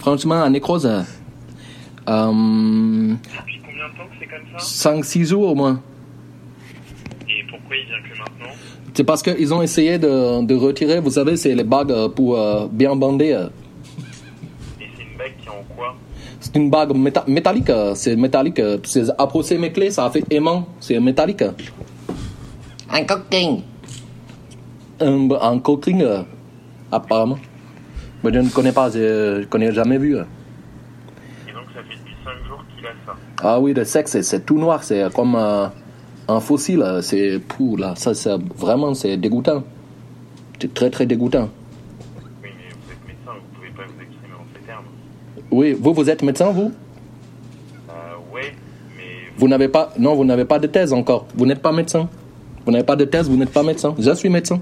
franchement 0.00 0.42
à 0.42 0.48
nécrose. 0.50 0.86
Euh, 2.08 2.26
Depuis 2.32 3.60
combien 3.64 3.88
de 3.88 3.96
temps 3.96 4.08
que 4.10 4.16
c'est 4.18 4.26
comme 4.26 4.58
ça 4.58 5.00
5-6 5.00 5.26
jours 5.26 5.50
au 5.50 5.54
moins. 5.54 5.80
Et 7.28 7.44
pourquoi 7.48 7.76
il 7.76 7.86
vient 7.86 7.98
que 8.02 8.18
maintenant 8.18 8.54
C'est 8.94 9.04
parce 9.04 9.22
qu'ils 9.22 9.54
ont 9.54 9.62
essayé 9.62 9.98
de, 9.98 10.44
de, 10.44 10.54
retirer, 10.54 11.00
vous 11.00 11.10
savez, 11.10 11.36
c'est 11.36 11.54
les 11.54 11.64
bagues 11.64 12.08
pour 12.16 12.38
euh, 12.38 12.66
bien 12.70 12.96
bander. 12.96 13.48
Et 14.80 14.86
c'est 14.96 15.02
une 15.02 15.18
bague 15.18 15.32
qui 15.40 15.46
est 15.46 15.50
en 15.50 15.62
quoi 15.76 15.94
C'est 16.40 16.56
une 16.56 16.70
bague 16.70 16.92
métallique, 17.28 17.70
c'est 17.94 18.16
métallique. 18.16 18.60
C'est 18.84 19.04
approché 19.18 19.58
mes 19.58 19.70
clés, 19.70 19.90
ça 19.90 20.06
a 20.06 20.10
fait 20.10 20.24
aimant, 20.30 20.66
c'est 20.80 20.98
métallique. 20.98 21.44
Un 22.90 23.04
coquin. 23.04 23.58
Un, 25.00 25.28
un 25.40 25.58
coquin, 25.58 26.26
apparemment. 26.92 27.38
Mais 28.22 28.32
je 28.34 28.38
ne 28.40 28.48
connais 28.50 28.72
pas, 28.72 28.90
je 28.90 29.38
ne 29.40 29.44
connais 29.44 29.72
jamais 29.72 29.98
vu. 29.98 30.16
Ah 33.42 33.58
oui, 33.58 33.72
le 33.72 33.84
sexe, 33.84 34.20
c'est 34.20 34.44
tout 34.44 34.58
noir, 34.58 34.84
c'est 34.84 35.10
comme 35.14 35.34
un 35.34 36.40
fossile, 36.40 36.84
c'est 37.02 37.38
pour 37.38 37.78
là, 37.78 37.94
ça, 37.96 38.12
c'est 38.14 38.36
vraiment, 38.54 38.92
c'est 38.94 39.16
dégoûtant. 39.16 39.64
C'est 40.60 40.74
très 40.74 40.90
très 40.90 41.06
dégoûtant. 41.06 41.48
Oui, 42.42 42.50
mais 42.58 42.68
vous 42.70 42.92
êtes 42.92 43.06
médecin, 43.06 43.32
vous 43.34 43.56
pouvez 43.56 43.70
pas 43.70 43.82
vous 43.84 44.02
exprimer 44.02 44.34
en 44.34 44.44
ces 44.54 44.60
termes. 44.66 44.84
Oui, 45.50 45.76
vous, 45.80 45.94
vous 45.94 46.10
êtes 46.10 46.22
médecin, 46.22 46.50
vous? 46.50 46.72
Euh, 47.88 47.92
Oui, 48.34 48.42
mais... 48.94 49.02
Vous 49.38 49.48
n'avez 49.48 49.68
pas, 49.68 49.94
non, 49.98 50.14
vous 50.14 50.24
n'avez 50.26 50.44
pas 50.44 50.58
de 50.58 50.66
thèse 50.66 50.92
encore. 50.92 51.26
Vous 51.34 51.46
n'êtes 51.46 51.62
pas 51.62 51.72
médecin. 51.72 52.10
Vous 52.66 52.72
n'avez 52.72 52.84
pas 52.84 52.96
de 52.96 53.06
thèse, 53.06 53.28
vous 53.30 53.38
n'êtes 53.38 53.52
pas 53.52 53.62
médecin. 53.62 53.94
Je 53.98 54.12
suis 54.12 54.28
médecin. 54.28 54.60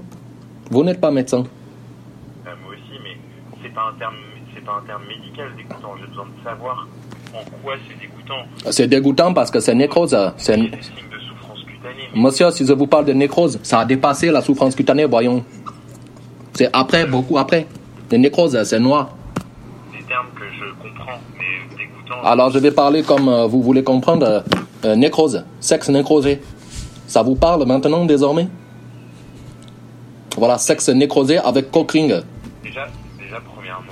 Vous 0.71 0.83
n'êtes 0.83 1.01
pas 1.01 1.11
médecin. 1.11 1.39
Euh, 1.39 2.49
moi 2.63 2.73
aussi, 2.73 2.99
mais 3.03 3.17
c'est 3.63 3.73
pas 3.73 3.91
un 3.93 3.97
terme, 3.97 4.15
c'est 4.53 4.63
pas 4.63 4.73
un 4.83 4.85
terme 4.85 5.01
médical 5.07 5.47
dégoûtant. 5.57 5.95
J'ai 5.99 6.07
besoin 6.07 6.25
de 6.25 6.43
savoir 6.43 6.87
en 7.33 7.43
quoi 7.63 7.73
c'est 7.87 7.99
dégoûtant 7.99 8.71
C'est 8.71 8.87
dégoûtant 8.87 9.33
parce 9.33 9.49
que 9.49 9.59
c'est 9.59 9.73
nécrose. 9.73 10.15
C'est 10.37 10.55
une... 10.55 10.69
de 10.69 10.77
souffrance 10.77 11.63
cutanée. 11.65 12.09
Monsieur, 12.15 12.51
si 12.51 12.65
je 12.65 12.73
vous 12.73 12.87
parle 12.87 13.05
de 13.05 13.13
nécrose, 13.13 13.59
ça 13.63 13.79
a 13.79 13.85
dépassé 13.85 14.31
la 14.31 14.41
souffrance 14.41 14.75
cutanée, 14.75 15.05
voyons. 15.05 15.43
C'est 16.53 16.69
après, 16.73 17.05
beaucoup 17.05 17.37
après. 17.37 17.65
La 18.11 18.17
nécrose, 18.17 18.61
c'est 18.63 18.79
noir. 18.79 19.09
Des 19.91 20.03
termes 20.03 20.27
que 20.35 20.45
je 20.45 20.65
comprends, 20.81 21.19
mais 21.37 21.77
dégoûtant. 21.77 22.21
Alors 22.23 22.51
je 22.51 22.59
vais 22.59 22.71
parler 22.71 23.01
comme 23.03 23.27
euh, 23.27 23.47
vous 23.47 23.61
voulez 23.63 23.83
comprendre. 23.83 24.43
Euh, 24.85 24.95
nécrose, 24.95 25.43
sexe 25.59 25.89
nécrosé. 25.89 26.41
Ça 27.07 27.21
vous 27.21 27.35
parle 27.35 27.65
maintenant 27.65 28.05
désormais? 28.05 28.47
Voilà, 30.39 30.57
sexe 30.57 30.87
nécrosé 30.87 31.37
avec 31.37 31.69
cockring. 31.69 32.21
Déjà, 32.63 32.87
déjà 33.19 33.41
premièrement, 33.53 33.91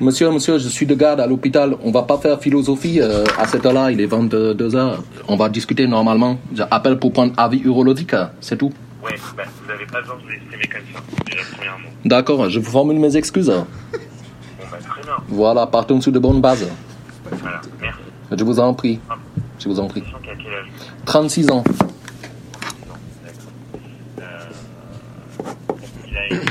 Monsieur, 0.00 0.30
monsieur, 0.30 0.56
je 0.58 0.68
suis 0.68 0.86
de 0.86 0.94
garde 0.94 1.20
à 1.20 1.26
l'hôpital. 1.26 1.76
On 1.82 1.90
va 1.90 2.02
pas 2.04 2.16
faire 2.16 2.40
philosophie 2.40 3.00
euh, 3.00 3.24
à 3.36 3.46
cette 3.46 3.66
heure-là. 3.66 3.90
Il 3.90 4.00
est 4.00 4.06
22 4.06 4.76
heures. 4.76 5.02
On 5.28 5.36
va 5.36 5.48
discuter 5.48 5.86
normalement. 5.88 6.38
J'appelle 6.54 6.98
pour 6.98 7.12
prendre 7.12 7.32
avis 7.36 7.58
urologique. 7.58 8.14
C'est 8.40 8.56
tout. 8.56 8.72
Ouais, 9.04 9.10
bah, 9.36 9.42
vous 9.60 9.68
n'avez 9.68 9.84
pas 9.86 10.00
besoin 10.00 10.16
de 10.16 10.22
vous 10.22 10.30
exprimer 10.30 10.68
comme 10.68 10.80
ça. 10.94 11.00
Déjà, 11.26 11.42
premièrement. 11.54 11.88
D'accord, 12.04 12.48
je 12.48 12.60
vous 12.60 12.70
formule 12.70 12.98
mes 13.00 13.16
excuses. 13.16 13.48
Bon, 13.50 13.66
bah, 14.70 14.78
très 14.88 15.02
bien. 15.02 15.16
Voilà, 15.28 15.66
partons 15.66 16.00
sur 16.00 16.12
de 16.12 16.18
bonnes 16.20 16.40
bases. 16.40 16.68
Voilà, 17.30 17.60
merci. 17.80 17.98
Je 18.30 18.44
vous 18.44 18.60
en 18.60 18.72
prie. 18.74 19.00
Je 19.60 19.68
vous 19.68 19.78
en 19.78 19.86
prie. 19.86 20.00
Sachant 20.02 20.18
qu'à 20.18 20.34
quel 20.42 20.52
âge 20.54 20.66
36 21.04 21.50
ans. 21.50 21.62
Euh, 24.20 24.22
une, 26.06 26.36
une. 26.36 26.44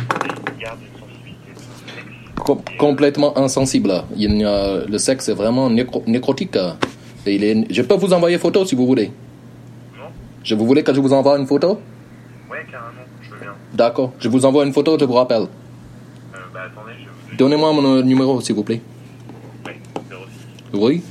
Com- 2.44 2.62
complètement 2.78 3.38
insensible. 3.38 4.04
Il 4.16 4.46
a- 4.46 4.86
le 4.86 4.98
sexe 4.98 5.30
est 5.30 5.34
vraiment 5.34 5.70
nécro- 5.70 6.04
nécrotique. 6.08 6.58
Et 7.26 7.36
il 7.36 7.44
est, 7.44 7.66
je 7.74 7.82
peux 7.82 7.96
vous 7.96 8.14
envoyer 8.14 8.38
photo 8.38 8.66
si 8.66 8.76
vous 8.76 8.86
voulez. 8.88 9.08
Non 9.98 10.06
Je 10.44 10.56
vous 10.56 10.66
voulez 10.66 10.84
que 10.84 10.94
je 10.94 11.00
vous 11.02 11.14
envoie 11.14 11.38
une 11.38 11.46
photo? 11.48 11.80
Ouais, 12.50 12.66
carrément, 12.72 12.90
je 13.22 13.30
veux 13.32 13.40
bien. 13.42 13.52
D'accord. 13.74 14.14
Je 14.20 14.30
vous 14.30 14.46
envoie 14.46 14.66
une 14.66 14.74
photo, 14.74 14.98
je 15.00 15.06
vous 15.06 15.14
rappelle. 15.14 15.44
Euh, 15.44 16.38
bah, 16.54 16.62
attendez, 16.66 16.94
je 16.98 17.04
vais 17.06 17.10
vous 17.10 17.38
donner. 17.38 17.38
Donnez-moi 17.38 17.74
mon 17.74 17.86
euh, 17.98 18.02
numéro, 18.04 18.40
s'il 18.42 18.56
vous 18.56 18.64
plaît. 18.64 18.82
Ouais, 19.66 19.78
06. 20.10 20.78
Oui 20.80 21.04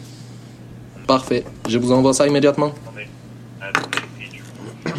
Parfait. 1.09 1.43
Je 1.69 1.79
vous 1.79 1.91
envoie 1.91 2.13
ça 2.13 2.27
immédiatement. 2.29 2.67
Attendez. 2.85 3.07
Attendez, 3.63 3.99
euh, 4.87 4.91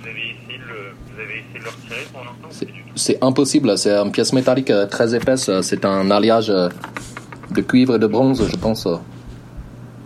vous 0.00 0.08
avez 0.08 0.20
essayé 0.20 0.58
de 0.58 0.68
le, 0.70 0.78
essayé 1.24 1.58
de 1.58 1.64
le 1.64 1.70
retirer 1.70 2.06
pour 2.12 2.20
l'instant 2.24 2.66
C'est- 2.94 3.18
impossible. 3.22 3.76
C'est 3.76 3.92
une 3.92 4.12
pièce 4.12 4.32
métallique 4.32 4.70
euh, 4.70 4.86
très 4.86 5.12
épaisse. 5.14 5.48
Euh, 5.48 5.62
C'est 5.62 5.84
un 5.84 6.10
alliage 6.12 6.48
de 6.48 7.60
cuivre 7.60 7.96
et 7.96 7.98
de 7.98 8.06
bronze, 8.06 8.48
je 8.48 8.56
pense. 8.56 8.86
Vous 8.86 8.92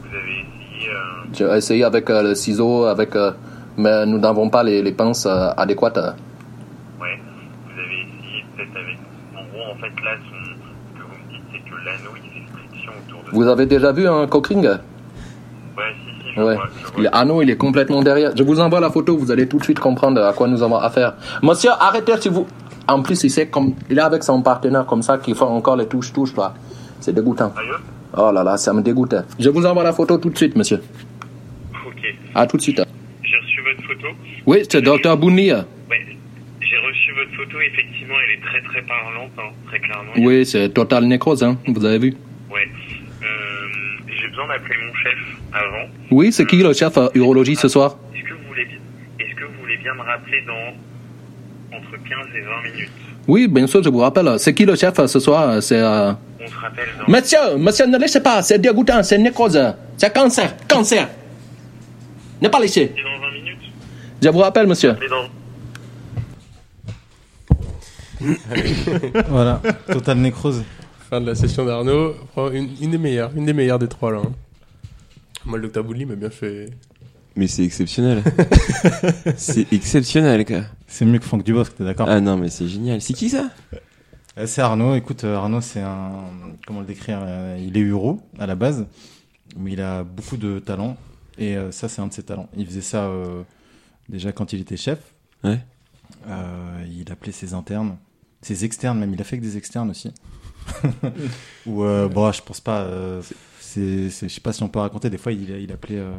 avez 0.09 0.39
essayé, 0.41 0.89
euh, 0.91 1.25
J'ai 1.35 1.57
essayé 1.59 1.85
avec 1.85 2.09
euh, 2.09 2.23
le 2.23 2.35
ciseau, 2.35 2.85
avec, 2.85 3.15
euh, 3.15 3.33
mais 3.77 4.07
nous 4.07 4.19
n'avons 4.19 4.49
pas 4.49 4.63
les, 4.63 4.81
les 4.83 4.93
pinces 4.93 5.27
adéquates. 5.27 5.99
ouais, 5.99 7.19
vous 7.67 7.79
avez 7.79 7.99
essayé 8.09 8.45
peut-être 8.57 8.77
avec, 8.83 8.99
en 9.37 9.45
gros, 9.53 9.71
en 9.71 9.77
fait, 9.77 9.93
là, 10.03 10.17
son, 10.17 10.45
ce 10.49 10.99
que 10.99 11.03
vous 11.03 11.19
me 11.23 11.31
dites, 11.31 11.45
c'est 11.53 11.61
que 11.71 11.77
l'anneau, 11.85 12.11
il 12.17 12.23
fait 12.31 12.47
friction 12.71 12.93
autour 13.07 13.23
de 13.25 13.31
Vous 13.37 13.47
avez 13.49 13.67
déjà 13.67 13.93
vu 13.93 14.09
un 14.09 14.27
cockring? 14.27 14.67
Je 16.35 16.41
Ouais. 16.43 16.55
vois, 16.55 16.69
je 16.81 16.93
vois. 17.03 17.11
L'anneau, 17.11 17.43
il 17.43 17.51
est 17.51 17.57
complètement 17.57 18.03
derrière. 18.03 18.33
Je 18.37 18.43
vous 18.43 18.61
envoie 18.61 18.81
la 18.81 18.91
photo, 18.91 19.17
vous 19.17 19.31
allez 19.31 19.47
tout 19.49 19.59
de 19.59 19.65
suite 19.65 19.79
comprendre 19.81 20.23
à 20.23 20.33
quoi 20.33 20.49
nous 20.49 20.63
avons 20.63 20.77
affaire. 20.77 21.15
Monsieur, 21.43 21.71
arrêtez 21.79 22.13
si 22.21 22.29
vous... 22.29 22.47
En 22.87 23.01
plus, 23.03 23.23
il, 23.25 23.31
sait 23.31 23.47
comme... 23.47 23.75
il 23.89 23.99
est 23.99 24.03
avec 24.03 24.23
son 24.23 24.43
partenaire 24.43 24.85
comme 24.87 25.03
ça 25.03 25.19
qui 25.19 25.35
fait 25.35 25.43
encore 25.43 25.77
les 25.77 25.87
touches-touches, 25.87 26.37
là. 26.37 26.55
C'est 27.01 27.15
dégoûtant. 27.15 27.53
Oh 28.17 28.31
là 28.33 28.45
là, 28.45 28.57
ça 28.57 28.73
me 28.73 28.83
dégoûte. 28.83 29.15
Je 29.39 29.49
vous 29.51 29.65
envoie 29.67 29.83
la 29.85 29.93
photo 29.93 30.19
tout 30.19 30.31
de 30.31 30.37
suite, 30.37 30.55
monsieur. 30.57 30.81
Ok. 31.87 32.15
À 32.35 32.47
tout 32.47 32.57
de 32.57 32.63
suite. 32.63 32.81
J'ai 33.23 33.37
reçu 33.37 33.61
votre 33.63 33.83
photo. 33.89 34.09
Oui, 34.47 34.59
c'est 34.71 34.83
Dr. 34.83 35.17
Bounli. 35.17 35.51
Ouais. 35.53 35.63
J'ai 36.61 36.77
reçu 36.79 37.13
votre 37.13 37.35
photo, 37.37 37.61
effectivement, 37.61 38.15
elle 38.25 38.39
est 38.39 38.43
très 38.43 38.61
très 38.63 38.83
parlante, 38.83 39.31
hein, 39.39 39.51
très 39.69 39.79
clairement. 39.81 40.13
Oui, 40.19 40.45
c'est 40.47 40.69
total 40.71 41.05
nécrose, 41.05 41.43
hein. 41.43 41.57
Vous 41.67 41.85
avez 41.85 41.99
vu 41.99 42.17
Ouais. 42.53 42.69
Euh, 43.23 43.27
j'ai 44.21 44.29
besoin 44.29 44.47
d'appeler 44.49 44.77
mon 44.87 44.95
chef 44.95 45.19
avant. 45.55 45.89
Oui, 46.11 46.33
c'est 46.33 46.45
qui 46.47 46.57
le 46.57 46.73
chef 46.73 46.97
euh, 46.99 47.09
urologie 47.15 47.57
ce 47.57 47.69
soir 47.69 47.97
Est-ce 48.15 48.23
que 48.25 48.35
vous 48.35 48.49
voulez, 48.49 48.63
est-ce 49.21 49.35
que 49.37 49.45
vous 49.45 49.61
voulez 49.61 49.77
bien 49.79 49.95
me 49.95 50.03
rappeler 50.03 50.43
dans 50.47 51.77
entre 51.77 51.91
15 51.93 52.01
et 52.37 52.41
20 52.41 52.73
minutes 52.73 52.91
Oui, 53.29 53.49
bien 53.49 53.67
sûr, 53.67 53.83
je 53.83 53.89
vous 53.89 53.99
rappelle. 53.99 54.39
C'est 54.39 54.55
qui 54.55 54.65
le 54.65 54.75
chef 54.77 54.99
euh, 54.99 55.07
ce 55.07 55.19
soir 55.21 55.63
C'est... 55.63 55.79
euh, 55.81 56.13
On 56.41 56.47
se 56.47 56.57
rappelle 56.57 56.89
dans. 56.99 57.13
Monsieur, 57.13 57.57
monsieur, 57.59 57.87
ne 57.87 57.99
laissez 57.99 58.21
pas, 58.23 58.43
c'est 58.43 58.59
dégoûtant, 58.59 59.03
c'est 59.03 59.19
nécrose. 59.19 59.59
C'est 59.97 60.13
cancer, 60.13 60.55
cancer. 60.69 61.09
Ne 62.43 62.49
pas 62.49 62.61
laisser. 62.61 62.93
Et 62.97 63.03
dans 63.03 63.27
20 63.27 63.33
minutes 63.33 63.59
Je 64.23 64.29
vous 64.29 64.39
rappelle, 64.41 64.67
monsieur. 64.67 64.95
Dans. 65.09 65.29
Voilà, 69.29 69.61
total 69.91 70.19
nécrose. 70.19 70.63
Fin 71.11 71.21
de 71.21 71.27
la 71.27 71.35
session 71.35 71.65
d'Arnaud. 71.65 72.15
Une, 72.53 72.71
une 72.81 72.91
des 72.91 72.99
meilleures, 72.99 73.31
une 73.37 73.45
des 73.47 73.53
meilleures 73.53 73.79
des 73.79 73.89
trois 73.89 74.11
là. 74.13 74.19
hein. 74.25 74.33
Moi, 75.47 75.59
le 75.59 75.65
docteur 75.65 75.85
Bouli 75.85 76.07
m'a 76.07 76.15
bien 76.15 76.31
fait. 76.31 76.71
Mais 77.37 77.47
c'est 77.47 77.65
exceptionnel. 77.65 78.23
c'est 79.37 79.73
exceptionnel, 79.73 80.45
quoi. 80.45 80.63
C'est 80.87 81.05
mieux 81.05 81.19
que 81.19 81.25
Franck 81.25 81.43
Dubosc, 81.43 81.75
t'es 81.77 81.85
d'accord? 81.85 82.09
Ah 82.09 82.21
non, 82.21 82.37
mais 82.37 82.49
c'est 82.49 82.69
génial. 82.69 83.01
C'est 83.01 83.13
qui 83.13 83.29
ça? 83.29 83.51
Euh, 84.39 84.47
C'est 84.47 84.63
Arnaud. 84.63 84.95
Écoute, 84.95 85.25
euh, 85.25 85.37
Arnaud, 85.37 85.61
c'est 85.61 85.81
un. 85.81 86.13
Comment 86.67 86.81
le 86.81 86.87
décrire 86.87 87.21
euh, 87.23 87.59
Il 87.61 87.77
est 87.77 87.81
uro 87.81 88.21
à 88.39 88.47
la 88.47 88.55
base, 88.55 88.87
mais 89.57 89.73
il 89.73 89.81
a 89.81 90.05
beaucoup 90.05 90.37
de 90.37 90.61
talent. 90.61 90.97
Et 91.39 91.57
ça, 91.71 91.89
c'est 91.89 92.01
un 92.01 92.07
de 92.07 92.13
ses 92.13 92.23
talents. 92.23 92.49
Il 92.57 92.67
faisait 92.67 92.81
ça 92.81 93.07
euh, 93.07 93.43
déjà 94.09 94.33
quand 94.33 94.53
il 94.53 94.61
était 94.61 94.77
chef. 94.77 94.99
Ouais. 95.43 95.61
Euh, 96.29 96.85
il 96.89 97.11
appelait 97.11 97.33
ses 97.33 97.55
internes, 97.55 97.97
ses 98.41 98.65
externes 98.65 98.99
même. 98.99 99.13
Il 99.13 99.21
a 99.21 99.25
fait 99.25 99.39
que 99.39 99.43
des 99.43 99.57
externes 99.57 99.91
aussi. 99.91 100.13
Ou 101.67 101.83
euh, 101.83 102.09
bon, 102.09 102.31
je 102.33 102.43
pense 102.43 102.61
pas. 102.61 102.89
C'est, 104.11 104.29
je 104.29 104.33
sais 104.35 104.41
pas 104.41 104.53
si 104.53 104.63
on 104.63 104.69
peut 104.69 104.79
raconter. 104.79 105.11
Des 105.11 105.19
fois, 105.19 105.33
il, 105.33 105.51
il 105.51 105.73
appelait, 105.73 105.99
euh, 105.99 106.13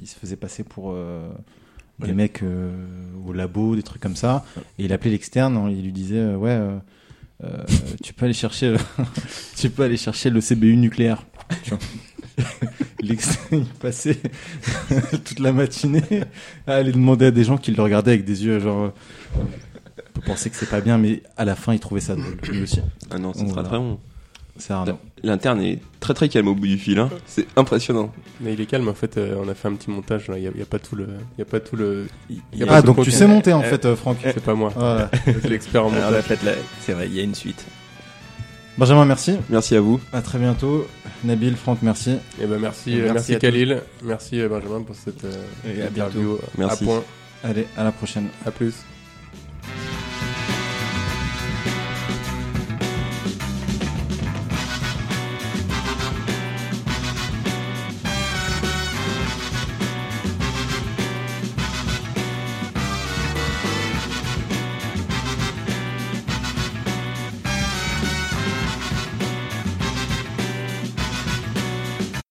il 0.00 0.06
se 0.06 0.16
faisait 0.18 0.36
passer 0.36 0.62
pour 0.64 0.92
euh, 0.92 1.28
des 1.98 2.08
Ouais. 2.08 2.12
mecs 2.14 2.42
euh, 2.42 2.70
au 3.26 3.32
labo, 3.32 3.76
des 3.76 3.82
trucs 3.82 4.02
comme 4.02 4.16
ça. 4.16 4.44
Et 4.78 4.84
il 4.84 4.92
appelait 4.92 5.10
l'externe. 5.10 5.68
Il 5.70 5.82
lui 5.82 5.92
disait, 5.92 6.18
euh, 6.18 6.36
ouais. 6.36 6.58
tu 8.02 8.12
peux 8.12 8.24
aller 8.24 8.34
chercher 8.34 8.70
le, 8.72 8.78
tu 9.56 9.70
peux 9.70 9.82
aller 9.84 9.96
chercher 9.96 10.30
le 10.30 10.40
CBU 10.40 10.76
nucléaire. 10.76 11.24
Il 13.02 13.64
passait 13.80 14.18
toute 15.24 15.38
la 15.38 15.52
matinée 15.52 16.02
à 16.66 16.74
aller 16.74 16.92
demander 16.92 17.26
à 17.26 17.30
des 17.30 17.44
gens 17.44 17.56
qui 17.56 17.72
le 17.72 17.82
regardaient 17.82 18.12
avec 18.12 18.24
des 18.24 18.44
yeux 18.44 18.58
genre 18.60 18.92
on 19.36 19.40
peut 20.12 20.20
penser 20.26 20.50
que 20.50 20.56
c'est 20.56 20.68
pas 20.68 20.80
bien 20.80 20.98
mais 20.98 21.22
à 21.36 21.44
la 21.44 21.54
fin 21.54 21.72
il 21.72 21.80
trouvait 21.80 22.00
ça 22.00 22.14
drôle 22.14 22.36
aussi 22.62 22.80
Ah 23.10 23.18
non, 23.18 23.32
très 23.32 23.44
voilà. 23.44 23.68
très 23.68 23.78
bon. 23.78 23.98
C'est 24.58 24.72
Arnaud 24.72 24.98
L'interne 25.22 25.60
est 25.62 25.80
très 25.98 26.14
très 26.14 26.28
calme 26.28 26.48
au 26.48 26.54
bout 26.54 26.66
du 26.66 26.78
fil. 26.78 26.98
Hein. 26.98 27.08
C'est 27.26 27.46
impressionnant. 27.56 28.12
Mais 28.40 28.52
il 28.52 28.60
est 28.60 28.66
calme 28.66 28.86
en 28.88 28.94
fait. 28.94 29.16
euh, 29.16 29.34
on 29.42 29.48
a 29.48 29.54
fait 29.54 29.66
un 29.68 29.74
petit 29.74 29.90
montage. 29.90 30.28
là. 30.28 30.38
Il 30.38 30.44
y 30.44 30.46
a, 30.46 30.50
y 30.56 30.62
a 30.62 30.66
pas 30.66 30.78
tout 30.78 30.94
le. 30.94 31.08
Il 31.36 31.40
y 31.40 31.42
a 31.42 31.44
pas 31.46 31.58
tout 31.58 31.74
le. 31.74 32.06
y 32.54 32.62
a 32.62 32.66
ah 32.68 32.82
donc 32.82 33.02
tu 33.02 33.10
sais 33.10 33.26
monter 33.26 33.52
en 33.52 33.62
fait 33.62 33.84
euh, 33.86 33.96
Franck 33.96 34.18
C'est 34.22 34.42
pas 34.44 34.54
moi. 34.54 34.72
Voilà. 34.76 35.10
C'est 35.24 35.48
l'expert 35.48 35.86
en 35.86 35.90
montage. 35.90 36.22
c'est 36.80 36.92
vrai, 36.92 37.06
il 37.08 37.14
y 37.14 37.20
a 37.20 37.22
une 37.22 37.34
suite. 37.34 37.64
Benjamin 38.78 39.06
merci 39.06 39.38
Merci 39.48 39.74
à 39.74 39.80
vous. 39.80 39.98
à 40.12 40.20
très 40.20 40.38
bientôt 40.38 40.86
Nabil 41.24 41.56
Franck 41.56 41.78
merci 41.80 42.18
Et 42.38 42.44
ben 42.44 42.58
merci, 42.58 42.90
Merci 42.90 43.00
euh, 43.00 43.12
merci, 43.14 43.34
à. 43.34 43.38
Khalil, 43.38 43.80
merci 44.02 44.36
Merci 44.36 44.48
Benjamin 44.48 44.82
pour 44.82 44.94
cette 44.94 45.24
euh, 45.24 45.34
Et 45.66 45.80
à 45.80 45.86
interview 45.86 46.38
Merci. 46.58 46.84
à 46.84 46.86
point. 46.86 47.02
allez 47.42 47.66
à 47.78 47.84
la 47.84 47.90
prochaine 47.92 48.28
À 48.44 48.50
plus. 48.50 48.74